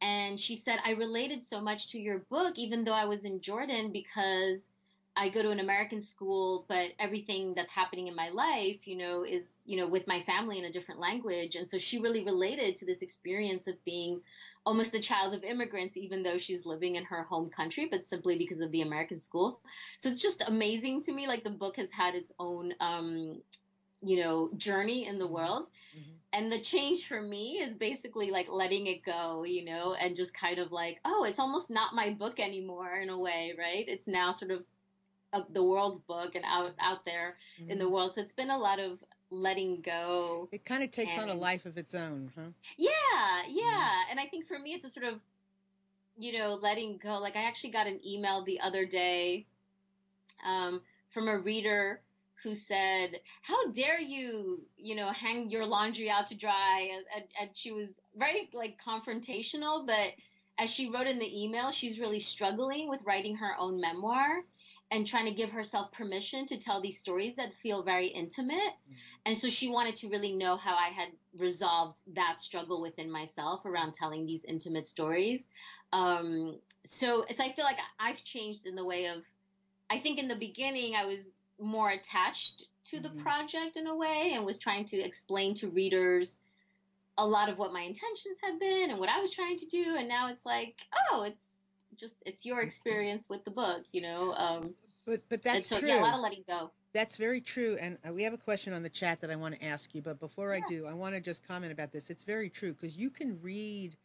And 0.00 0.38
she 0.38 0.56
said, 0.56 0.80
I 0.84 0.92
related 0.92 1.42
so 1.42 1.60
much 1.60 1.88
to 1.88 1.98
your 1.98 2.18
book, 2.30 2.58
even 2.58 2.84
though 2.84 2.94
I 2.94 3.04
was 3.04 3.24
in 3.24 3.40
Jordan, 3.40 3.92
because 3.92 4.68
I 5.16 5.28
go 5.28 5.42
to 5.42 5.50
an 5.50 5.60
American 5.60 6.00
school, 6.00 6.64
but 6.68 6.90
everything 6.98 7.54
that's 7.54 7.70
happening 7.70 8.08
in 8.08 8.16
my 8.16 8.30
life, 8.30 8.88
you 8.88 8.96
know, 8.96 9.22
is, 9.22 9.62
you 9.64 9.76
know, 9.76 9.86
with 9.86 10.08
my 10.08 10.20
family 10.20 10.58
in 10.58 10.64
a 10.64 10.72
different 10.72 11.00
language. 11.00 11.54
And 11.54 11.68
so 11.68 11.78
she 11.78 12.00
really 12.00 12.24
related 12.24 12.76
to 12.78 12.86
this 12.86 13.00
experience 13.00 13.68
of 13.68 13.82
being 13.84 14.20
almost 14.66 14.90
the 14.90 14.98
child 14.98 15.32
of 15.32 15.44
immigrants, 15.44 15.96
even 15.96 16.24
though 16.24 16.36
she's 16.36 16.66
living 16.66 16.96
in 16.96 17.04
her 17.04 17.22
home 17.22 17.48
country, 17.48 17.86
but 17.88 18.04
simply 18.04 18.38
because 18.38 18.60
of 18.60 18.72
the 18.72 18.82
American 18.82 19.18
school. 19.18 19.60
So 19.98 20.08
it's 20.08 20.20
just 20.20 20.42
amazing 20.48 21.02
to 21.02 21.12
me. 21.12 21.28
Like 21.28 21.44
the 21.44 21.50
book 21.50 21.76
has 21.76 21.92
had 21.92 22.16
its 22.16 22.32
own, 22.40 22.74
um, 22.80 23.40
you 24.04 24.22
know, 24.22 24.50
journey 24.56 25.06
in 25.06 25.18
the 25.18 25.24
mm-hmm. 25.24 25.34
world. 25.34 25.68
Mm-hmm. 25.96 26.10
And 26.32 26.52
the 26.52 26.60
change 26.60 27.06
for 27.06 27.20
me 27.20 27.58
is 27.58 27.74
basically 27.74 28.30
like 28.30 28.48
letting 28.48 28.86
it 28.86 29.04
go, 29.04 29.44
you 29.44 29.64
know, 29.64 29.94
and 29.94 30.16
just 30.16 30.34
kind 30.34 30.58
of 30.58 30.72
like, 30.72 31.00
oh, 31.04 31.24
it's 31.24 31.38
almost 31.38 31.70
not 31.70 31.94
my 31.94 32.10
book 32.10 32.40
anymore 32.40 32.92
in 32.94 33.08
a 33.08 33.18
way, 33.18 33.54
right? 33.56 33.84
It's 33.88 34.08
now 34.08 34.32
sort 34.32 34.50
of 34.50 34.64
the 35.50 35.62
world's 35.62 35.98
book 35.98 36.34
and 36.34 36.44
out 36.44 36.72
out 36.78 37.04
there 37.04 37.36
mm-hmm. 37.60 37.70
in 37.70 37.78
the 37.78 37.84
mm-hmm. 37.84 37.94
world. 37.94 38.12
So 38.12 38.20
it's 38.20 38.32
been 38.32 38.50
a 38.50 38.58
lot 38.58 38.78
of 38.78 39.02
letting 39.30 39.80
go. 39.80 40.48
It 40.52 40.64
kind 40.64 40.82
of 40.82 40.90
takes 40.90 41.12
and, 41.12 41.30
on 41.30 41.36
a 41.36 41.38
life 41.38 41.66
of 41.66 41.78
its 41.78 41.94
own, 41.94 42.30
huh? 42.36 42.50
Yeah, 42.76 42.90
yeah. 43.48 43.62
Mm-hmm. 43.62 44.10
And 44.10 44.20
I 44.20 44.26
think 44.26 44.46
for 44.46 44.58
me, 44.58 44.74
it's 44.74 44.84
a 44.84 44.90
sort 44.90 45.06
of, 45.06 45.20
you 46.18 46.38
know, 46.38 46.58
letting 46.60 46.98
go. 47.02 47.18
Like 47.18 47.36
I 47.36 47.44
actually 47.44 47.70
got 47.70 47.86
an 47.86 48.00
email 48.06 48.44
the 48.44 48.60
other 48.60 48.84
day 48.84 49.46
um, 50.44 50.80
from 51.10 51.28
a 51.28 51.38
reader 51.38 52.00
who 52.44 52.54
said, 52.54 53.18
"How 53.42 53.72
dare 53.72 53.98
you, 53.98 54.60
you 54.76 54.94
know, 54.94 55.08
hang 55.08 55.50
your 55.50 55.66
laundry 55.66 56.08
out 56.08 56.26
to 56.28 56.36
dry?" 56.36 56.90
And, 56.92 57.04
and, 57.16 57.24
and 57.40 57.50
she 57.56 57.72
was 57.72 57.98
very 58.14 58.50
like 58.52 58.80
confrontational, 58.80 59.84
but 59.84 60.12
as 60.58 60.70
she 60.70 60.90
wrote 60.90 61.08
in 61.08 61.18
the 61.18 61.44
email, 61.44 61.72
she's 61.72 61.98
really 61.98 62.20
struggling 62.20 62.88
with 62.88 63.02
writing 63.02 63.34
her 63.36 63.56
own 63.58 63.80
memoir 63.80 64.44
and 64.90 65.06
trying 65.06 65.24
to 65.24 65.34
give 65.34 65.50
herself 65.50 65.90
permission 65.92 66.46
to 66.46 66.58
tell 66.58 66.80
these 66.80 66.98
stories 66.98 67.34
that 67.34 67.54
feel 67.54 67.82
very 67.82 68.06
intimate. 68.06 68.56
Mm-hmm. 68.56 68.94
And 69.26 69.36
so 69.36 69.48
she 69.48 69.68
wanted 69.68 69.96
to 69.96 70.08
really 70.08 70.32
know 70.32 70.56
how 70.56 70.76
I 70.76 70.88
had 70.88 71.08
resolved 71.36 72.00
that 72.14 72.40
struggle 72.40 72.80
within 72.80 73.10
myself 73.10 73.64
around 73.64 73.94
telling 73.94 74.26
these 74.26 74.44
intimate 74.44 74.86
stories. 74.86 75.48
Um, 75.92 76.60
so, 76.84 77.24
so 77.30 77.42
I 77.42 77.52
feel 77.52 77.64
like 77.64 77.78
I've 77.98 78.22
changed 78.22 78.66
in 78.66 78.76
the 78.76 78.84
way 78.84 79.06
of, 79.06 79.22
I 79.90 79.98
think 79.98 80.20
in 80.20 80.28
the 80.28 80.36
beginning 80.36 80.94
I 80.94 81.06
was 81.06 81.20
more 81.60 81.90
attached 81.90 82.64
to 82.86 83.00
the 83.00 83.08
mm-hmm. 83.08 83.20
project 83.20 83.76
in 83.76 83.86
a 83.86 83.96
way 83.96 84.32
and 84.34 84.44
was 84.44 84.58
trying 84.58 84.84
to 84.86 84.98
explain 84.98 85.54
to 85.54 85.68
readers 85.68 86.40
a 87.16 87.26
lot 87.26 87.48
of 87.48 87.58
what 87.58 87.72
my 87.72 87.80
intentions 87.80 88.38
had 88.42 88.58
been 88.58 88.90
and 88.90 88.98
what 88.98 89.08
I 89.08 89.20
was 89.20 89.30
trying 89.30 89.58
to 89.58 89.66
do. 89.66 89.96
And 89.96 90.08
now 90.08 90.28
it's 90.28 90.44
like, 90.44 90.76
oh, 91.10 91.22
it's 91.22 91.54
just 91.96 92.16
it's 92.26 92.44
your 92.44 92.60
experience 92.60 93.28
with 93.28 93.44
the 93.44 93.50
book, 93.50 93.84
you 93.92 94.00
know. 94.00 94.32
Um, 94.34 94.74
but 95.06 95.20
but 95.28 95.42
that's 95.42 95.68
so, 95.68 95.78
true. 95.78 95.88
Yeah, 95.88 96.00
a 96.00 96.02
lot 96.02 96.14
of 96.14 96.20
letting 96.20 96.44
go. 96.46 96.70
That's 96.92 97.16
very 97.16 97.40
true. 97.40 97.76
And 97.80 97.98
uh, 98.08 98.12
we 98.12 98.22
have 98.22 98.34
a 98.34 98.38
question 98.38 98.72
on 98.72 98.82
the 98.82 98.88
chat 98.88 99.20
that 99.20 99.30
I 99.30 99.36
want 99.36 99.58
to 99.58 99.66
ask 99.66 99.94
you. 99.94 100.02
But 100.02 100.20
before 100.20 100.54
yeah. 100.54 100.62
I 100.64 100.68
do, 100.68 100.86
I 100.86 100.94
want 100.94 101.14
to 101.14 101.20
just 101.20 101.46
comment 101.46 101.72
about 101.72 101.92
this. 101.92 102.10
It's 102.10 102.22
very 102.24 102.48
true 102.48 102.72
because 102.72 102.96
you 102.96 103.10
can 103.10 103.38
read 103.42 103.96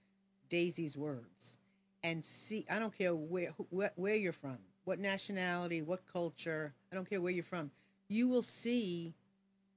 Daisy's 0.50 0.98
words 0.98 1.58
and 2.04 2.26
see. 2.26 2.66
I 2.70 2.80
don't 2.80 2.96
care 2.96 3.16
where 3.16 3.52
where, 3.70 3.92
where 3.96 4.16
you're 4.16 4.34
from, 4.34 4.58
what 4.86 5.00
nationality, 5.00 5.82
what 5.82 6.02
culture. 6.12 6.74
I 6.92 6.96
don't 6.96 7.10
care 7.10 7.22
where 7.22 7.32
you're 7.32 7.44
from. 7.44 7.72
You 8.08 8.28
will 8.28 8.42
see. 8.42 9.14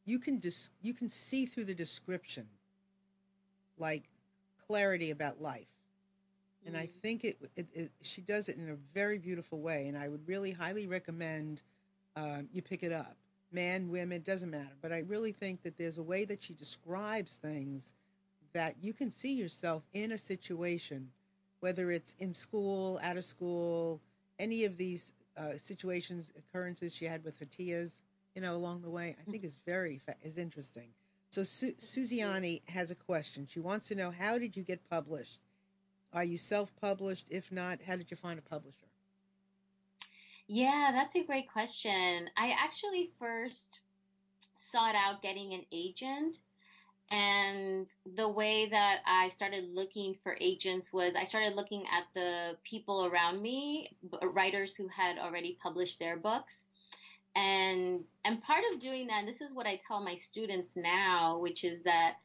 You 0.05 0.19
can 0.19 0.41
just 0.41 0.71
dis, 0.71 0.71
you 0.83 0.95
can 0.95 1.09
see 1.09 1.47
through 1.47 1.67
the 1.67 1.75
description, 1.75 2.49
like 3.79 4.05
clarity 4.67 5.11
about 5.11 5.41
life 5.41 5.67
and 6.67 6.77
I 6.77 6.87
mm. 6.87 6.91
think 6.91 7.25
it, 7.25 7.39
it, 7.57 7.67
it, 7.75 7.93
she 8.03 8.21
does 8.21 8.49
it 8.49 8.57
in 8.57 8.71
a 8.71 8.77
very 8.95 9.19
beautiful 9.19 9.61
way. 9.61 9.87
And 9.89 9.99
I 9.99 10.09
would 10.09 10.27
really 10.29 10.53
highly 10.53 10.87
recommend 10.87 11.63
um, 12.17 12.49
you 12.53 12.63
pick 12.63 12.83
it 12.83 12.93
up. 12.93 13.17
Man, 13.51 13.91
women, 13.91 14.23
doesn't 14.23 14.51
matter. 14.51 14.73
But 14.81 14.93
I 14.93 14.99
really 15.01 15.33
think 15.33 15.63
that 15.63 15.77
there's 15.77 15.99
a 15.99 16.03
way 16.03 16.25
that 16.25 16.43
she 16.43 16.55
describes 16.55 17.37
things 17.37 17.95
that 18.53 18.77
you 18.81 18.93
can 18.93 19.11
see 19.11 19.33
yourself 19.33 19.83
in 19.93 20.13
a 20.13 20.19
situation, 20.19 21.09
whether 21.61 21.91
it's 21.91 22.15
in 22.19 22.33
school, 22.33 23.01
out 23.03 23.17
of 23.17 23.25
school, 23.25 24.01
any 24.43 24.65
of 24.65 24.77
these 24.77 25.13
uh, 25.37 25.57
situations, 25.57 26.33
occurrences 26.37 26.93
she 26.93 27.05
had 27.05 27.25
with 27.25 27.39
her 27.39 27.47
tias, 27.47 27.93
you 28.35 28.43
know, 28.43 28.57
along 28.57 28.83
the 28.83 28.91
way. 28.91 29.17
I 29.19 29.31
think 29.31 29.45
is 29.45 29.57
very 29.65 30.01
is 30.23 30.37
interesting. 30.37 30.89
So 31.31 31.45
Su- 31.45 31.77
Suziani 31.79 32.61
has 32.67 32.91
a 32.91 32.95
question. 32.95 33.47
She 33.49 33.61
wants 33.61 33.89
to 33.89 33.95
know 33.95 34.11
how 34.11 34.39
did 34.39 34.57
you 34.57 34.65
get 34.65 34.81
published? 34.91 35.41
Are 36.13 36.25
you 36.25 36.37
self 36.37 36.75
published? 36.81 37.29
If 37.31 37.53
not, 37.53 37.79
how 37.87 37.97
did 37.97 38.11
you 38.11 38.17
find 38.17 38.39
a 38.39 38.43
publisher? 38.43 38.89
Yeah, 40.49 40.91
that's 40.93 41.15
a 41.15 41.23
great 41.23 41.51
question. 41.51 42.29
I 42.37 42.55
actually 42.59 43.13
first 43.19 43.79
sought 44.59 44.97
out 44.97 45.23
getting 45.23 45.55
an 45.55 45.65
agent. 45.73 46.41
And 47.13 47.93
the 48.17 48.31
way 48.31 48.67
that 48.71 49.03
I 49.07 49.29
started 49.29 49.65
looking 49.65 50.15
for 50.23 50.35
agents 50.41 50.95
was 50.95 51.15
I 51.15 51.25
started 51.25 51.55
looking 51.55 51.85
at 51.93 52.05
the 52.15 52.57
people 52.65 53.05
around 53.05 53.43
me, 53.43 53.91
writers 54.23 54.75
who 54.75 54.89
had 54.89 55.19
already 55.19 55.59
published 55.63 55.99
their 55.99 56.17
books. 56.17 56.67
And 57.37 58.05
and 58.25 58.43
part 58.43 58.65
of 58.73 58.81
doing 58.81 59.09
that, 59.09 59.21
and 59.21 59.29
this 59.29 59.43
is 59.43 59.53
what 59.53 59.67
I 59.67 59.77
tell 59.77 60.03
my 60.03 60.15
students 60.15 60.75
now, 60.75 61.39
which 61.39 61.65
is 61.65 61.83
that 61.83 62.17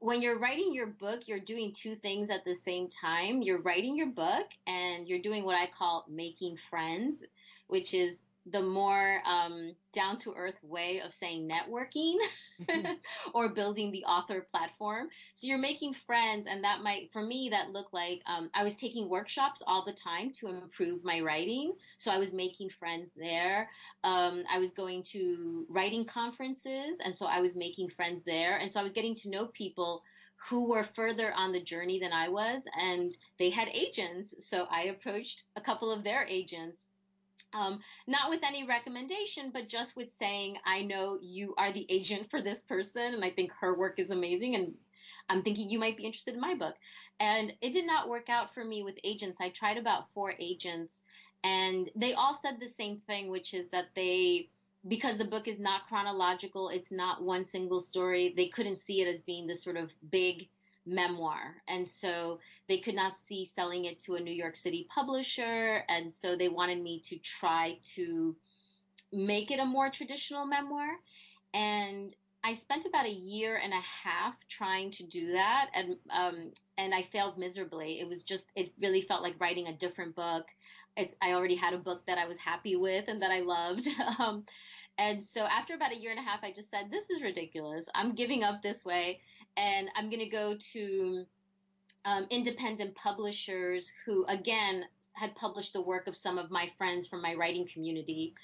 when 0.00 0.20
you're 0.20 0.40
writing 0.40 0.74
your 0.74 0.88
book, 0.88 1.28
you're 1.28 1.38
doing 1.38 1.70
two 1.72 1.94
things 1.94 2.30
at 2.30 2.44
the 2.44 2.54
same 2.54 2.88
time. 2.88 3.42
You're 3.42 3.62
writing 3.62 3.96
your 3.96 4.08
book 4.10 4.48
and 4.66 5.06
you're 5.06 5.22
doing 5.22 5.44
what 5.44 5.56
I 5.56 5.66
call 5.66 6.04
making 6.08 6.56
friends, 6.56 7.22
which 7.68 7.94
is 7.94 8.22
the 8.46 8.60
more 8.60 9.22
um, 9.26 9.74
down 9.92 10.18
to 10.18 10.34
earth 10.36 10.58
way 10.62 11.00
of 11.00 11.14
saying 11.14 11.48
networking 11.48 12.16
mm-hmm. 12.62 12.92
or 13.34 13.48
building 13.48 13.90
the 13.90 14.04
author 14.04 14.46
platform. 14.50 15.08
So 15.32 15.46
you're 15.46 15.58
making 15.58 15.94
friends, 15.94 16.46
and 16.46 16.62
that 16.62 16.82
might, 16.82 17.10
for 17.12 17.22
me, 17.22 17.48
that 17.50 17.70
looked 17.70 17.94
like 17.94 18.20
um, 18.26 18.50
I 18.54 18.64
was 18.64 18.76
taking 18.76 19.08
workshops 19.08 19.62
all 19.66 19.84
the 19.84 19.92
time 19.92 20.30
to 20.40 20.48
improve 20.48 21.04
my 21.04 21.20
writing. 21.20 21.72
So 21.98 22.10
I 22.10 22.18
was 22.18 22.32
making 22.32 22.68
friends 22.70 23.12
there. 23.16 23.68
Um, 24.02 24.44
I 24.52 24.58
was 24.58 24.72
going 24.72 25.02
to 25.12 25.66
writing 25.70 26.04
conferences, 26.04 26.98
and 27.04 27.14
so 27.14 27.26
I 27.26 27.40
was 27.40 27.56
making 27.56 27.88
friends 27.90 28.22
there. 28.26 28.58
And 28.58 28.70
so 28.70 28.80
I 28.80 28.82
was 28.82 28.92
getting 28.92 29.14
to 29.16 29.30
know 29.30 29.46
people 29.46 30.02
who 30.48 30.68
were 30.68 30.82
further 30.82 31.32
on 31.34 31.52
the 31.52 31.62
journey 31.62 31.98
than 31.98 32.12
I 32.12 32.28
was, 32.28 32.66
and 32.78 33.16
they 33.38 33.48
had 33.48 33.68
agents. 33.68 34.34
So 34.46 34.66
I 34.70 34.84
approached 34.84 35.44
a 35.56 35.60
couple 35.60 35.90
of 35.90 36.04
their 36.04 36.26
agents 36.28 36.88
um, 37.54 37.80
not 38.06 38.30
with 38.30 38.42
any 38.44 38.66
recommendation, 38.66 39.50
but 39.52 39.68
just 39.68 39.96
with 39.96 40.10
saying, 40.10 40.56
I 40.66 40.82
know 40.82 41.18
you 41.22 41.54
are 41.56 41.72
the 41.72 41.86
agent 41.88 42.28
for 42.30 42.42
this 42.42 42.60
person, 42.60 43.14
and 43.14 43.24
I 43.24 43.30
think 43.30 43.52
her 43.52 43.78
work 43.78 43.98
is 43.98 44.10
amazing, 44.10 44.56
and 44.56 44.74
I'm 45.28 45.42
thinking 45.42 45.70
you 45.70 45.78
might 45.78 45.96
be 45.96 46.04
interested 46.04 46.34
in 46.34 46.40
my 46.40 46.54
book. 46.54 46.74
And 47.20 47.54
it 47.60 47.72
did 47.72 47.86
not 47.86 48.08
work 48.08 48.28
out 48.28 48.52
for 48.52 48.64
me 48.64 48.82
with 48.82 48.98
agents. 49.04 49.40
I 49.40 49.50
tried 49.50 49.78
about 49.78 50.10
four 50.10 50.34
agents, 50.38 51.02
and 51.44 51.90
they 51.94 52.14
all 52.14 52.34
said 52.34 52.58
the 52.58 52.68
same 52.68 52.96
thing, 52.96 53.30
which 53.30 53.54
is 53.54 53.68
that 53.68 53.94
they, 53.94 54.48
because 54.88 55.16
the 55.16 55.24
book 55.24 55.46
is 55.46 55.58
not 55.58 55.86
chronological, 55.86 56.68
it's 56.70 56.90
not 56.90 57.22
one 57.22 57.44
single 57.44 57.80
story, 57.80 58.34
they 58.36 58.48
couldn't 58.48 58.80
see 58.80 59.00
it 59.00 59.08
as 59.08 59.20
being 59.20 59.46
this 59.46 59.62
sort 59.62 59.76
of 59.76 59.94
big 60.10 60.48
memoir. 60.86 61.56
And 61.68 61.86
so 61.86 62.40
they 62.68 62.78
could 62.78 62.94
not 62.94 63.16
see 63.16 63.44
selling 63.44 63.84
it 63.86 63.98
to 64.00 64.14
a 64.14 64.20
New 64.20 64.32
York 64.32 64.56
City 64.56 64.86
publisher. 64.88 65.84
And 65.88 66.12
so 66.12 66.36
they 66.36 66.48
wanted 66.48 66.82
me 66.82 67.00
to 67.06 67.16
try 67.18 67.78
to 67.94 68.36
make 69.12 69.50
it 69.50 69.60
a 69.60 69.64
more 69.64 69.90
traditional 69.90 70.46
memoir. 70.46 70.88
And 71.52 72.14
I 72.44 72.52
spent 72.52 72.84
about 72.84 73.06
a 73.06 73.10
year 73.10 73.56
and 73.56 73.72
a 73.72 73.80
half 73.80 74.46
trying 74.48 74.90
to 74.92 75.04
do 75.04 75.32
that, 75.32 75.70
and 75.72 75.96
um, 76.10 76.52
and 76.76 76.94
I 76.94 77.00
failed 77.00 77.38
miserably. 77.38 78.00
It 78.00 78.06
was 78.06 78.22
just 78.22 78.50
it 78.54 78.70
really 78.78 79.00
felt 79.00 79.22
like 79.22 79.40
writing 79.40 79.68
a 79.68 79.72
different 79.72 80.14
book. 80.14 80.48
It's, 80.94 81.14
I 81.22 81.32
already 81.32 81.54
had 81.54 81.72
a 81.72 81.78
book 81.78 82.04
that 82.06 82.18
I 82.18 82.26
was 82.26 82.36
happy 82.36 82.76
with 82.76 83.08
and 83.08 83.22
that 83.22 83.30
I 83.30 83.40
loved. 83.40 83.88
Um, 84.18 84.44
and 84.96 85.20
so 85.20 85.44
after 85.44 85.74
about 85.74 85.92
a 85.92 85.96
year 85.96 86.12
and 86.12 86.20
a 86.20 86.22
half, 86.22 86.44
I 86.44 86.52
just 86.52 86.70
said, 86.70 86.90
"This 86.90 87.08
is 87.08 87.22
ridiculous. 87.22 87.88
I'm 87.94 88.14
giving 88.14 88.44
up 88.44 88.62
this 88.62 88.84
way, 88.84 89.20
and 89.56 89.88
I'm 89.96 90.10
going 90.10 90.22
to 90.22 90.28
go 90.28 90.56
to." 90.72 91.26
Um, 92.06 92.26
independent 92.28 92.94
publishers 92.96 93.90
who 94.04 94.26
again 94.26 94.84
had 95.14 95.34
published 95.36 95.72
the 95.72 95.80
work 95.80 96.06
of 96.06 96.14
some 96.14 96.36
of 96.36 96.50
my 96.50 96.68
friends 96.76 97.06
from 97.06 97.22
my 97.22 97.32
writing 97.32 97.66
community 97.66 98.34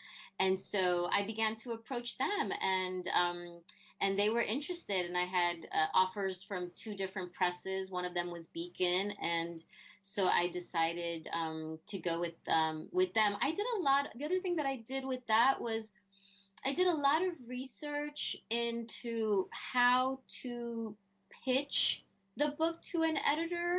and 0.40 0.58
so 0.58 1.08
I 1.12 1.24
began 1.24 1.54
to 1.56 1.72
approach 1.72 2.16
them, 2.16 2.50
and 2.60 3.06
um, 3.08 3.60
and 4.00 4.18
they 4.18 4.30
were 4.30 4.40
interested. 4.40 5.04
And 5.04 5.16
I 5.16 5.24
had 5.24 5.68
uh, 5.70 5.86
offers 5.94 6.42
from 6.42 6.72
two 6.74 6.96
different 6.96 7.32
presses. 7.34 7.90
One 7.90 8.06
of 8.06 8.14
them 8.14 8.30
was 8.32 8.48
Beacon, 8.48 9.12
and 9.22 9.62
so 10.02 10.26
I 10.26 10.48
decided 10.48 11.28
um, 11.34 11.78
to 11.88 11.98
go 11.98 12.18
with 12.18 12.34
um, 12.48 12.88
with 12.90 13.12
them. 13.12 13.36
I 13.42 13.50
did 13.50 13.66
a 13.78 13.82
lot. 13.82 14.08
The 14.16 14.24
other 14.24 14.40
thing 14.40 14.56
that 14.56 14.66
I 14.66 14.76
did 14.76 15.04
with 15.04 15.24
that 15.28 15.60
was 15.60 15.92
I 16.64 16.72
did 16.72 16.86
a 16.86 16.94
lot 16.94 17.22
of 17.22 17.34
research 17.46 18.36
into 18.50 19.48
how 19.50 20.20
to 20.42 20.94
pitch 21.44 22.04
the 22.36 22.54
book 22.58 22.82
to 22.82 23.02
an 23.02 23.16
editor. 23.26 23.78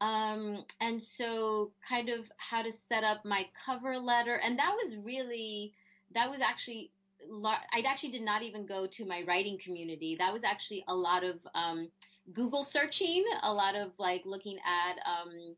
Um, 0.00 0.64
and 0.80 1.02
so 1.02 1.72
kind 1.88 2.08
of 2.08 2.30
how 2.36 2.62
to 2.62 2.70
set 2.70 3.04
up 3.04 3.24
my 3.24 3.46
cover 3.64 3.98
letter. 3.98 4.40
And 4.42 4.58
that 4.58 4.74
was 4.74 4.96
really 5.04 5.72
that 6.12 6.30
was 6.30 6.40
actually 6.40 6.90
I 7.32 7.82
actually 7.86 8.10
did 8.10 8.22
not 8.22 8.42
even 8.42 8.66
go 8.66 8.86
to 8.86 9.04
my 9.04 9.22
writing 9.26 9.58
community. 9.58 10.16
That 10.16 10.32
was 10.32 10.44
actually 10.44 10.84
a 10.88 10.94
lot 10.94 11.24
of 11.24 11.40
um, 11.54 11.88
Google 12.32 12.62
searching, 12.62 13.24
a 13.42 13.52
lot 13.52 13.74
of 13.74 13.92
like 13.98 14.26
looking 14.26 14.58
at 14.58 14.98
um, 15.06 15.56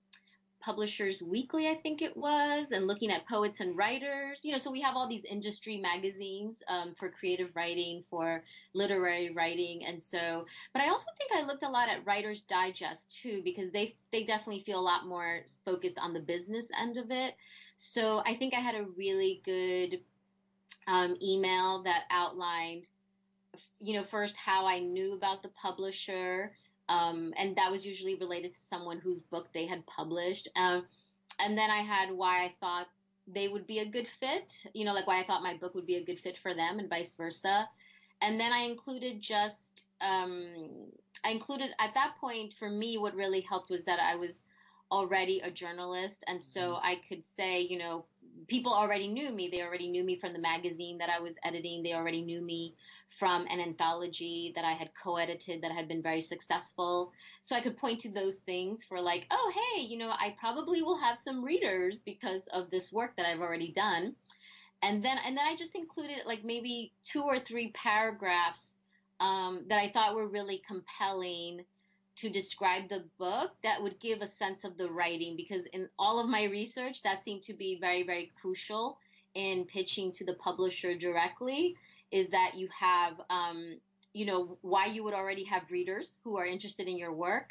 Publishers 0.61 1.23
Weekly, 1.23 1.69
I 1.69 1.75
think 1.75 2.03
it 2.03 2.17
was, 2.17 2.73
and 2.73 2.87
looking 2.87 3.11
at 3.11 3.27
poets 3.27 3.61
and 3.61 3.77
writers. 3.77 4.45
You 4.45 4.53
know, 4.53 4.59
so 4.59 4.71
we 4.71 4.81
have 4.81 4.97
all 4.97 5.09
these 5.09 5.25
industry 5.25 5.77
magazines 5.77 6.63
um, 6.69 6.95
for 6.95 7.11
creative 7.11 7.55
writing, 7.55 8.03
for 8.03 8.43
literary 8.75 9.31
writing, 9.31 9.85
and 9.85 10.01
so. 10.01 10.47
But 10.73 10.83
I 10.83 10.89
also 10.89 11.11
think 11.17 11.31
I 11.33 11.47
looked 11.47 11.63
a 11.63 11.69
lot 11.69 11.89
at 11.89 12.05
Writers 12.05 12.43
Digest 12.43 13.11
too, 13.23 13.43
because 13.45 13.71
they 13.71 13.97
they 14.13 14.25
definitely 14.25 14.61
feel 14.61 14.81
a 14.81 14.81
lot 14.81 15.07
more 15.07 15.43
focused 15.65 15.99
on 15.99 16.13
the 16.13 16.21
business 16.21 16.71
end 16.81 16.97
of 16.97 17.11
it. 17.11 17.35
So 17.77 18.23
I 18.27 18.35
think 18.35 18.55
I 18.55 18.61
had 18.61 18.75
a 18.75 18.87
really 18.97 19.41
good 19.45 20.01
um, 20.87 21.17
email 21.23 21.83
that 21.85 22.05
outlined, 22.11 22.89
you 23.81 23.95
know, 23.97 24.03
first 24.03 24.37
how 24.37 24.67
I 24.67 24.81
knew 24.81 25.15
about 25.15 25.43
the 25.43 25.51
publisher, 25.51 26.53
um, 26.89 27.33
and 27.37 27.57
that 27.57 27.71
was 27.71 27.87
usually 27.87 28.17
related 28.17 28.53
to 28.53 28.59
someone 28.59 28.99
whose 28.99 29.21
book 29.21 29.49
they 29.53 29.67
had 29.67 29.87
published. 29.87 30.49
Um, 30.57 30.87
and 31.39 31.57
then 31.57 31.71
I 31.71 31.79
had 31.79 32.11
why 32.11 32.45
I 32.45 32.55
thought 32.61 32.89
they 33.27 33.49
would 33.49 33.67
be 33.67 33.81
a 33.81 33.87
good 33.87 34.09
fit, 34.09 34.67
you 34.75 34.85
know, 34.85 34.95
like 34.95 35.07
why 35.07 35.21
I 35.21 35.25
thought 35.25 35.43
my 35.43 35.57
book 35.57 35.75
would 35.75 35.87
be 35.87 35.97
a 35.97 36.05
good 36.05 36.19
fit 36.19 36.39
for 36.39 36.55
them, 36.55 36.79
and 36.79 36.89
vice 36.89 37.15
versa. 37.15 37.69
And 38.21 38.41
then 38.41 38.53
I 38.53 38.61
included 38.61 39.21
just, 39.21 39.87
um, 40.01 40.91
I 41.25 41.31
included 41.31 41.71
at 41.81 41.95
that 41.95 42.15
point 42.21 42.55
for 42.55 42.69
me, 42.69 42.99
what 42.99 43.15
really 43.15 43.41
helped 43.41 43.71
was 43.71 43.85
that 43.85 44.01
I 44.01 44.17
was 44.17 44.41
already 44.91 45.41
a 45.41 45.51
journalist, 45.51 46.25
and 46.27 46.43
so 46.43 46.61
mm-hmm. 46.61 46.87
I 46.87 47.01
could 47.09 47.25
say, 47.25 47.61
you 47.61 47.79
know, 47.79 48.07
people 48.47 48.73
already 48.73 49.09
knew 49.09 49.31
me. 49.31 49.49
They 49.51 49.63
already 49.63 49.89
knew 49.89 50.05
me 50.05 50.17
from 50.17 50.33
the 50.33 50.39
magazine 50.39 50.99
that 50.99 51.11
I 51.11 51.21
was 51.21 51.37
editing. 51.45 51.83
They 51.83 51.95
already 51.95 52.23
knew 52.23 52.41
me 52.41 52.75
from 53.09 53.47
an 53.49 53.61
anthology 53.61 54.53
that 54.55 54.65
I 54.65 54.73
had 54.73 54.91
co 55.03 55.17
edited 55.17 55.63
that 55.63 55.73
had 55.73 55.89
been 55.89 56.03
very 56.03 56.21
successful. 56.21 57.13
So 57.43 57.57
I 57.57 57.61
could 57.61 57.77
point 57.77 58.01
to 58.01 58.11
those 58.11 58.37
things 58.37 58.85
for, 58.85 59.01
like, 59.01 59.27
oh, 59.31 59.53
hey, 59.55 59.83
you 59.83 59.99
know, 59.99 60.11
I 60.11 60.37
probably 60.39 60.83
will 60.83 60.99
have 60.99 61.19
some 61.19 61.45
readers 61.45 61.99
because 61.99 62.47
of 62.49 62.71
this 62.71 62.93
work 62.93 63.17
that 63.17 63.27
I've 63.27 63.41
already 63.41 63.73
done. 63.73 64.15
And 64.83 65.05
then, 65.05 65.19
and 65.27 65.37
then 65.37 65.45
I 65.45 65.57
just 65.57 65.75
included 65.75 66.19
like 66.25 66.45
maybe 66.45 66.93
two 67.03 67.23
or 67.23 67.39
three 67.41 67.73
paragraphs 67.73 68.77
um, 69.21 69.65
that 69.69 69.81
I 69.81 69.91
thought 69.91 70.15
were 70.15 70.29
really 70.29 70.63
compelling 70.67 71.65
to 72.21 72.29
describe 72.29 72.89
the 72.89 73.05
book 73.19 73.53
that 73.63 73.81
would 73.81 73.99
give 74.01 74.21
a 74.23 74.27
sense 74.27 74.65
of 74.65 74.77
the 74.77 74.91
writing 74.91 75.37
because 75.37 75.67
in 75.67 75.89
all 75.99 76.19
of 76.19 76.29
my 76.29 76.45
research 76.45 77.03
that 77.03 77.19
seemed 77.19 77.43
to 77.45 77.55
be 77.55 77.79
very 77.81 78.03
very 78.03 78.33
crucial 78.41 78.99
in 79.35 79.65
pitching 79.67 80.11
to 80.11 80.25
the 80.25 80.35
publisher 80.35 80.97
directly 80.97 81.77
is 82.11 82.29
that 82.31 82.53
you 82.57 82.69
have 82.77 83.21
um, 83.31 83.79
you 84.15 84.27
know 84.27 84.59
why 84.63 84.87
you 84.87 85.05
would 85.05 85.15
already 85.15 85.45
have 85.45 85.71
readers 85.71 86.19
who 86.25 86.37
are 86.37 86.47
interested 86.47 86.89
in 86.89 86.99
your 86.99 87.13
work 87.13 87.51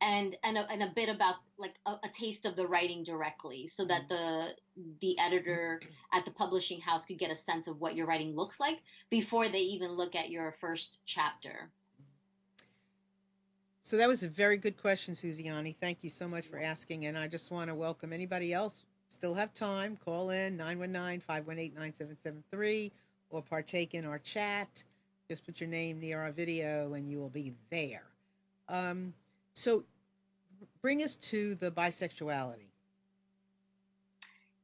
and 0.00 0.36
and 0.42 0.56
a, 0.58 0.68
and 0.70 0.82
a 0.82 0.92
bit 0.96 1.08
about 1.08 1.36
like 1.58 1.74
a, 1.86 1.92
a 2.02 2.08
taste 2.12 2.44
of 2.44 2.56
the 2.56 2.66
writing 2.66 3.04
directly 3.04 3.68
so 3.68 3.84
that 3.84 4.08
the 4.08 4.48
the 5.00 5.16
editor 5.20 5.80
at 6.12 6.24
the 6.24 6.30
publishing 6.32 6.80
house 6.80 7.06
could 7.06 7.18
get 7.18 7.30
a 7.30 7.36
sense 7.36 7.68
of 7.68 7.80
what 7.80 7.94
your 7.94 8.06
writing 8.06 8.34
looks 8.34 8.58
like 8.58 8.82
before 9.10 9.48
they 9.48 9.58
even 9.58 9.92
look 9.92 10.16
at 10.16 10.30
your 10.30 10.50
first 10.50 10.98
chapter 11.04 11.70
so 13.88 13.96
that 13.96 14.06
was 14.06 14.22
a 14.22 14.28
very 14.28 14.58
good 14.58 14.76
question, 14.76 15.14
Susiani. 15.14 15.74
Thank 15.80 16.04
you 16.04 16.10
so 16.10 16.28
much 16.28 16.46
for 16.46 16.58
asking. 16.58 17.06
And 17.06 17.16
I 17.16 17.26
just 17.26 17.50
want 17.50 17.68
to 17.68 17.74
welcome 17.74 18.12
anybody 18.12 18.52
else. 18.52 18.84
Still 19.08 19.32
have 19.32 19.54
time. 19.54 19.96
Call 20.04 20.28
in 20.28 20.58
919 20.58 21.20
518 21.20 21.72
9773 21.72 22.92
or 23.30 23.40
partake 23.40 23.94
in 23.94 24.04
our 24.04 24.18
chat. 24.18 24.84
Just 25.26 25.42
put 25.46 25.58
your 25.58 25.70
name 25.70 26.00
near 26.00 26.20
our 26.20 26.32
video 26.32 26.92
and 26.92 27.08
you 27.08 27.18
will 27.18 27.30
be 27.30 27.54
there. 27.70 28.02
Um, 28.68 29.14
so 29.54 29.84
bring 30.82 31.02
us 31.02 31.16
to 31.16 31.54
the 31.54 31.70
bisexuality. 31.70 32.67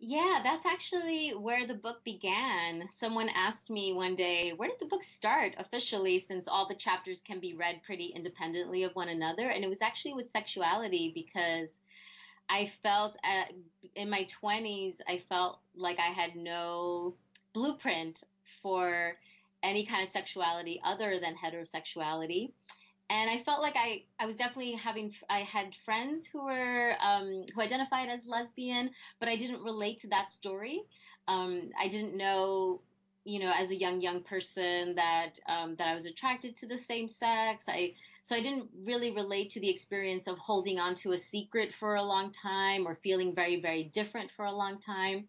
Yeah, 0.06 0.40
that's 0.44 0.66
actually 0.66 1.30
where 1.30 1.66
the 1.66 1.74
book 1.74 2.04
began. 2.04 2.90
Someone 2.90 3.30
asked 3.30 3.70
me 3.70 3.94
one 3.94 4.14
day, 4.14 4.52
where 4.52 4.68
did 4.68 4.78
the 4.78 4.84
book 4.84 5.02
start 5.02 5.54
officially, 5.56 6.18
since 6.18 6.46
all 6.46 6.68
the 6.68 6.74
chapters 6.74 7.22
can 7.22 7.40
be 7.40 7.54
read 7.54 7.82
pretty 7.82 8.08
independently 8.08 8.82
of 8.82 8.94
one 8.94 9.08
another? 9.08 9.48
And 9.48 9.64
it 9.64 9.70
was 9.70 9.80
actually 9.80 10.12
with 10.12 10.28
sexuality 10.28 11.10
because 11.14 11.80
I 12.50 12.66
felt 12.82 13.16
at, 13.24 13.54
in 13.94 14.10
my 14.10 14.26
20s, 14.42 15.00
I 15.08 15.16
felt 15.16 15.60
like 15.74 15.98
I 15.98 16.12
had 16.12 16.36
no 16.36 17.14
blueprint 17.54 18.24
for 18.60 19.16
any 19.62 19.86
kind 19.86 20.02
of 20.02 20.10
sexuality 20.10 20.82
other 20.84 21.18
than 21.18 21.34
heterosexuality 21.34 22.52
and 23.10 23.30
I 23.30 23.38
felt 23.38 23.60
like 23.60 23.76
I, 23.76 24.04
I 24.18 24.26
was 24.26 24.36
definitely 24.36 24.72
having 24.72 25.12
I 25.28 25.40
had 25.40 25.74
friends 25.84 26.26
who 26.26 26.44
were 26.44 26.94
um, 27.00 27.44
who 27.54 27.60
identified 27.60 28.08
as 28.08 28.26
lesbian, 28.26 28.90
but 29.20 29.28
I 29.28 29.36
didn't 29.36 29.62
relate 29.62 29.98
to 29.98 30.08
that 30.08 30.30
story. 30.30 30.82
Um, 31.28 31.70
I 31.78 31.88
didn't 31.88 32.16
know, 32.16 32.80
you 33.24 33.40
know, 33.40 33.52
as 33.54 33.70
a 33.70 33.76
young 33.76 34.00
young 34.00 34.22
person 34.22 34.94
that 34.94 35.38
um, 35.46 35.76
that 35.76 35.88
I 35.88 35.94
was 35.94 36.06
attracted 36.06 36.56
to 36.56 36.66
the 36.66 36.78
same 36.78 37.08
sex. 37.08 37.66
I 37.68 37.92
so 38.22 38.34
I 38.34 38.40
didn't 38.40 38.70
really 38.84 39.10
relate 39.10 39.50
to 39.50 39.60
the 39.60 39.68
experience 39.68 40.26
of 40.26 40.38
holding 40.38 40.78
on 40.78 40.94
to 40.96 41.12
a 41.12 41.18
secret 41.18 41.74
for 41.74 41.96
a 41.96 42.02
long 42.02 42.32
time 42.32 42.86
or 42.86 42.94
feeling 43.02 43.34
very 43.34 43.60
very 43.60 43.84
different 43.84 44.30
for 44.30 44.46
a 44.46 44.52
long 44.52 44.80
time, 44.80 45.28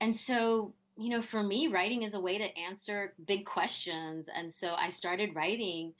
and 0.00 0.14
so 0.14 0.74
you 0.98 1.08
know, 1.08 1.22
for 1.22 1.42
me, 1.42 1.68
writing 1.68 2.02
is 2.02 2.12
a 2.12 2.20
way 2.20 2.36
to 2.36 2.58
answer 2.58 3.14
big 3.26 3.46
questions, 3.46 4.28
and 4.28 4.52
so 4.52 4.74
I 4.74 4.90
started 4.90 5.34
writing 5.34 5.94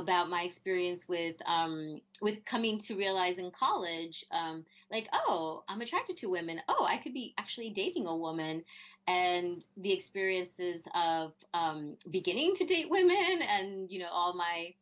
about 0.00 0.28
my 0.28 0.42
experience 0.42 1.08
with 1.08 1.36
um, 1.46 2.00
with 2.20 2.44
coming 2.44 2.78
to 2.80 2.96
realize 2.96 3.38
in 3.38 3.50
college, 3.50 4.24
um, 4.30 4.64
like, 4.90 5.08
oh, 5.12 5.62
I'm 5.68 5.80
attracted 5.80 6.16
to 6.18 6.30
women. 6.30 6.60
Oh, 6.68 6.84
I 6.88 6.98
could 6.98 7.14
be 7.14 7.34
actually 7.38 7.70
dating 7.70 8.06
a 8.06 8.16
woman, 8.16 8.64
and 9.06 9.64
the 9.76 9.92
experiences 9.92 10.88
of 10.94 11.32
um, 11.54 11.96
beginning 12.10 12.54
to 12.56 12.64
date 12.64 12.90
women, 12.90 13.40
and 13.48 13.90
you 13.90 14.00
know, 14.00 14.08
all 14.10 14.34
my 14.34 14.74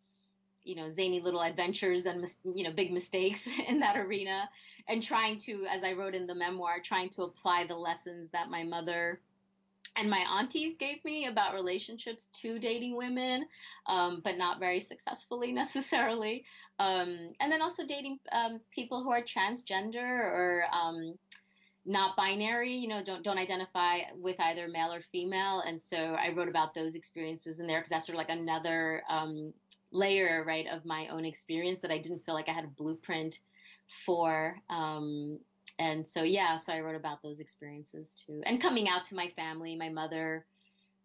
you 0.65 0.77
know 0.77 0.89
zany 0.89 1.21
little 1.21 1.43
adventures 1.43 2.07
and 2.07 2.25
you 2.45 2.65
know 2.65 2.73
big 2.73 2.93
mistakes 2.93 3.49
in 3.69 3.81
that 3.81 3.97
arena, 3.97 4.49
and 4.89 5.03
trying 5.03 5.39
to, 5.39 5.67
as 5.71 5.85
I 5.85 5.93
wrote 5.93 6.15
in 6.15 6.27
the 6.27 6.35
memoir, 6.35 6.81
trying 6.83 7.11
to 7.11 7.23
apply 7.23 7.67
the 7.67 7.77
lessons 7.77 8.31
that 8.31 8.51
my 8.51 8.65
mother 8.65 9.21
and 9.97 10.09
my 10.09 10.25
aunties 10.39 10.77
gave 10.77 11.05
me 11.05 11.27
about 11.27 11.55
relationships 11.55 12.29
to 12.41 12.59
dating 12.59 12.97
women, 12.97 13.47
um, 13.87 14.21
but 14.25 14.39
not 14.39 14.59
very 14.59 14.81
successfully 14.81 15.53
necessarily. 15.63 16.45
Um, 16.79 17.33
and 17.41 17.53
then 17.53 17.63
also 17.63 17.87
dating 17.87 18.19
um, 18.33 18.61
people 18.71 19.03
who 19.03 19.11
are 19.11 19.23
transgender 19.23 20.03
or 20.03 20.65
um, 20.73 21.15
not 21.85 22.17
binary, 22.17 22.73
you 22.73 22.89
know, 22.89 23.03
don't 23.03 23.25
don't 23.25 23.39
identify 23.39 24.01
with 24.17 24.37
either 24.41 24.69
male 24.69 24.93
or 24.93 25.01
female. 25.01 25.63
And 25.67 25.81
so 25.81 25.97
I 25.97 26.31
wrote 26.31 26.49
about 26.49 26.75
those 26.75 26.95
experiences 26.95 27.61
in 27.61 27.67
there 27.67 27.81
because 27.81 27.91
that's 27.91 28.07
sort 28.07 28.15
of 28.15 28.21
like 28.21 28.31
another 28.31 29.03
um, 29.09 29.53
layer, 29.91 30.45
right, 30.47 30.67
of 30.69 30.85
my 30.85 31.09
own 31.09 31.25
experience 31.25 31.81
that 31.83 31.91
I 31.91 31.99
didn't 31.99 32.25
feel 32.25 32.35
like 32.35 32.49
I 32.49 32.53
had 32.53 32.65
a 32.65 32.69
blueprint 32.69 33.41
for 34.07 34.57
um, 34.71 35.39
and 35.79 36.09
so 36.09 36.23
yeah 36.23 36.57
so 36.57 36.73
i 36.73 36.81
wrote 36.81 36.97
about 36.97 37.23
those 37.23 37.41
experiences 37.41 38.15
too 38.15 38.43
and 38.45 38.61
coming 38.61 38.89
out 38.89 39.05
to 39.05 39.15
my 39.15 39.29
family 39.29 39.77
my 39.77 39.89
mother 39.89 40.45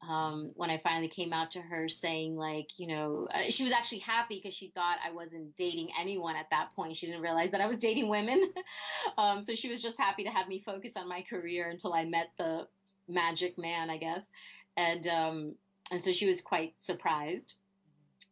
um, 0.07 0.51
when 0.55 0.69
I 0.69 0.77
finally 0.77 1.07
came 1.07 1.33
out 1.33 1.51
to 1.51 1.61
her 1.61 1.89
saying, 1.89 2.35
like, 2.35 2.79
you 2.79 2.87
know, 2.87 3.27
uh, 3.33 3.49
she 3.49 3.63
was 3.63 3.71
actually 3.71 3.99
happy 3.99 4.37
because 4.37 4.53
she 4.53 4.67
thought 4.69 4.97
I 5.03 5.11
wasn't 5.11 5.55
dating 5.55 5.89
anyone 5.99 6.35
at 6.35 6.49
that 6.51 6.73
point. 6.75 6.95
She 6.95 7.07
didn't 7.07 7.21
realize 7.21 7.51
that 7.51 7.61
I 7.61 7.67
was 7.67 7.77
dating 7.77 8.09
women. 8.09 8.53
um, 9.17 9.41
so 9.41 9.55
she 9.55 9.69
was 9.69 9.81
just 9.81 9.99
happy 9.99 10.23
to 10.23 10.29
have 10.29 10.47
me 10.47 10.59
focus 10.59 10.95
on 10.97 11.09
my 11.09 11.21
career 11.21 11.69
until 11.69 11.93
I 11.93 12.05
met 12.05 12.29
the 12.37 12.67
magic 13.07 13.57
man, 13.57 13.89
I 13.89 13.97
guess. 13.97 14.29
And, 14.75 15.07
um, 15.07 15.55
and 15.91 15.99
so 15.99 16.11
she 16.11 16.27
was 16.27 16.41
quite 16.41 16.79
surprised. 16.79 17.55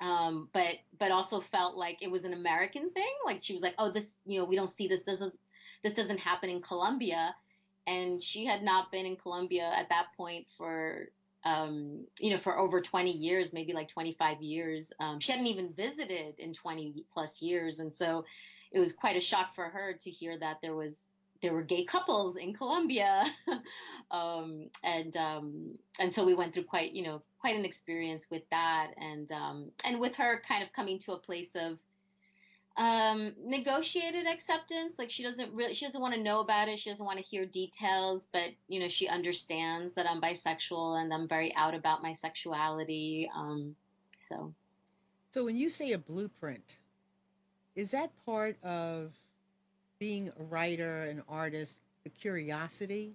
Um, 0.01 0.49
but, 0.53 0.75
but 0.99 1.11
also 1.11 1.39
felt 1.39 1.77
like 1.77 2.03
it 2.03 2.11
was 2.11 2.25
an 2.25 2.33
American 2.33 2.91
thing. 2.91 3.11
Like 3.25 3.39
she 3.41 3.53
was 3.53 3.63
like, 3.63 3.75
oh, 3.79 3.89
this, 3.89 4.19
you 4.25 4.39
know, 4.39 4.45
we 4.45 4.55
don't 4.55 4.69
see 4.69 4.87
this. 4.87 5.03
This 5.03 5.21
is, 5.21 5.35
this 5.83 5.93
doesn't 5.93 6.19
happen 6.19 6.49
in 6.49 6.61
Colombia. 6.61 7.35
And 7.87 8.21
she 8.21 8.45
had 8.45 8.63
not 8.63 8.91
been 8.91 9.05
in 9.05 9.15
Colombia 9.15 9.71
at 9.75 9.89
that 9.89 10.07
point 10.17 10.47
for 10.57 11.09
um, 11.45 12.07
you 12.19 12.31
know, 12.31 12.39
for 12.39 12.57
over 12.57 12.81
20 12.81 13.11
years, 13.11 13.53
maybe 13.53 13.71
like 13.71 13.87
25 13.87 14.41
years. 14.41 14.91
Um, 14.99 15.19
she 15.19 15.31
hadn't 15.31 15.47
even 15.47 15.73
visited 15.73 16.39
in 16.39 16.53
20 16.53 17.05
plus 17.11 17.39
years. 17.39 17.79
And 17.79 17.93
so 17.93 18.25
it 18.71 18.79
was 18.79 18.91
quite 18.91 19.15
a 19.15 19.21
shock 19.21 19.53
for 19.53 19.65
her 19.65 19.93
to 19.93 20.09
hear 20.09 20.37
that 20.39 20.57
there 20.61 20.75
was 20.75 21.05
there 21.41 21.53
were 21.53 21.61
gay 21.61 21.83
couples 21.83 22.37
in 22.37 22.53
Colombia, 22.53 23.23
um, 24.11 24.69
and 24.83 25.15
um, 25.17 25.77
and 25.99 26.11
so 26.11 26.25
we 26.25 26.33
went 26.33 26.53
through 26.53 26.63
quite 26.63 26.93
you 26.93 27.03
know 27.03 27.21
quite 27.39 27.55
an 27.55 27.65
experience 27.65 28.27
with 28.31 28.43
that, 28.49 28.91
and 28.97 29.31
um, 29.31 29.69
and 29.83 29.99
with 29.99 30.15
her 30.15 30.41
kind 30.47 30.63
of 30.63 30.71
coming 30.71 30.97
to 30.99 31.11
a 31.11 31.17
place 31.17 31.55
of 31.55 31.79
um 32.77 33.33
negotiated 33.41 34.27
acceptance 34.27 34.99
like 34.99 35.09
she 35.09 35.23
doesn't 35.23 35.53
really 35.55 35.73
she 35.73 35.85
doesn't 35.85 36.01
want 36.01 36.13
to 36.13 36.19
know 36.19 36.41
about 36.41 36.67
it 36.67 36.77
she 36.77 36.89
doesn't 36.89 37.05
want 37.05 37.17
to 37.17 37.23
hear 37.23 37.45
details 37.45 38.27
but 38.33 38.49
you 38.67 38.81
know 38.81 38.87
she 38.87 39.07
understands 39.07 39.93
that 39.93 40.05
i'm 40.09 40.19
bisexual 40.19 41.01
and 41.01 41.13
i'm 41.13 41.25
very 41.25 41.55
out 41.55 41.73
about 41.73 42.03
my 42.03 42.11
sexuality 42.11 43.29
um 43.33 43.73
so. 44.17 44.53
So 45.31 45.43
when 45.43 45.57
you 45.57 45.69
say 45.69 45.91
a 45.91 45.97
blueprint 45.97 46.79
is 47.75 47.91
that 47.91 48.11
part 48.25 48.57
of 48.63 49.13
being 49.99 50.31
a 50.39 50.43
writer 50.43 51.01
an 51.03 51.21
artist 51.29 51.79
the 52.03 52.09
curiosity 52.09 53.13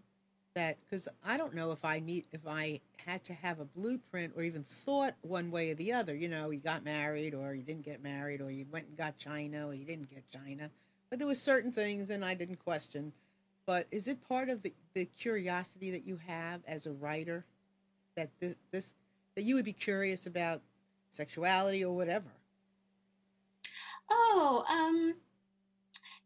that 0.60 0.76
because 0.84 1.08
I 1.24 1.36
don't 1.36 1.54
know 1.54 1.72
if 1.72 1.84
I 1.84 2.00
need 2.00 2.26
if 2.32 2.46
I 2.46 2.80
had 3.06 3.24
to 3.24 3.32
have 3.32 3.60
a 3.60 3.64
blueprint 3.64 4.34
or 4.36 4.42
even 4.42 4.64
thought 4.64 5.14
one 5.22 5.50
way 5.50 5.70
or 5.70 5.74
the 5.74 5.92
other. 5.92 6.14
You 6.14 6.28
know, 6.28 6.50
you 6.50 6.60
got 6.60 6.84
married 6.84 7.34
or 7.34 7.54
you 7.54 7.62
didn't 7.62 7.84
get 7.84 8.02
married 8.02 8.40
or 8.42 8.50
you 8.50 8.66
went 8.70 8.86
and 8.88 8.96
got 8.96 9.16
China 9.16 9.68
or 9.68 9.74
you 9.74 9.84
didn't 9.84 10.10
get 10.10 10.22
China. 10.30 10.70
But 11.08 11.18
there 11.18 11.26
were 11.26 11.34
certain 11.34 11.72
things 11.72 12.10
and 12.10 12.24
I 12.24 12.34
didn't 12.34 12.62
question. 12.62 13.12
But 13.64 13.86
is 13.90 14.06
it 14.06 14.26
part 14.28 14.50
of 14.50 14.62
the, 14.62 14.72
the 14.94 15.06
curiosity 15.18 15.90
that 15.92 16.06
you 16.06 16.18
have 16.26 16.60
as 16.66 16.86
a 16.86 16.92
writer 16.92 17.44
that 18.16 18.28
this, 18.38 18.54
this 18.70 18.94
that 19.36 19.44
you 19.44 19.54
would 19.54 19.64
be 19.64 19.72
curious 19.72 20.26
about 20.26 20.60
sexuality 21.10 21.84
or 21.84 21.96
whatever? 21.96 22.30
Oh, 24.10 24.64
um 24.68 25.14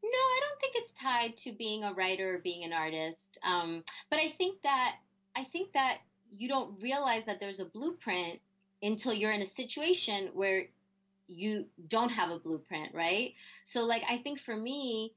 no, 0.05 0.19
I 0.19 0.41
don't 0.41 0.61
think 0.61 0.75
it's 0.77 0.93
tied 0.93 1.37
to 1.39 1.53
being 1.53 1.83
a 1.83 1.95
writer 1.95 2.35
or 2.35 2.39
being 2.39 2.65
an 2.65 2.73
artist. 2.73 3.39
Um, 3.43 3.83
but 4.11 4.19
I 4.19 4.29
think 4.29 4.63
that 4.63 4.97
I 5.35 5.45
think 5.45 5.73
that 5.73 5.99
you 6.31 6.49
don't 6.49 6.81
realize 6.83 7.25
that 7.25 7.41
there's 7.41 7.61
a 7.61 7.65
blueprint 7.65 8.41
until 8.83 9.15
you're 9.15 9.33
in 9.33 9.41
a 9.41 9.47
situation 9.47 10.31
where 10.35 10.67
you 11.27 11.67
don't 11.89 12.11
have 12.11 12.31
a 12.31 12.39
blueprint, 12.39 12.95
right? 12.95 13.33
So 13.65 13.85
like 13.85 14.03
I 14.09 14.19
think 14.19 14.39
for 14.39 14.55
me, 14.55 15.15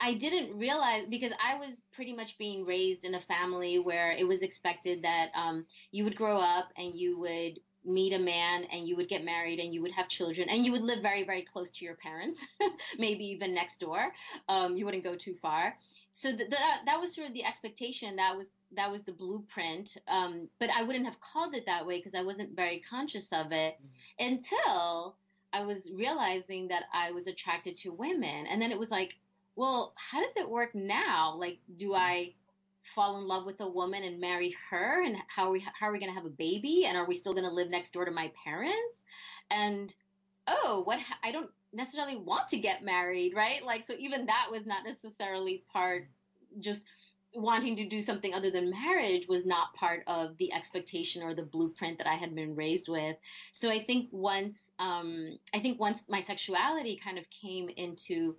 I 0.00 0.14
didn't 0.14 0.56
realize 0.56 1.04
because 1.10 1.32
I 1.44 1.56
was 1.56 1.82
pretty 1.92 2.14
much 2.14 2.38
being 2.38 2.64
raised 2.64 3.04
in 3.04 3.14
a 3.14 3.20
family 3.20 3.78
where 3.78 4.12
it 4.12 4.26
was 4.26 4.42
expected 4.42 5.02
that 5.02 5.30
um, 5.34 5.66
you 5.90 6.04
would 6.04 6.16
grow 6.16 6.38
up 6.38 6.68
and 6.76 6.94
you 6.94 7.18
would 7.18 7.58
meet 7.88 8.12
a 8.12 8.18
man 8.18 8.64
and 8.64 8.86
you 8.86 8.96
would 8.96 9.08
get 9.08 9.24
married 9.24 9.58
and 9.58 9.72
you 9.72 9.80
would 9.82 9.92
have 9.92 10.08
children 10.08 10.48
and 10.48 10.64
you 10.64 10.72
would 10.72 10.82
live 10.82 11.00
very 11.02 11.24
very 11.24 11.42
close 11.42 11.70
to 11.70 11.84
your 11.84 11.94
parents 11.94 12.46
maybe 12.98 13.24
even 13.24 13.54
next 13.54 13.78
door 13.78 14.12
um, 14.48 14.76
you 14.76 14.84
wouldn't 14.84 15.04
go 15.04 15.14
too 15.14 15.34
far. 15.34 15.76
So 16.12 16.32
the, 16.32 16.44
the, 16.44 16.56
that 16.86 16.98
was 17.00 17.14
sort 17.14 17.28
of 17.28 17.34
the 17.34 17.44
expectation. 17.44 18.16
That 18.16 18.36
was 18.36 18.50
that 18.72 18.90
was 18.90 19.02
the 19.02 19.12
blueprint. 19.12 19.96
Um, 20.08 20.48
but 20.58 20.70
i 20.70 20.82
wouldn't 20.82 21.04
have 21.04 21.20
called 21.20 21.54
it 21.54 21.66
that 21.66 21.86
way 21.86 21.98
because 21.98 22.14
i 22.14 22.22
wasn't 22.22 22.56
very 22.56 22.80
conscious 22.80 23.32
of 23.32 23.52
it 23.52 23.76
mm-hmm. 23.76 24.32
until 24.32 25.16
i 25.52 25.62
was 25.64 25.90
realizing 25.94 26.68
that 26.68 26.84
i 26.92 27.10
was 27.12 27.26
attracted 27.26 27.76
to 27.78 27.92
women. 27.92 28.46
And 28.46 28.60
then 28.60 28.70
it 28.70 28.78
was 28.78 28.90
like 28.90 29.16
well 29.56 29.94
how 29.96 30.22
does 30.22 30.36
it 30.36 30.48
work 30.48 30.74
now? 30.74 31.34
Like 31.36 31.58
do 31.76 31.94
i 31.94 32.34
fall 32.82 33.18
in 33.18 33.26
love 33.26 33.44
with 33.46 33.60
a 33.60 33.68
woman 33.68 34.02
and 34.02 34.20
marry 34.20 34.54
her? 34.70 35.02
And 35.04 35.16
how 35.28 35.48
are 35.48 35.52
we 35.52 35.60
how 35.60 35.88
are 35.88 35.92
we 35.92 35.98
going 35.98 36.10
to 36.10 36.16
have 36.16 36.26
a 36.26 36.30
baby? 36.30 36.84
And 36.86 36.96
are 36.96 37.06
we 37.06 37.14
still 37.14 37.34
going 37.34 37.46
to 37.46 37.52
live 37.52 37.70
next 37.70 37.92
door 37.92 38.04
to 38.04 38.10
my 38.10 38.32
parents? 38.44 39.04
And 39.50 39.94
oh 40.48 40.82
what 40.84 40.98
i 41.22 41.30
don't 41.30 41.50
necessarily 41.74 42.16
want 42.16 42.48
to 42.48 42.58
get 42.58 42.82
married 42.82 43.34
right? 43.36 43.64
Like 43.64 43.84
so 43.84 43.94
even 43.98 44.26
that 44.26 44.48
was 44.50 44.66
not 44.66 44.84
necessarily 44.84 45.62
part 45.72 46.08
just 46.60 46.84
wanting 47.34 47.76
to 47.76 47.84
do 47.86 48.00
something 48.00 48.32
other 48.32 48.50
than 48.50 48.70
marriage 48.70 49.28
was 49.28 49.44
not 49.44 49.74
part 49.74 50.02
of 50.06 50.36
the 50.38 50.52
expectation 50.52 51.22
or 51.22 51.34
the 51.34 51.42
blueprint 51.42 51.98
that 51.98 52.06
I 52.06 52.14
had 52.14 52.34
been 52.34 52.56
raised 52.56 52.88
with. 52.88 53.16
So 53.52 53.70
I 53.70 53.78
think 53.78 54.08
once 54.10 54.70
um, 54.78 55.38
I 55.54 55.58
think 55.58 55.78
once 55.78 56.04
my 56.08 56.20
sexuality 56.20 56.98
kind 57.02 57.18
of 57.18 57.28
came 57.28 57.68
into 57.68 58.36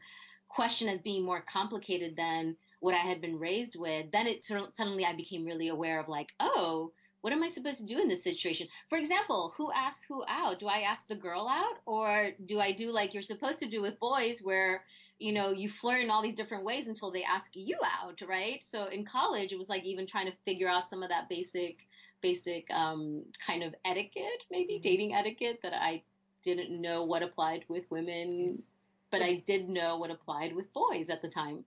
question 0.48 0.90
as 0.90 1.00
being 1.00 1.24
more 1.24 1.42
complicated 1.42 2.16
than 2.16 2.58
what 2.80 2.94
I 2.94 2.98
had 2.98 3.22
been 3.22 3.40
raised 3.40 3.76
with, 3.76 4.12
then 4.12 4.28
it 4.28 4.46
suddenly 4.46 5.06
I 5.06 5.16
became 5.16 5.46
really 5.46 5.70
aware 5.70 6.00
of 6.00 6.08
like, 6.08 6.34
oh, 6.40 6.92
what 7.22 7.34
am 7.34 7.44
I 7.44 7.50
supposed 7.50 7.80
to 7.80 7.86
do 7.86 8.00
in 8.00 8.08
this 8.08 8.24
situation? 8.24 8.68
For 8.88 8.98
example, 8.98 9.54
who 9.58 9.70
asks 9.74 10.06
who 10.06 10.24
out? 10.30 10.60
Do 10.60 10.68
I 10.68 10.80
ask 10.80 11.08
the 11.08 11.16
girl 11.16 11.48
out 11.50 11.80
or 11.86 12.30
do 12.46 12.60
I 12.60 12.72
do 12.72 12.92
like 12.92 13.14
you're 13.14 13.22
supposed 13.22 13.60
to 13.60 13.68
do 13.68 13.82
with 13.82 14.00
boys 14.00 14.40
where, 14.42 14.86
you 15.18 15.34
know, 15.34 15.50
you 15.50 15.68
flirt 15.68 16.02
in 16.02 16.10
all 16.10 16.22
these 16.22 16.34
different 16.34 16.64
ways 16.64 16.88
until 16.88 17.12
they 17.12 17.24
ask 17.24 17.52
you 17.56 17.78
out, 17.84 18.22
right? 18.26 18.64
So 18.64 18.86
in 18.86 19.04
college, 19.04 19.52
it 19.52 19.58
was 19.58 19.68
like 19.68 19.84
even 19.84 20.08
trying 20.08 20.28
to 20.28 20.38
figure 20.46 20.70
out 20.70 20.88
some 20.88 21.04
of 21.04 21.10
that 21.10 21.28
basic, 21.28 21.86
basic 22.22 22.72
um, 22.72 23.26
kind 23.46 23.64
of 23.64 23.76
etiquette, 23.84 24.46
maybe 24.50 24.76
mm-hmm. 24.76 24.82
dating 24.82 25.14
etiquette 25.14 25.60
that 25.64 25.74
I 25.74 26.04
didn't 26.42 26.82
know 26.82 27.04
what 27.04 27.22
applied 27.22 27.66
with 27.68 27.84
women, 27.92 28.64
but 29.12 29.22
I 29.22 29.44
did 29.46 29.68
know 29.68 29.98
what 29.98 30.10
applied 30.10 30.56
with 30.56 30.72
boys 30.72 31.10
at 31.10 31.22
the 31.22 31.28
time 31.28 31.66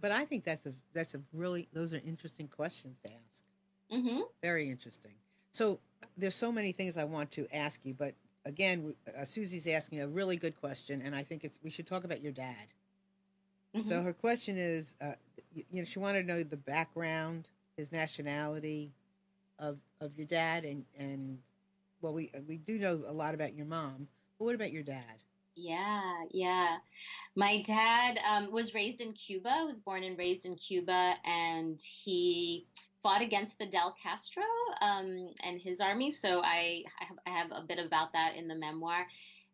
but 0.00 0.12
I 0.12 0.24
think 0.24 0.44
that's 0.44 0.66
a 0.66 0.72
that's 0.92 1.14
a 1.14 1.20
really 1.32 1.68
those 1.72 1.92
are 1.94 2.00
interesting 2.04 2.48
questions 2.48 2.98
to 3.00 3.10
ask. 3.10 3.42
Mm-hmm. 3.92 4.20
Very 4.42 4.70
interesting. 4.70 5.12
So 5.52 5.78
there's 6.16 6.34
so 6.34 6.50
many 6.50 6.72
things 6.72 6.96
I 6.96 7.04
want 7.04 7.30
to 7.32 7.46
ask 7.54 7.84
you, 7.84 7.94
but 7.94 8.14
again, 8.44 8.94
uh, 9.18 9.24
Susie's 9.24 9.66
asking 9.66 10.00
a 10.00 10.08
really 10.08 10.36
good 10.36 10.58
question, 10.58 11.02
and 11.02 11.14
I 11.14 11.22
think 11.22 11.44
it's 11.44 11.58
we 11.62 11.70
should 11.70 11.86
talk 11.86 12.04
about 12.04 12.22
your 12.22 12.32
dad. 12.32 12.72
Mm-hmm. 13.74 13.82
So 13.82 14.02
her 14.02 14.12
question 14.12 14.56
is, 14.58 14.94
uh, 15.00 15.12
you, 15.54 15.64
you 15.70 15.78
know, 15.78 15.84
she 15.84 15.98
wanted 15.98 16.22
to 16.22 16.28
know 16.28 16.42
the 16.42 16.56
background, 16.56 17.48
his 17.76 17.92
nationality, 17.92 18.92
of 19.58 19.78
of 20.00 20.16
your 20.16 20.26
dad, 20.26 20.64
and 20.64 20.84
and 20.98 21.38
well, 22.00 22.12
we 22.12 22.30
we 22.46 22.56
do 22.56 22.78
know 22.78 23.02
a 23.06 23.12
lot 23.12 23.34
about 23.34 23.54
your 23.54 23.66
mom, 23.66 24.08
but 24.38 24.44
what 24.44 24.54
about 24.54 24.72
your 24.72 24.82
dad? 24.82 25.22
Yeah, 25.54 26.24
yeah. 26.30 26.78
My 27.36 27.62
dad 27.62 28.18
um, 28.26 28.52
was 28.52 28.74
raised 28.74 29.00
in 29.00 29.12
Cuba, 29.12 29.64
was 29.66 29.80
born 29.80 30.02
and 30.02 30.18
raised 30.18 30.46
in 30.46 30.56
Cuba, 30.56 31.14
and 31.24 31.80
he 31.80 32.66
fought 33.02 33.22
against 33.22 33.58
Fidel 33.58 33.96
Castro 34.02 34.44
um, 34.80 35.30
and 35.44 35.60
his 35.60 35.80
army. 35.80 36.10
So 36.10 36.40
I, 36.42 36.84
I 37.00 37.04
have, 37.04 37.18
I 37.26 37.30
have 37.30 37.52
a 37.52 37.66
bit 37.66 37.78
about 37.78 38.12
that 38.14 38.36
in 38.36 38.48
the 38.48 38.54
memoir. 38.54 39.06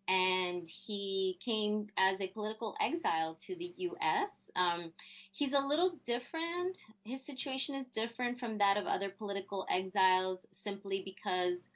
And 0.09 0.67
he 0.69 1.39
came 1.45 1.89
as 1.99 2.21
a 2.21 2.29
political 2.29 2.77
exile 2.81 3.37
to 3.47 3.57
the 3.57 3.73
U.S. 3.79 4.51
Um, 4.57 4.93
he's 5.33 5.53
a 5.53 5.61
little 5.61 5.99
different. 6.05 6.79
His 7.05 7.25
situation 7.27 7.75
is 7.75 7.87
different 7.87 8.39
from 8.39 8.59
that 8.59 8.77
of 8.79 8.87
other 8.87 9.11
political 9.11 9.67
exiles 9.71 10.47
simply 10.53 11.03
because 11.05 11.69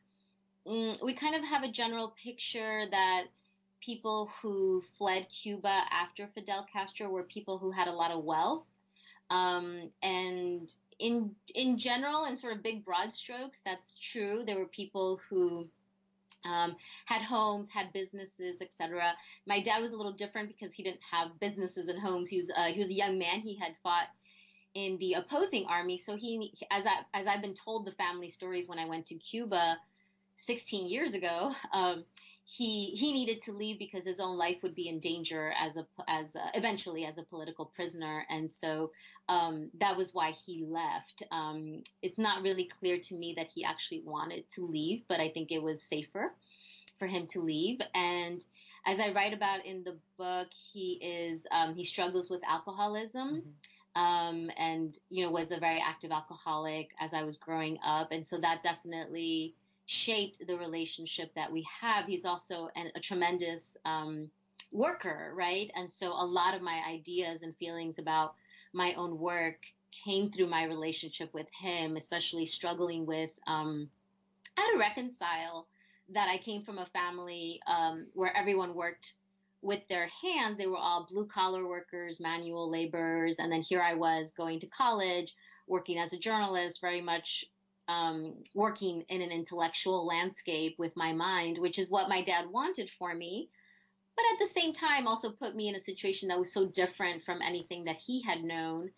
mm, 0.66 1.02
we 1.02 1.14
kind 1.14 1.34
of 1.34 1.44
have 1.44 1.62
a 1.62 1.70
general 1.70 2.14
picture 2.22 2.84
that 2.90 3.24
people 3.82 4.30
who 4.40 4.80
fled 4.80 5.26
Cuba 5.28 5.82
after 5.90 6.26
Fidel 6.28 6.66
Castro 6.72 7.10
were 7.10 7.24
people 7.24 7.58
who 7.58 7.70
had 7.70 7.88
a 7.88 7.92
lot 7.92 8.12
of 8.12 8.24
wealth. 8.24 8.66
Um, 9.30 9.90
and 10.02 10.72
in 10.98 11.34
in 11.54 11.78
general, 11.78 12.24
in 12.24 12.36
sort 12.36 12.56
of 12.56 12.62
big 12.62 12.84
broad 12.84 13.12
strokes, 13.12 13.62
that's 13.64 13.98
true. 13.98 14.44
There 14.46 14.58
were 14.58 14.66
people 14.66 15.20
who 15.28 15.68
um, 16.44 16.76
had 17.06 17.22
homes, 17.22 17.68
had 17.70 17.92
businesses, 17.92 18.60
etc. 18.60 19.12
My 19.46 19.60
dad 19.60 19.80
was 19.80 19.92
a 19.92 19.96
little 19.96 20.12
different 20.12 20.48
because 20.48 20.74
he 20.74 20.82
didn't 20.82 21.00
have 21.10 21.40
businesses 21.40 21.88
and 21.88 21.98
homes. 21.98 22.28
He 22.28 22.36
was 22.36 22.50
uh, 22.54 22.66
he 22.66 22.78
was 22.78 22.90
a 22.90 22.94
young 22.94 23.18
man. 23.18 23.40
He 23.40 23.56
had 23.56 23.74
fought 23.82 24.08
in 24.74 24.96
the 24.98 25.14
opposing 25.14 25.66
army, 25.66 25.98
so 25.98 26.16
he, 26.16 26.52
as 26.70 26.86
I 26.86 27.00
as 27.14 27.26
I've 27.26 27.42
been 27.42 27.54
told 27.54 27.86
the 27.86 27.92
family 27.92 28.28
stories 28.28 28.68
when 28.68 28.78
I 28.78 28.86
went 28.86 29.06
to 29.06 29.14
Cuba 29.16 29.78
16 30.36 30.88
years 30.88 31.14
ago. 31.14 31.52
Um, 31.72 32.04
he 32.44 32.86
he 32.90 33.12
needed 33.12 33.40
to 33.42 33.52
leave 33.52 33.78
because 33.78 34.04
his 34.04 34.20
own 34.20 34.36
life 34.36 34.62
would 34.62 34.74
be 34.74 34.88
in 34.88 34.98
danger 34.98 35.52
as 35.58 35.76
a 35.76 35.86
as 36.08 36.34
a, 36.34 36.50
eventually 36.54 37.04
as 37.04 37.18
a 37.18 37.22
political 37.22 37.66
prisoner. 37.66 38.26
And 38.28 38.50
so 38.50 38.90
um, 39.28 39.70
that 39.78 39.96
was 39.96 40.12
why 40.12 40.32
he 40.32 40.64
left. 40.66 41.22
Um, 41.30 41.82
it's 42.02 42.18
not 42.18 42.42
really 42.42 42.64
clear 42.64 42.98
to 42.98 43.14
me 43.14 43.34
that 43.36 43.48
he 43.48 43.64
actually 43.64 44.02
wanted 44.04 44.48
to 44.50 44.66
leave 44.66 45.02
but 45.08 45.20
i 45.20 45.28
think 45.28 45.52
it 45.52 45.62
was 45.62 45.82
safer 45.82 46.34
for 46.98 47.06
him 47.06 47.26
to 47.28 47.40
leave. 47.40 47.80
And 47.94 48.44
as 48.86 48.98
i 48.98 49.12
write 49.12 49.32
about 49.32 49.64
in 49.64 49.84
the 49.84 49.96
book 50.18 50.48
he 50.72 50.98
is 51.02 51.46
um, 51.52 51.74
he 51.74 51.84
struggles 51.84 52.28
with 52.28 52.42
alcoholism 52.48 53.42
mm-hmm. 53.42 54.02
um, 54.02 54.50
and 54.56 54.98
you 55.10 55.24
know 55.24 55.30
was 55.30 55.52
a 55.52 55.58
very 55.58 55.80
active 55.80 56.10
alcoholic 56.10 56.90
as 56.98 57.14
i 57.14 57.22
was 57.22 57.36
growing 57.36 57.78
up. 57.84 58.10
And 58.10 58.26
so 58.26 58.38
that 58.38 58.62
definitely 58.62 59.54
shaped 59.86 60.46
the 60.46 60.56
relationship 60.56 61.34
that 61.34 61.52
we 61.52 61.66
have. 61.80 62.06
He's 62.06 62.24
also 62.24 62.68
an, 62.76 62.90
a 62.94 63.00
tremendous 63.00 63.76
um, 63.84 64.30
worker, 64.70 65.32
right? 65.34 65.70
And 65.74 65.90
so 65.90 66.08
a 66.08 66.24
lot 66.24 66.54
of 66.54 66.62
my 66.62 66.80
ideas 66.88 67.42
and 67.42 67.56
feelings 67.56 67.98
about 67.98 68.34
my 68.72 68.94
own 68.94 69.18
work 69.18 69.58
came 70.04 70.30
through 70.30 70.46
my 70.46 70.64
relationship 70.64 71.32
with 71.34 71.50
him, 71.52 71.96
especially 71.96 72.46
struggling 72.46 73.06
with 73.06 73.32
um, 73.46 73.88
how 74.56 74.72
to 74.72 74.78
reconcile 74.78 75.66
that 76.10 76.28
I 76.28 76.38
came 76.38 76.62
from 76.62 76.78
a 76.78 76.86
family 76.86 77.60
um, 77.66 78.06
where 78.14 78.36
everyone 78.36 78.74
worked 78.74 79.14
with 79.62 79.86
their 79.88 80.08
hands. 80.22 80.58
They 80.58 80.66
were 80.66 80.76
all 80.76 81.06
blue 81.08 81.26
collar 81.26 81.66
workers, 81.66 82.20
manual 82.20 82.70
laborers. 82.70 83.36
And 83.38 83.52
then 83.52 83.62
here 83.62 83.80
I 83.80 83.94
was 83.94 84.32
going 84.32 84.58
to 84.60 84.66
college, 84.66 85.34
working 85.68 85.98
as 85.98 86.12
a 86.12 86.18
journalist, 86.18 86.80
very 86.80 87.00
much 87.00 87.44
um, 87.88 88.34
working 88.54 89.04
in 89.08 89.22
an 89.22 89.30
intellectual 89.30 90.06
landscape 90.06 90.76
with 90.78 90.96
my 90.96 91.12
mind, 91.12 91.58
which 91.58 91.78
is 91.78 91.90
what 91.90 92.08
my 92.08 92.22
dad 92.22 92.46
wanted 92.50 92.90
for 92.90 93.14
me. 93.14 93.48
But 94.16 94.24
at 94.32 94.38
the 94.38 94.46
same 94.46 94.72
time, 94.72 95.06
also 95.06 95.30
put 95.30 95.56
me 95.56 95.68
in 95.68 95.74
a 95.74 95.80
situation 95.80 96.28
that 96.28 96.38
was 96.38 96.52
so 96.52 96.66
different 96.66 97.22
from 97.22 97.40
anything 97.42 97.84
that 97.84 97.96
he 97.96 98.20
had 98.22 98.44
known 98.44 98.90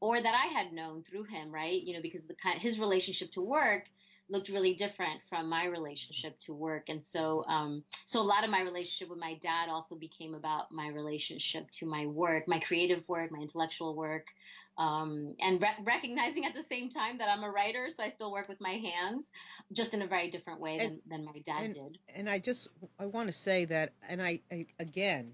or 0.00 0.20
that 0.20 0.34
I 0.34 0.46
had 0.46 0.72
known 0.72 1.02
through 1.02 1.24
him, 1.24 1.50
right? 1.50 1.82
You 1.82 1.94
know, 1.94 2.02
because 2.02 2.24
the 2.24 2.36
his 2.58 2.78
relationship 2.78 3.32
to 3.32 3.40
work 3.40 3.84
looked 4.28 4.48
really 4.48 4.74
different 4.74 5.20
from 5.28 5.48
my 5.48 5.66
relationship 5.66 6.38
to 6.40 6.54
work. 6.54 6.88
And 6.88 7.02
so 7.02 7.44
um, 7.48 7.82
so 8.04 8.20
a 8.20 8.22
lot 8.22 8.44
of 8.44 8.50
my 8.50 8.62
relationship 8.62 9.10
with 9.10 9.18
my 9.18 9.34
dad 9.34 9.68
also 9.68 9.94
became 9.94 10.34
about 10.34 10.72
my 10.72 10.88
relationship 10.88 11.70
to 11.72 11.86
my 11.86 12.06
work 12.06 12.48
my 12.48 12.58
creative 12.58 13.06
work 13.08 13.30
my 13.30 13.38
intellectual 13.40 13.94
work 13.94 14.26
um, 14.78 15.34
and 15.40 15.60
re- 15.60 15.84
recognizing 15.84 16.44
at 16.44 16.54
the 16.54 16.62
same 16.62 16.88
time 16.88 17.18
that 17.18 17.28
i'm 17.28 17.44
a 17.44 17.50
writer 17.50 17.88
so 17.90 18.02
i 18.02 18.08
still 18.08 18.32
work 18.32 18.48
with 18.48 18.60
my 18.60 18.70
hands 18.70 19.30
just 19.72 19.94
in 19.94 20.02
a 20.02 20.06
very 20.06 20.30
different 20.30 20.60
way 20.60 20.78
and, 20.78 21.00
than, 21.08 21.22
than 21.22 21.24
my 21.24 21.38
dad 21.44 21.64
and, 21.64 21.74
did. 21.74 21.98
and 22.14 22.30
i 22.30 22.38
just 22.38 22.68
i 22.98 23.06
want 23.06 23.26
to 23.26 23.32
say 23.32 23.64
that 23.64 23.92
and 24.08 24.22
I, 24.22 24.40
I 24.50 24.66
again 24.78 25.32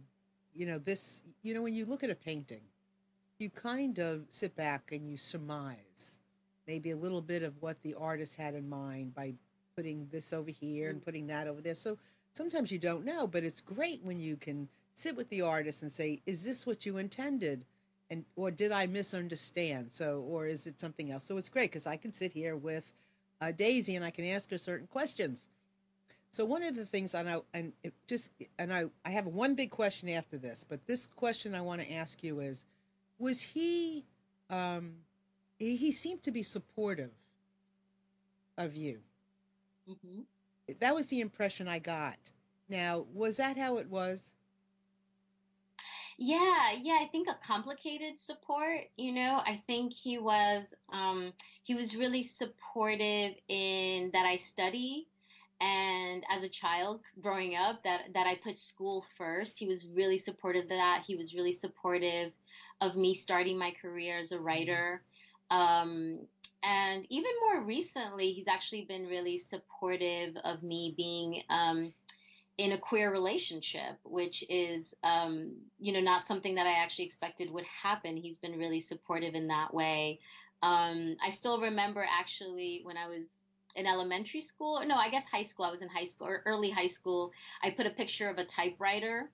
you 0.54 0.66
know 0.66 0.78
this 0.78 1.22
you 1.42 1.54
know 1.54 1.62
when 1.62 1.74
you 1.74 1.86
look 1.86 2.02
at 2.02 2.10
a 2.10 2.14
painting 2.14 2.62
you 3.38 3.50
kind 3.50 3.98
of 3.98 4.22
sit 4.30 4.54
back 4.56 4.90
and 4.92 5.08
you 5.08 5.16
surmise 5.16 6.13
maybe 6.66 6.90
a 6.90 6.96
little 6.96 7.20
bit 7.20 7.42
of 7.42 7.60
what 7.60 7.80
the 7.82 7.94
artist 7.94 8.36
had 8.36 8.54
in 8.54 8.68
mind 8.68 9.14
by 9.14 9.34
putting 9.76 10.08
this 10.10 10.32
over 10.32 10.50
here 10.50 10.90
and 10.90 11.00
mm. 11.00 11.04
putting 11.04 11.26
that 11.26 11.46
over 11.46 11.60
there. 11.60 11.74
So 11.74 11.98
sometimes 12.34 12.70
you 12.70 12.78
don't 12.78 13.04
know, 13.04 13.26
but 13.26 13.44
it's 13.44 13.60
great 13.60 14.02
when 14.02 14.20
you 14.20 14.36
can 14.36 14.68
sit 14.94 15.16
with 15.16 15.28
the 15.28 15.42
artist 15.42 15.82
and 15.82 15.92
say, 15.92 16.20
"Is 16.26 16.44
this 16.44 16.66
what 16.66 16.86
you 16.86 16.98
intended?" 16.98 17.64
and 18.10 18.24
or 18.36 18.50
did 18.50 18.72
I 18.72 18.86
misunderstand? 18.86 19.92
So 19.92 20.24
or 20.28 20.46
is 20.46 20.66
it 20.66 20.80
something 20.80 21.10
else? 21.10 21.24
So 21.24 21.36
it's 21.36 21.48
great 21.48 21.70
because 21.70 21.86
I 21.86 21.96
can 21.96 22.12
sit 22.12 22.32
here 22.32 22.56
with 22.56 22.92
uh, 23.40 23.52
Daisy 23.52 23.96
and 23.96 24.04
I 24.04 24.10
can 24.10 24.26
ask 24.26 24.50
her 24.50 24.58
certain 24.58 24.86
questions. 24.86 25.48
So 26.30 26.44
one 26.44 26.62
of 26.64 26.74
the 26.74 26.84
things, 26.84 27.14
and 27.14 27.28
I 27.28 27.40
and 27.52 27.72
it 27.82 27.94
just 28.06 28.30
and 28.58 28.72
I 28.72 28.86
I 29.04 29.10
have 29.10 29.26
one 29.26 29.54
big 29.54 29.70
question 29.70 30.08
after 30.08 30.36
this, 30.36 30.64
but 30.68 30.84
this 30.86 31.06
question 31.06 31.54
I 31.54 31.60
want 31.60 31.80
to 31.80 31.92
ask 31.92 32.22
you 32.22 32.40
is, 32.40 32.64
was 33.18 33.40
he 33.40 34.04
um, 34.50 34.94
he, 35.64 35.76
he 35.76 35.92
seemed 35.92 36.22
to 36.22 36.30
be 36.30 36.42
supportive 36.42 37.10
of 38.58 38.76
you. 38.76 38.98
Mm-hmm. 39.88 40.20
That 40.80 40.94
was 40.94 41.06
the 41.06 41.20
impression 41.20 41.68
I 41.68 41.78
got. 41.78 42.18
Now, 42.68 43.06
was 43.12 43.38
that 43.38 43.56
how 43.56 43.78
it 43.78 43.88
was? 43.88 44.34
Yeah, 46.16 46.72
yeah, 46.80 46.98
I 47.00 47.06
think 47.10 47.28
a 47.28 47.34
complicated 47.44 48.18
support, 48.18 48.80
you 48.96 49.12
know. 49.12 49.40
I 49.44 49.56
think 49.56 49.92
he 49.92 50.18
was 50.18 50.74
um 50.92 51.32
he 51.64 51.74
was 51.74 51.96
really 51.96 52.22
supportive 52.22 53.34
in 53.48 54.10
that 54.12 54.24
I 54.24 54.36
study 54.36 55.08
and 55.60 56.24
as 56.30 56.42
a 56.42 56.48
child 56.48 57.00
growing 57.20 57.56
up 57.56 57.82
that 57.84 58.12
that 58.14 58.26
I 58.26 58.36
put 58.36 58.56
school 58.56 59.02
first. 59.02 59.58
He 59.58 59.66
was 59.66 59.88
really 59.88 60.18
supportive 60.18 60.64
of 60.64 60.68
that. 60.68 61.04
He 61.06 61.16
was 61.16 61.34
really 61.34 61.52
supportive 61.52 62.32
of 62.80 62.96
me 62.96 63.14
starting 63.14 63.58
my 63.58 63.72
career 63.72 64.18
as 64.18 64.30
a 64.30 64.36
mm-hmm. 64.36 64.44
writer. 64.44 65.02
Um, 65.50 66.20
and 66.62 67.06
even 67.10 67.30
more 67.40 67.62
recently, 67.62 68.32
he's 68.32 68.48
actually 68.48 68.86
been 68.86 69.06
really 69.06 69.36
supportive 69.36 70.36
of 70.44 70.62
me 70.62 70.94
being 70.96 71.42
um, 71.50 71.92
in 72.56 72.72
a 72.72 72.78
queer 72.78 73.12
relationship, 73.12 73.98
which 74.04 74.44
is, 74.48 74.94
um, 75.02 75.56
you 75.78 75.92
know, 75.92 76.00
not 76.00 76.26
something 76.26 76.54
that 76.54 76.66
I 76.66 76.82
actually 76.82 77.04
expected 77.04 77.50
would 77.50 77.66
happen. 77.66 78.16
He's 78.16 78.38
been 78.38 78.58
really 78.58 78.80
supportive 78.80 79.34
in 79.34 79.48
that 79.48 79.74
way. 79.74 80.20
Um, 80.62 81.16
I 81.22 81.30
still 81.30 81.60
remember 81.60 82.06
actually 82.08 82.80
when 82.84 82.96
I 82.96 83.08
was 83.08 83.40
in 83.76 83.86
elementary 83.86 84.40
school, 84.40 84.80
no, 84.86 84.94
I 84.94 85.10
guess 85.10 85.26
high 85.26 85.42
school, 85.42 85.66
I 85.66 85.70
was 85.70 85.82
in 85.82 85.88
high 85.88 86.04
school 86.04 86.28
or 86.28 86.42
early 86.46 86.70
high 86.70 86.86
school, 86.86 87.32
I 87.62 87.70
put 87.70 87.86
a 87.86 87.90
picture 87.90 88.28
of 88.28 88.38
a 88.38 88.44
typewriter 88.44 89.30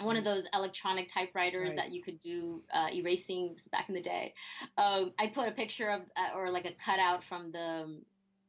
one 0.00 0.16
of 0.16 0.22
mm. 0.22 0.26
those 0.26 0.46
electronic 0.52 1.12
typewriters 1.12 1.68
right. 1.68 1.76
that 1.76 1.92
you 1.92 2.02
could 2.02 2.20
do 2.20 2.62
uh, 2.72 2.88
erasing 2.92 3.56
back 3.72 3.88
in 3.88 3.94
the 3.94 4.00
day. 4.00 4.34
Um, 4.76 5.12
I 5.18 5.28
put 5.28 5.48
a 5.48 5.52
picture 5.52 5.88
of, 5.88 6.02
uh, 6.16 6.36
or 6.36 6.50
like 6.50 6.66
a 6.66 6.74
cutout 6.84 7.24
from 7.24 7.52
the, 7.52 8.00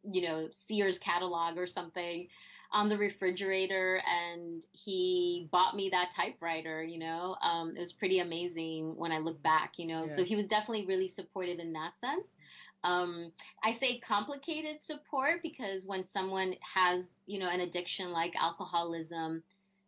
you 0.03 0.21
know, 0.21 0.47
Sears 0.51 0.99
catalog 0.99 1.57
or 1.57 1.67
something 1.67 2.27
on 2.71 2.89
the 2.89 2.97
refrigerator, 2.97 4.01
and 4.05 4.65
he 4.73 5.47
bought 5.51 5.75
me 5.75 5.89
that 5.89 6.11
typewriter. 6.11 6.83
You 6.83 6.99
know, 6.99 7.35
um, 7.41 7.73
it 7.75 7.79
was 7.79 7.93
pretty 7.93 8.19
amazing 8.19 8.93
when 8.97 9.11
I 9.11 9.19
look 9.19 9.41
back. 9.41 9.79
You 9.79 9.87
know, 9.87 10.01
yeah. 10.01 10.13
so 10.13 10.23
he 10.23 10.35
was 10.35 10.45
definitely 10.45 10.85
really 10.85 11.07
supportive 11.07 11.59
in 11.59 11.73
that 11.73 11.97
sense. 11.97 12.35
Um, 12.83 13.31
I 13.63 13.71
say 13.71 13.99
complicated 13.99 14.79
support 14.79 15.41
because 15.41 15.87
when 15.87 16.03
someone 16.03 16.55
has, 16.61 17.15
you 17.25 17.39
know, 17.39 17.49
an 17.49 17.61
addiction 17.61 18.11
like 18.11 18.35
alcoholism 18.41 19.43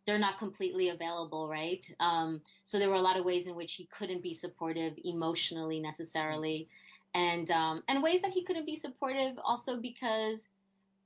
they're 0.06 0.18
not 0.18 0.38
completely 0.38 0.88
available, 0.88 1.48
right? 1.48 1.88
Um, 2.00 2.40
so 2.64 2.78
there 2.78 2.88
were 2.88 2.96
a 2.96 3.02
lot 3.02 3.18
of 3.18 3.24
ways 3.24 3.46
in 3.46 3.54
which 3.54 3.74
he 3.74 3.86
couldn't 3.86 4.22
be 4.22 4.34
supportive 4.34 4.94
emotionally 5.04 5.80
necessarily, 5.80 6.66
and 7.14 7.50
um, 7.50 7.82
and 7.88 8.02
ways 8.02 8.22
that 8.22 8.32
he 8.32 8.44
couldn't 8.44 8.66
be 8.66 8.76
supportive 8.76 9.38
also 9.44 9.80
because, 9.80 10.48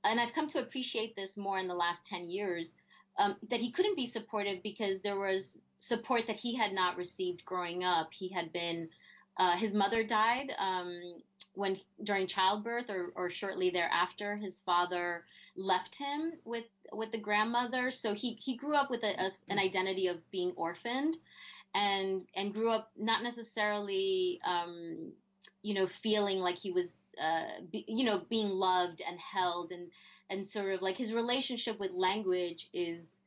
and 0.03 0.19
I've 0.19 0.33
come 0.33 0.47
to 0.47 0.59
appreciate 0.59 1.15
this 1.15 1.35
more 1.37 1.59
in 1.59 1.67
the 1.67 1.75
last 1.75 2.05
ten 2.05 2.25
years, 2.25 2.75
um, 3.17 3.35
that 3.49 3.61
he 3.61 3.71
couldn't 3.71 3.95
be 3.95 4.05
supportive 4.05 4.63
because 4.63 4.99
there 4.99 5.19
was 5.19 5.61
support 5.79 6.25
that 6.27 6.37
he 6.37 6.55
had 6.55 6.73
not 6.73 6.97
received 6.97 7.45
growing 7.45 7.83
up. 7.83 8.13
He 8.13 8.29
had 8.29 8.51
been, 8.53 8.89
uh, 9.37 9.55
his 9.57 9.73
mother 9.73 10.03
died 10.03 10.51
um, 10.57 11.21
when 11.55 11.77
during 12.03 12.27
childbirth 12.27 12.89
or, 12.89 13.11
or 13.15 13.29
shortly 13.29 13.69
thereafter 13.69 14.35
his 14.35 14.59
father 14.59 15.23
left 15.55 15.95
him 15.95 16.33
with 16.43 16.65
with 16.91 17.11
the 17.11 17.17
grandmother. 17.17 17.91
So 17.91 18.13
he 18.13 18.33
he 18.33 18.55
grew 18.55 18.75
up 18.75 18.89
with 18.89 19.03
a, 19.03 19.19
a, 19.19 19.29
an 19.49 19.59
identity 19.59 20.07
of 20.07 20.17
being 20.31 20.51
orphaned 20.55 21.17
and 21.73 22.23
and 22.35 22.53
grew 22.53 22.69
up 22.69 22.91
not 22.97 23.23
necessarily 23.23 24.39
um, 24.45 25.11
you 25.61 25.73
know 25.73 25.87
feeling 25.87 26.39
like 26.39 26.57
he 26.57 26.71
was 26.71 27.13
uh, 27.21 27.61
be, 27.71 27.85
you 27.87 28.05
know 28.05 28.21
being 28.29 28.49
loved 28.49 29.01
and 29.07 29.19
held 29.19 29.71
and 29.71 29.91
and 30.29 30.45
sort 30.45 30.73
of 30.73 30.81
like 30.81 30.97
his 30.97 31.13
relationship 31.13 31.79
with 31.79 31.91
language 31.91 32.69
is 32.73 33.19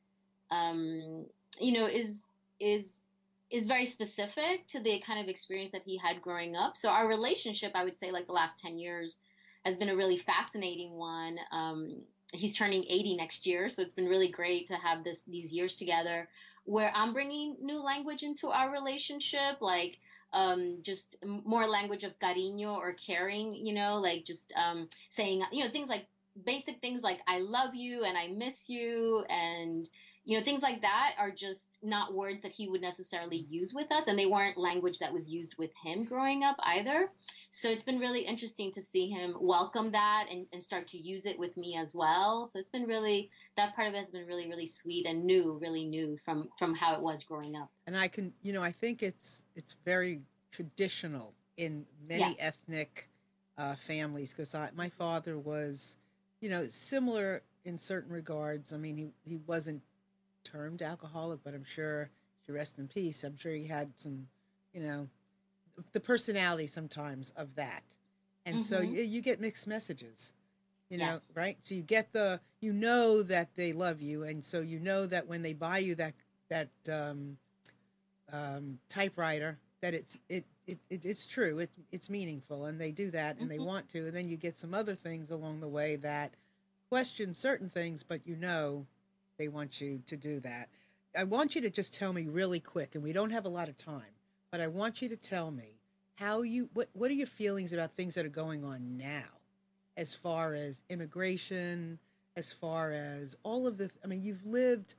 um, 0.51 1.27
you 1.61 1.73
know 1.73 1.87
is 1.87 2.33
is 2.61 3.08
is 3.51 3.67
very 3.67 3.87
specific 3.87 4.67
to 4.69 4.81
the 4.81 5.01
kind 5.01 5.21
of 5.21 5.29
experience 5.29 5.71
that 5.71 5.83
he 5.83 5.97
had 5.97 6.21
growing 6.21 6.55
up. 6.57 6.77
So 6.77 6.91
our 6.91 7.09
relationship, 7.09 7.73
I 7.75 7.85
would 7.85 7.97
say, 7.97 8.11
like 8.11 8.27
the 8.27 8.33
last 8.33 8.59
ten 8.59 8.79
years, 8.79 9.19
has 9.65 9.77
been 9.77 9.89
a 9.89 9.97
really 9.97 10.19
fascinating 10.19 10.97
one. 10.97 11.39
Um, 11.53 12.03
he's 12.33 12.57
turning 12.57 12.85
80 12.89 13.17
next 13.17 13.47
year, 13.47 13.69
so 13.69 13.83
it's 13.83 13.95
been 13.95 14.09
really 14.09 14.29
great 14.29 14.67
to 14.69 14.75
have 14.75 15.05
this 15.05 15.23
these 15.23 15.53
years 15.53 15.75
together, 15.75 16.29
where 16.65 16.93
I'm 16.95 17.13
bringing 17.13 17.57
new 17.61 17.81
language 17.81 18.23
into 18.23 18.49
our 18.49 18.71
relationship, 18.71 19.61
like 19.61 19.99
um, 20.33 20.79
just 20.83 21.17
more 21.25 21.67
language 21.67 22.05
of 22.05 22.19
cariño 22.19 22.77
or 22.77 22.93
caring, 22.93 23.55
you 23.55 23.73
know, 23.73 23.97
like 23.97 24.25
just 24.25 24.53
um, 24.57 24.89
saying, 25.09 25.43
you 25.53 25.65
know, 25.65 25.71
things 25.71 25.89
like 25.89 26.07
basic 26.45 26.81
things 26.81 27.03
like 27.03 27.21
I 27.27 27.41
love 27.41 27.75
you 27.75 28.05
and 28.05 28.17
I 28.17 28.29
miss 28.29 28.69
you 28.69 29.25
and 29.29 29.89
you 30.29 30.37
know, 30.37 30.45
things 30.45 30.61
like 30.61 30.83
that 30.83 31.15
are 31.19 31.31
just 31.31 31.79
not 31.83 32.13
words 32.13 32.43
that 32.43 32.53
he 32.53 32.69
would 32.69 32.83
necessarily 32.83 33.47
use 33.49 33.73
with 33.73 33.91
us, 33.91 34.09
and 34.09 34.19
they 34.19 34.27
weren't 34.27 34.59
language 34.59 34.99
that 34.99 35.11
was 35.11 35.31
used 35.31 35.55
with 35.57 35.71
him 35.83 36.05
growing 36.05 36.45
up 36.45 36.57
either. 36.65 37.09
So 37.49 37.71
it's 37.71 37.83
been 37.83 37.99
really 37.99 38.21
interesting 38.21 38.71
to 38.73 38.83
see 38.83 39.09
him 39.09 39.35
welcome 39.41 39.91
that 39.93 40.27
and, 40.31 40.47
and 40.53 40.63
start 40.63 40.87
to 40.89 40.99
use 40.99 41.25
it 41.25 41.39
with 41.39 41.57
me 41.57 41.79
as 41.79 41.95
well. 41.95 42.45
So 42.47 42.59
it's 42.59 42.69
been 42.69 42.85
really 42.85 43.31
that 43.57 43.75
part 43.75 43.89
of 43.89 43.95
it 43.95 43.97
has 43.97 44.11
been 44.11 44.27
really, 44.27 44.47
really 44.51 44.67
sweet 44.67 45.07
and 45.07 45.25
new, 45.25 45.59
really 45.63 45.87
new 45.87 46.19
from 46.27 46.51
from 46.59 46.75
how 46.75 46.95
it 46.95 47.01
was 47.01 47.25
growing 47.25 47.57
up. 47.57 47.71
And 47.87 47.97
I 47.97 48.09
can, 48.09 48.35
you 48.43 48.53
know, 48.53 48.63
I 48.63 48.73
think 48.73 49.03
it's 49.03 49.45
it's 49.57 49.77
very 49.87 50.21
traditional 50.53 51.33
in 51.57 51.87
many 52.07 52.21
Yes. 52.21 52.35
ethnic 52.39 53.09
uh, 53.57 53.77
families 53.77 54.35
because 54.35 54.55
my 54.77 54.91
father 54.91 55.39
was, 55.39 55.97
you 56.43 56.51
know, 56.51 56.67
similar 56.69 57.41
in 57.65 57.79
certain 57.79 58.13
regards. 58.13 58.75
I 58.75 58.77
mean, 58.77 58.99
he 58.99 59.07
he 59.25 59.37
wasn't 59.47 59.81
termed 60.51 60.83
alcoholic, 60.83 61.41
but 61.45 61.55
I'm 61.55 61.65
sure, 61.65 62.11
to 62.47 62.53
rest 62.53 62.79
in 62.79 62.89
peace, 62.89 63.25
I'm 63.25 63.37
sure 63.37 63.53
he 63.53 63.67
had 63.67 63.91
some, 63.97 64.27
you 64.73 64.81
know, 64.81 65.09
the 65.93 66.01
personality 66.01 66.67
sometimes 66.67 67.33
of 67.37 67.55
that. 67.57 67.83
And 68.47 68.61
so 68.61 68.81
Mhm. 68.81 68.81
you, 68.81 69.03
you 69.03 69.21
get 69.21 69.41
mixed 69.41 69.67
messages, 69.67 70.33
you 70.91 70.99
know, 70.99 71.21
Yes. 71.21 71.35
right? 71.35 71.57
So 71.61 71.75
you 71.75 71.83
get 71.83 72.13
the, 72.13 72.41
you 72.61 72.73
know 72.73 73.23
that 73.23 73.49
they 73.57 73.73
love 73.73 74.01
you. 74.01 74.25
And 74.25 74.45
so 74.45 74.61
you 74.61 74.79
know 74.81 75.07
that 75.07 75.27
when 75.27 75.43
they 75.43 75.53
buy 75.53 75.79
you 75.79 75.95
that, 75.97 76.15
that 76.49 76.69
um, 76.91 77.37
um, 78.33 78.79
typewriter, 78.89 79.59
that 79.81 79.95
it's, 79.95 80.17
it, 80.29 80.45
it, 80.67 80.79
it, 80.91 81.05
it's 81.05 81.27
true. 81.27 81.59
It's, 81.59 81.79
it's 81.93 82.11
meaningful 82.11 82.67
and 82.67 82.81
they 82.81 82.91
do 82.93 83.11
that 83.11 83.39
and 83.39 83.51
they 83.51 83.59
Mhm. 83.59 83.67
want 83.67 83.89
to. 83.91 84.07
And 84.07 84.15
then 84.17 84.29
you 84.29 84.37
get 84.37 84.59
some 84.59 84.75
other 84.75 84.95
things 84.95 85.31
along 85.31 85.61
the 85.61 85.69
way 85.69 85.97
that 85.97 86.33
question 86.89 87.35
certain 87.35 87.69
things, 87.71 88.03
but 88.03 88.27
you 88.27 88.37
know 88.37 88.87
they 89.39 89.49
want 89.49 89.81
you 89.81 90.03
to 90.07 90.17
do 90.17 90.41
that. 90.41 90.69
I 91.17 91.25
want 91.25 91.55
you 91.55 91.63
to 91.63 91.71
just 91.71 91.95
tell 91.95 92.13
me 92.13 92.27
really 92.27 92.61
quick, 92.61 92.95
and 92.95 93.03
we 93.03 93.13
don't 93.13 93.31
have 93.31 93.47
a 93.47 93.49
lot 93.49 93.69
of 93.69 93.77
time, 93.79 94.13
but 94.51 94.61
I 94.61 94.67
want 94.67 95.01
you 95.01 95.09
to 95.09 95.17
tell 95.17 95.51
me 95.51 95.81
how 96.17 96.43
you 96.43 96.69
what 96.75 96.89
what 96.93 97.11
are 97.11 97.15
your 97.15 97.27
feelings 97.27 97.73
about 97.73 97.93
things 97.97 98.15
that 98.15 98.27
are 98.27 98.31
going 98.31 98.65
on 98.65 98.97
now, 98.97 99.29
as 99.97 100.15
far 100.15 100.55
as 100.55 100.83
immigration, 100.91 101.99
as 102.37 102.53
far 102.53 102.93
as 102.93 103.37
all 103.43 103.67
of 103.67 103.79
the. 103.79 103.91
I 104.05 104.07
mean, 104.09 104.23
you've 104.23 104.45
lived. 104.45 104.95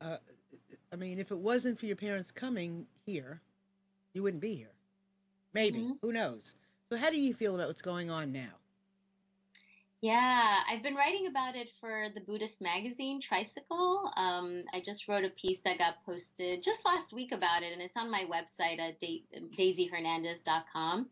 Uh, 0.00 0.18
I 0.92 0.96
mean, 0.96 1.18
if 1.18 1.30
it 1.30 1.38
wasn't 1.38 1.78
for 1.78 1.86
your 1.86 1.96
parents 1.96 2.30
coming 2.30 2.86
here, 3.04 3.40
you 4.14 4.22
wouldn't 4.22 4.40
be 4.42 4.54
here. 4.54 4.72
Maybe 5.52 5.80
Mhm. 5.80 5.98
who 6.00 6.12
knows? 6.12 6.54
So, 6.88 6.96
how 6.96 7.10
do 7.10 7.18
you 7.18 7.34
feel 7.34 7.54
about 7.54 7.68
what's 7.68 7.82
going 7.82 8.10
on 8.10 8.32
now? 8.32 8.54
Yeah, 10.06 10.60
I've 10.70 10.84
been 10.84 10.94
writing 10.94 11.26
about 11.26 11.56
it 11.56 11.68
for 11.80 12.06
the 12.14 12.20
Buddhist 12.20 12.60
magazine 12.60 13.20
Tricycle. 13.20 14.08
Um, 14.16 14.62
I 14.72 14.78
just 14.78 15.08
wrote 15.08 15.24
a 15.24 15.30
piece 15.30 15.58
that 15.62 15.78
got 15.78 15.96
posted 16.06 16.62
just 16.62 16.86
last 16.86 17.12
week 17.12 17.32
about 17.32 17.64
it, 17.64 17.72
and 17.72 17.82
it's 17.82 17.96
on 17.96 18.08
my 18.08 18.24
website 18.30 18.78
at 18.78 19.00
da- 19.00 19.24
daisyhernandez.com. 19.58 21.08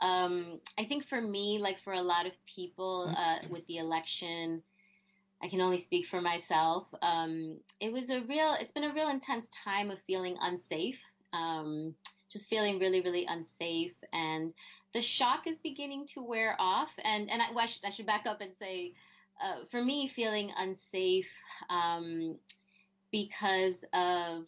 Um, 0.00 0.60
I 0.76 0.82
think 0.82 1.04
for 1.04 1.20
me, 1.20 1.58
like 1.60 1.78
for 1.78 1.92
a 1.92 2.02
lot 2.02 2.26
of 2.26 2.32
people 2.44 3.14
uh, 3.16 3.38
with 3.50 3.64
the 3.68 3.78
election, 3.78 4.64
I 5.40 5.46
can 5.46 5.60
only 5.60 5.78
speak 5.78 6.06
for 6.06 6.20
myself. 6.20 6.92
Um, 7.02 7.58
it 7.78 7.92
was 7.92 8.10
a 8.10 8.20
real, 8.22 8.56
it's 8.58 8.72
been 8.72 8.82
a 8.82 8.92
real 8.92 9.10
intense 9.10 9.46
time 9.64 9.92
of 9.92 10.00
feeling 10.00 10.36
unsafe, 10.40 11.00
um, 11.32 11.94
just 12.34 12.50
feeling 12.50 12.78
really, 12.78 13.00
really 13.00 13.24
unsafe. 13.26 13.94
And 14.12 14.52
the 14.92 15.00
shock 15.00 15.46
is 15.46 15.56
beginning 15.56 16.06
to 16.08 16.22
wear 16.22 16.56
off. 16.58 16.92
And, 17.02 17.30
and 17.30 17.40
I, 17.40 17.50
well, 17.50 17.60
I, 17.60 17.66
should, 17.66 17.84
I 17.84 17.90
should 17.90 18.06
back 18.06 18.26
up 18.26 18.42
and 18.42 18.54
say, 18.54 18.92
uh, 19.42 19.64
for 19.70 19.82
me, 19.82 20.08
feeling 20.08 20.50
unsafe 20.58 21.30
um, 21.70 22.36
because 23.10 23.84
of 23.92 24.46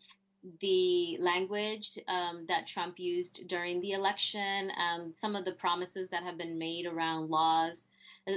the 0.61 1.16
language 1.20 1.99
um, 2.09 2.45
that 2.49 2.66
Trump 2.66 2.99
used 2.99 3.47
during 3.47 3.80
the 3.80 3.93
election, 3.93 4.70
um, 4.76 5.12
some 5.14 5.37
of 5.37 5.45
the 5.45 5.53
promises 5.53 6.09
that 6.09 6.24
have 6.24 6.37
been 6.37 6.59
made 6.59 6.87
around 6.87 7.30
laws, 7.30 7.87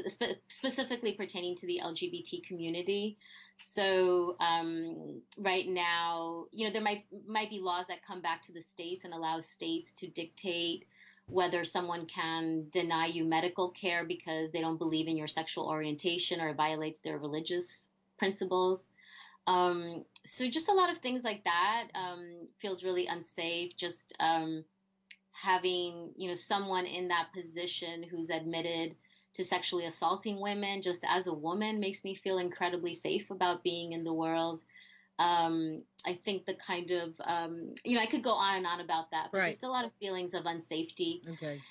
spe- 0.08 0.40
specifically 0.48 1.14
pertaining 1.14 1.56
to 1.56 1.66
the 1.66 1.82
LGBT 1.84 2.44
community. 2.44 3.18
So 3.58 4.36
um, 4.40 5.22
right 5.38 5.68
now, 5.68 6.46
you 6.52 6.66
know, 6.66 6.74
there 6.74 6.82
might 6.82 7.06
might 7.28 7.50
be 7.50 7.60
laws 7.60 7.86
that 7.88 8.06
come 8.06 8.22
back 8.22 8.44
to 8.44 8.54
the 8.54 8.62
states 8.62 9.06
and 9.06 9.14
allow 9.14 9.40
states 9.40 9.94
to 9.94 10.08
dictate 10.08 10.86
whether 11.28 11.64
someone 11.64 12.06
can 12.08 12.66
deny 12.72 13.06
you 13.06 13.24
medical 13.24 13.70
care 13.70 14.04
because 14.04 14.50
they 14.50 14.62
don't 14.62 14.80
believe 14.80 15.08
in 15.08 15.18
your 15.18 15.28
sexual 15.28 15.68
orientation 15.68 16.42
or 16.42 16.50
it 16.50 16.58
violates 16.58 17.02
their 17.02 17.20
religious 17.20 17.88
principles. 18.18 18.88
Um, 19.46 20.06
so 20.26 20.50
just 20.50 20.70
a 20.70 20.74
lot 20.74 20.92
of 20.92 20.98
things 20.98 21.24
like 21.24 21.44
that 21.44 21.88
um, 21.96 22.48
feels 22.60 22.84
really 22.84 23.08
unsafe. 23.08 23.76
Just 23.78 24.16
um, 24.20 24.64
having 25.32 26.14
you 26.18 26.28
know 26.28 26.36
someone 26.36 26.86
in 26.86 27.08
that 27.08 27.30
position 27.34 28.04
who's 28.04 28.30
admitted 28.30 28.96
to 29.34 29.44
sexually 29.44 29.86
assaulting 29.86 30.40
women 30.42 30.82
just 30.82 31.04
as 31.08 31.28
a 31.28 31.34
woman 31.34 31.80
makes 31.80 32.04
me 32.04 32.16
feel 32.16 32.38
incredibly 32.40 32.94
safe 32.94 33.30
about 33.32 33.64
being 33.64 33.94
in 33.94 34.04
the 34.04 34.14
world. 34.14 34.64
Um, 35.20 35.84
I 36.06 36.14
think 36.14 36.46
the 36.46 36.56
kind 36.56 36.92
of 36.92 37.16
um, 37.26 37.74
you 37.86 37.96
know 37.96 38.02
I 38.02 38.08
could 38.08 38.24
go 38.24 38.34
on 38.34 38.58
and 38.58 38.66
on 38.68 38.82
about 38.82 39.12
that, 39.12 39.32
but 39.34 39.40
Right. 39.40 39.46
just 39.46 39.64
a 39.64 39.70
lot 39.70 39.86
of 39.86 39.94
feelings 40.02 40.34
of 40.34 40.46
unsafety 40.46 41.22
Okay. 41.28 41.64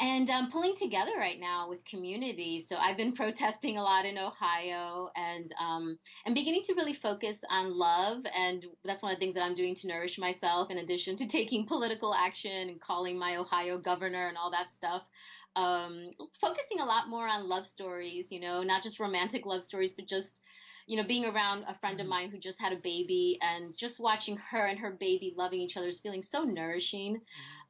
and 0.00 0.28
um, 0.28 0.50
pulling 0.50 0.74
together 0.74 1.12
right 1.16 1.38
now 1.38 1.68
with 1.68 1.84
community. 1.84 2.58
So 2.58 2.76
I've 2.76 2.96
been 2.96 3.12
protesting 3.14 3.78
a 3.78 3.82
lot 3.82 4.04
in 4.04 4.18
Ohio 4.18 5.08
and 5.16 5.52
um, 5.60 5.98
and 6.26 6.34
beginning 6.34 6.62
to 6.64 6.74
really 6.74 6.92
focus 6.94 7.44
on 7.48 7.76
love, 7.78 8.24
and 8.36 8.64
that's 8.84 9.02
one 9.02 9.12
of 9.12 9.18
the 9.18 9.20
things 9.20 9.34
that 9.34 9.44
I'm 9.44 9.54
doing 9.54 9.74
to 9.76 9.86
nourish 9.86 10.18
myself. 10.18 10.70
In 10.70 10.78
addition 10.78 11.16
to 11.16 11.26
taking 11.26 11.66
political 11.66 12.12
action 12.14 12.68
and 12.68 12.80
calling 12.80 13.18
my 13.18 13.36
Ohio 13.36 13.78
governor 13.78 14.28
and 14.28 14.36
all 14.36 14.50
that 14.50 14.70
stuff, 14.70 15.08
um, 15.56 16.10
focusing 16.40 16.80
a 16.80 16.84
lot 16.84 17.08
more 17.08 17.28
on 17.28 17.48
love 17.48 17.66
stories. 17.66 18.32
You 18.32 18.40
know, 18.40 18.62
not 18.62 18.82
just 18.82 19.00
romantic 19.00 19.46
love 19.46 19.64
stories, 19.64 19.94
but 19.94 20.08
just 20.08 20.40
you 20.86 20.96
know, 20.98 21.04
being 21.04 21.24
around 21.24 21.64
a 21.66 21.74
friend 21.74 22.00
of 22.00 22.06
Mhm. 22.06 22.08
mine 22.08 22.30
who 22.30 22.38
just 22.38 22.60
had 22.60 22.72
a 22.72 22.76
baby 22.76 23.38
and 23.40 23.74
just 23.76 24.00
watching 24.00 24.36
her 24.36 24.66
and 24.66 24.78
her 24.78 24.90
baby 24.92 25.32
loving 25.36 25.60
each 25.60 25.76
other 25.78 25.88
is 25.88 26.00
feeling 26.00 26.22
so 26.22 26.42
nourishing. 26.44 27.22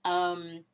Um, 0.05 0.65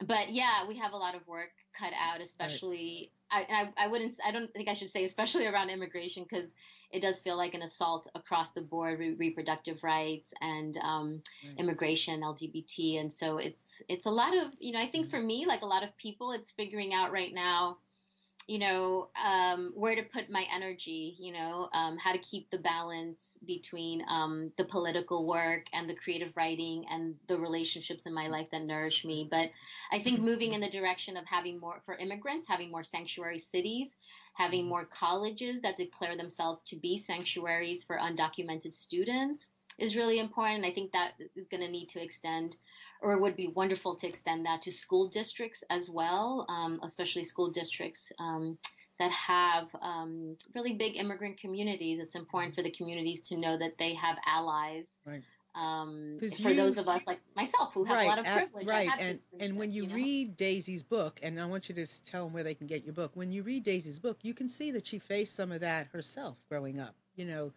but 0.00 0.30
yeah, 0.30 0.66
we 0.66 0.76
have 0.78 0.92
a 0.92 0.96
lot 0.96 1.14
of 1.14 1.26
work 1.26 1.52
cut 1.72 1.92
out, 1.98 2.20
especially. 2.20 3.12
I, 3.34 3.46
I, 3.50 3.84
I 3.84 3.88
wouldn't. 3.88 4.14
I 4.24 4.30
don't 4.30 4.52
think 4.52 4.68
I 4.68 4.74
should 4.74 4.90
say 4.90 5.04
especially 5.04 5.46
around 5.46 5.70
immigration 5.70 6.22
because 6.22 6.52
it 6.90 7.02
does 7.02 7.18
feel 7.18 7.36
like 7.36 7.54
an 7.54 7.62
assault 7.62 8.06
across 8.14 8.52
the 8.52 8.62
board, 8.62 9.00
re- 9.00 9.14
reproductive 9.14 9.82
rights 9.82 10.32
and 10.40 10.76
um, 10.78 11.22
Right. 11.44 11.58
immigration, 11.58 12.22
LGBT, 12.22 13.00
and 13.00 13.12
so 13.12 13.38
it's 13.38 13.82
it's 13.88 14.06
a 14.06 14.10
lot 14.10 14.36
of 14.36 14.52
you 14.58 14.72
know. 14.72 14.78
I 14.80 14.86
think 14.86 15.10
for 15.10 15.20
me, 15.20 15.46
like 15.46 15.62
a 15.62 15.66
lot 15.66 15.82
of 15.82 15.96
people, 15.96 16.32
it's 16.32 16.52
figuring 16.52 16.94
out 16.94 17.12
right 17.12 17.34
now, 17.34 17.78
you 18.46 18.58
know, 18.58 19.08
um, 19.24 19.72
where 19.74 19.96
to 19.96 20.02
put 20.02 20.30
my 20.30 20.46
energy. 20.54 21.16
You 21.18 21.32
know, 21.32 21.68
um, 21.72 21.96
how 21.96 22.12
to 22.12 22.18
keep 22.18 22.50
the 22.50 22.58
balance 22.58 23.38
between 23.46 24.04
um, 24.08 24.52
the 24.58 24.64
political 24.64 25.26
work 25.26 25.66
and 25.72 25.88
the 25.88 25.94
creative 25.94 26.36
writing 26.36 26.84
and 26.90 27.14
the 27.26 27.38
relationships 27.38 28.06
in 28.06 28.12
my 28.12 28.28
life 28.28 28.48
that 28.52 28.62
nourish 28.62 29.04
me. 29.04 29.26
But 29.30 29.50
I 29.90 29.98
think 29.98 30.20
moving 30.20 30.52
in 30.52 30.60
the 30.60 30.68
direction 30.68 31.16
of 31.16 31.24
having 31.26 31.58
more 31.58 31.80
for 31.86 31.94
immigrants, 31.96 32.46
having 32.46 32.70
more 32.70 32.84
sanctuary 32.84 33.38
cities, 33.38 33.96
having 34.34 34.68
more 34.68 34.84
colleges 34.84 35.60
that 35.62 35.76
declare 35.76 36.16
themselves 36.16 36.62
to 36.64 36.76
be 36.76 36.96
sanctuaries 36.96 37.82
for 37.82 37.98
undocumented 37.98 38.74
students 38.74 39.50
is 39.78 39.96
really 39.96 40.18
important. 40.18 40.64
I 40.64 40.70
think 40.70 40.92
that 40.92 41.12
is 41.36 41.46
going 41.48 41.62
to 41.62 41.70
need 41.70 41.88
to 41.90 42.02
extend, 42.02 42.56
or 43.02 43.12
it 43.12 43.20
would 43.20 43.36
be 43.36 43.48
wonderful 43.48 43.96
to 43.96 44.06
extend 44.06 44.46
that 44.46 44.62
to 44.62 44.72
school 44.72 45.08
districts 45.08 45.64
as 45.70 45.90
well, 45.90 46.46
um, 46.48 46.80
especially 46.82 47.24
school 47.24 47.50
districts 47.50 48.12
um, 48.18 48.58
that 48.98 49.10
have 49.10 49.68
um, 49.82 50.36
really 50.54 50.74
big 50.74 50.96
immigrant 50.96 51.38
communities. 51.38 51.98
It's 51.98 52.14
important 52.14 52.54
for 52.54 52.62
the 52.62 52.70
communities 52.70 53.28
to 53.28 53.36
know 53.36 53.56
that 53.58 53.78
they 53.78 53.94
have 53.94 54.16
allies. 54.26 54.96
Right. 55.04 55.22
Um, 55.56 56.18
for 56.42 56.50
you- 56.50 56.56
those 56.56 56.78
of 56.78 56.88
us 56.88 57.06
like 57.06 57.20
myself 57.36 57.74
who 57.74 57.84
have 57.84 58.02
a 58.02 58.08
lot 58.08 58.18
of 58.18 58.26
privilege, 58.26 58.66
I 58.66 58.72
right, 58.72 58.90
and 58.98 59.20
and 59.38 59.56
when 59.56 59.70
you, 59.72 59.86
know? 59.86 59.94
read 59.94 60.36
Daisy's 60.36 60.82
book, 60.82 61.20
and 61.22 61.40
I 61.40 61.46
want 61.46 61.68
you 61.68 61.76
to 61.76 62.04
tell 62.04 62.24
them 62.24 62.32
where 62.32 62.42
they 62.42 62.54
can 62.54 62.66
get 62.66 62.84
your 62.84 62.92
book. 62.92 63.12
When 63.14 63.30
you 63.30 63.44
read 63.44 63.62
Daisy's 63.62 64.00
book, 64.00 64.18
you 64.22 64.34
can 64.34 64.48
see 64.48 64.72
that 64.72 64.84
she 64.84 64.98
faced 64.98 65.36
some 65.36 65.52
of 65.52 65.60
that 65.60 65.86
herself 65.92 66.38
growing 66.48 66.80
up. 66.80 66.96
You 67.14 67.26
know, 67.26 67.52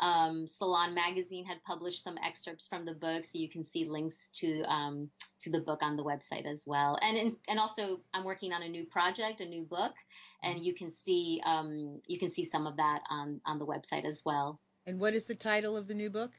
Um, 0.00 0.46
Salon 0.46 0.94
Magazine 0.94 1.44
had 1.44 1.62
published 1.64 2.02
some 2.02 2.16
excerpts 2.24 2.66
from 2.66 2.84
the 2.84 2.94
book, 2.94 3.24
so 3.24 3.38
you 3.38 3.48
can 3.48 3.64
see 3.64 3.84
links 3.84 4.28
to 4.34 4.62
um, 4.62 5.10
to 5.40 5.50
the 5.50 5.60
book 5.60 5.82
on 5.82 5.96
the 5.96 6.04
website 6.04 6.46
as 6.46 6.64
well. 6.66 6.98
And 7.02 7.16
in, 7.16 7.34
and 7.48 7.58
also, 7.58 8.00
I'm 8.14 8.24
working 8.24 8.52
on 8.52 8.62
a 8.62 8.68
new 8.68 8.86
project, 8.86 9.40
a 9.40 9.44
new 9.44 9.64
book, 9.64 9.94
and 10.42 10.60
you 10.60 10.74
can 10.74 10.90
see 10.90 11.40
um, 11.44 12.00
you 12.06 12.18
can 12.18 12.28
see 12.28 12.44
some 12.44 12.66
of 12.66 12.76
that 12.76 13.02
on 13.10 13.40
on 13.46 13.58
the 13.58 13.66
website 13.66 14.04
as 14.04 14.22
well. 14.24 14.60
And 14.86 14.98
what 15.00 15.14
is 15.14 15.26
the 15.26 15.34
title 15.34 15.76
of 15.76 15.86
the 15.88 15.94
new 15.94 16.10
book? 16.10 16.32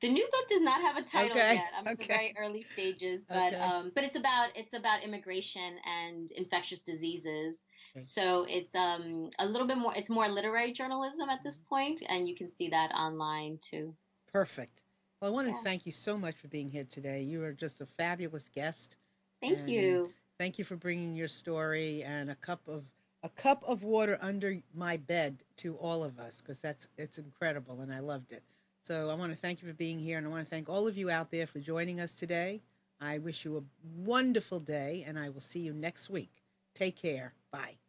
The 0.00 0.08
new 0.08 0.26
book 0.30 0.46
does 0.48 0.60
not 0.60 0.80
have 0.82 0.96
a 0.96 1.02
title 1.02 1.36
Okay, 1.38 1.54
yet. 1.54 1.72
I'm 1.76 1.88
in 1.88 1.96
the 1.96 2.04
very 2.04 2.32
early 2.36 2.62
stages, 2.62 3.24
but 3.24 3.54
Okay. 3.54 3.60
um, 3.60 3.90
but 3.94 4.04
it's 4.04 4.14
about 4.16 4.56
it's 4.56 4.72
about 4.74 5.02
immigration 5.04 5.78
and 5.84 6.30
infectious 6.32 6.80
diseases. 6.80 7.64
Okay. 7.96 8.06
So 8.06 8.44
it's 8.48 8.74
um 8.74 9.30
a 9.38 9.46
little 9.46 9.66
bit 9.66 9.78
more. 9.78 9.94
It's 9.96 10.10
more 10.10 10.28
literary 10.28 10.72
journalism 10.72 11.28
at 11.28 11.42
this 11.42 11.58
point, 11.58 12.02
and 12.08 12.28
you 12.28 12.34
can 12.36 12.48
see 12.48 12.68
that 12.68 12.92
online 12.94 13.58
too. 13.60 13.96
Perfect. 14.26 14.82
Well, 15.20 15.30
I 15.30 15.34
want 15.34 15.48
to 15.48 15.54
Yeah. 15.54 15.60
thank 15.62 15.86
you 15.86 15.92
so 15.92 16.18
much 16.18 16.36
for 16.36 16.48
being 16.48 16.68
here 16.68 16.84
today. 16.84 17.22
You 17.22 17.42
are 17.44 17.52
just 17.52 17.80
a 17.80 17.86
fabulous 17.86 18.48
guest. 18.48 18.96
Thank 19.40 19.68
you. 19.68 20.14
Thank 20.38 20.58
you 20.58 20.64
for 20.64 20.76
bringing 20.76 21.14
your 21.14 21.28
story 21.28 22.02
and 22.02 22.30
a 22.30 22.34
cup 22.36 22.68
of 22.68 22.84
a 23.24 23.28
cup 23.30 23.64
of 23.66 23.82
water 23.82 24.18
under 24.20 24.58
my 24.74 24.98
bed 24.98 25.38
to 25.56 25.74
all 25.76 26.04
of 26.04 26.20
us 26.20 26.42
because 26.42 26.58
that's 26.60 26.86
it's 26.98 27.18
incredible 27.18 27.80
and 27.80 27.92
I 27.92 28.00
loved 28.00 28.32
it. 28.32 28.42
So 28.82 29.08
I 29.08 29.14
want 29.14 29.32
to 29.32 29.38
thank 29.38 29.62
you 29.62 29.68
for 29.68 29.74
being 29.74 29.98
here 29.98 30.18
and 30.18 30.26
I 30.26 30.30
want 30.30 30.44
to 30.44 30.50
thank 30.50 30.68
all 30.68 30.86
of 30.86 30.98
you 30.98 31.10
out 31.10 31.30
there 31.30 31.46
for 31.46 31.58
joining 31.58 32.00
us 32.00 32.12
today. 32.12 32.60
I 33.00 33.18
wish 33.18 33.46
you 33.46 33.56
a 33.56 33.62
wonderful 34.04 34.60
day 34.60 35.04
and 35.06 35.18
I 35.18 35.30
will 35.30 35.40
see 35.40 35.60
you 35.60 35.72
next 35.72 36.10
week. 36.10 36.30
Take 36.74 36.96
care. 36.96 37.32
Bye. 37.50 37.83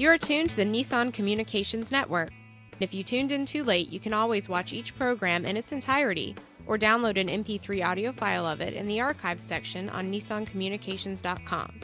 You 0.00 0.08
are 0.08 0.16
tuned 0.16 0.48
to 0.48 0.56
the 0.56 0.64
Nissan 0.64 1.12
Communications 1.12 1.90
Network. 1.92 2.30
If 2.80 2.94
you 2.94 3.04
tuned 3.04 3.32
in 3.32 3.44
too 3.44 3.62
late, 3.62 3.92
you 3.92 4.00
can 4.00 4.14
always 4.14 4.48
watch 4.48 4.72
each 4.72 4.96
program 4.96 5.44
in 5.44 5.58
its 5.58 5.72
entirety 5.72 6.34
or 6.66 6.78
download 6.78 7.20
an 7.20 7.28
MP3 7.44 7.86
audio 7.86 8.10
file 8.10 8.46
of 8.46 8.62
it 8.62 8.72
in 8.72 8.86
the 8.86 8.98
archives 8.98 9.42
section 9.42 9.90
on 9.90 10.10
nissancommunications.com. 10.10 11.80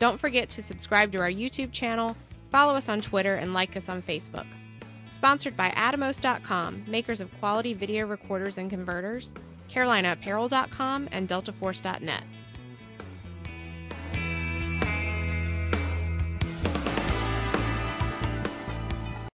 Don't 0.00 0.18
forget 0.18 0.50
to 0.50 0.64
subscribe 0.64 1.12
to 1.12 1.20
our 1.20 1.30
YouTube 1.30 1.70
channel, 1.70 2.16
follow 2.50 2.74
us 2.74 2.88
on 2.88 3.00
Twitter, 3.00 3.36
and 3.36 3.54
like 3.54 3.76
us 3.76 3.88
on 3.88 4.02
Facebook. 4.02 4.48
Sponsored 5.08 5.56
by 5.56 5.70
Atomos.com, 5.76 6.82
makers 6.88 7.20
of 7.20 7.30
quality 7.38 7.72
video 7.72 8.08
recorders 8.08 8.58
and 8.58 8.68
converters, 8.68 9.32
CarolinaApparel.com, 9.70 11.08
and 11.12 11.28
DeltaForce.net. 11.28 12.24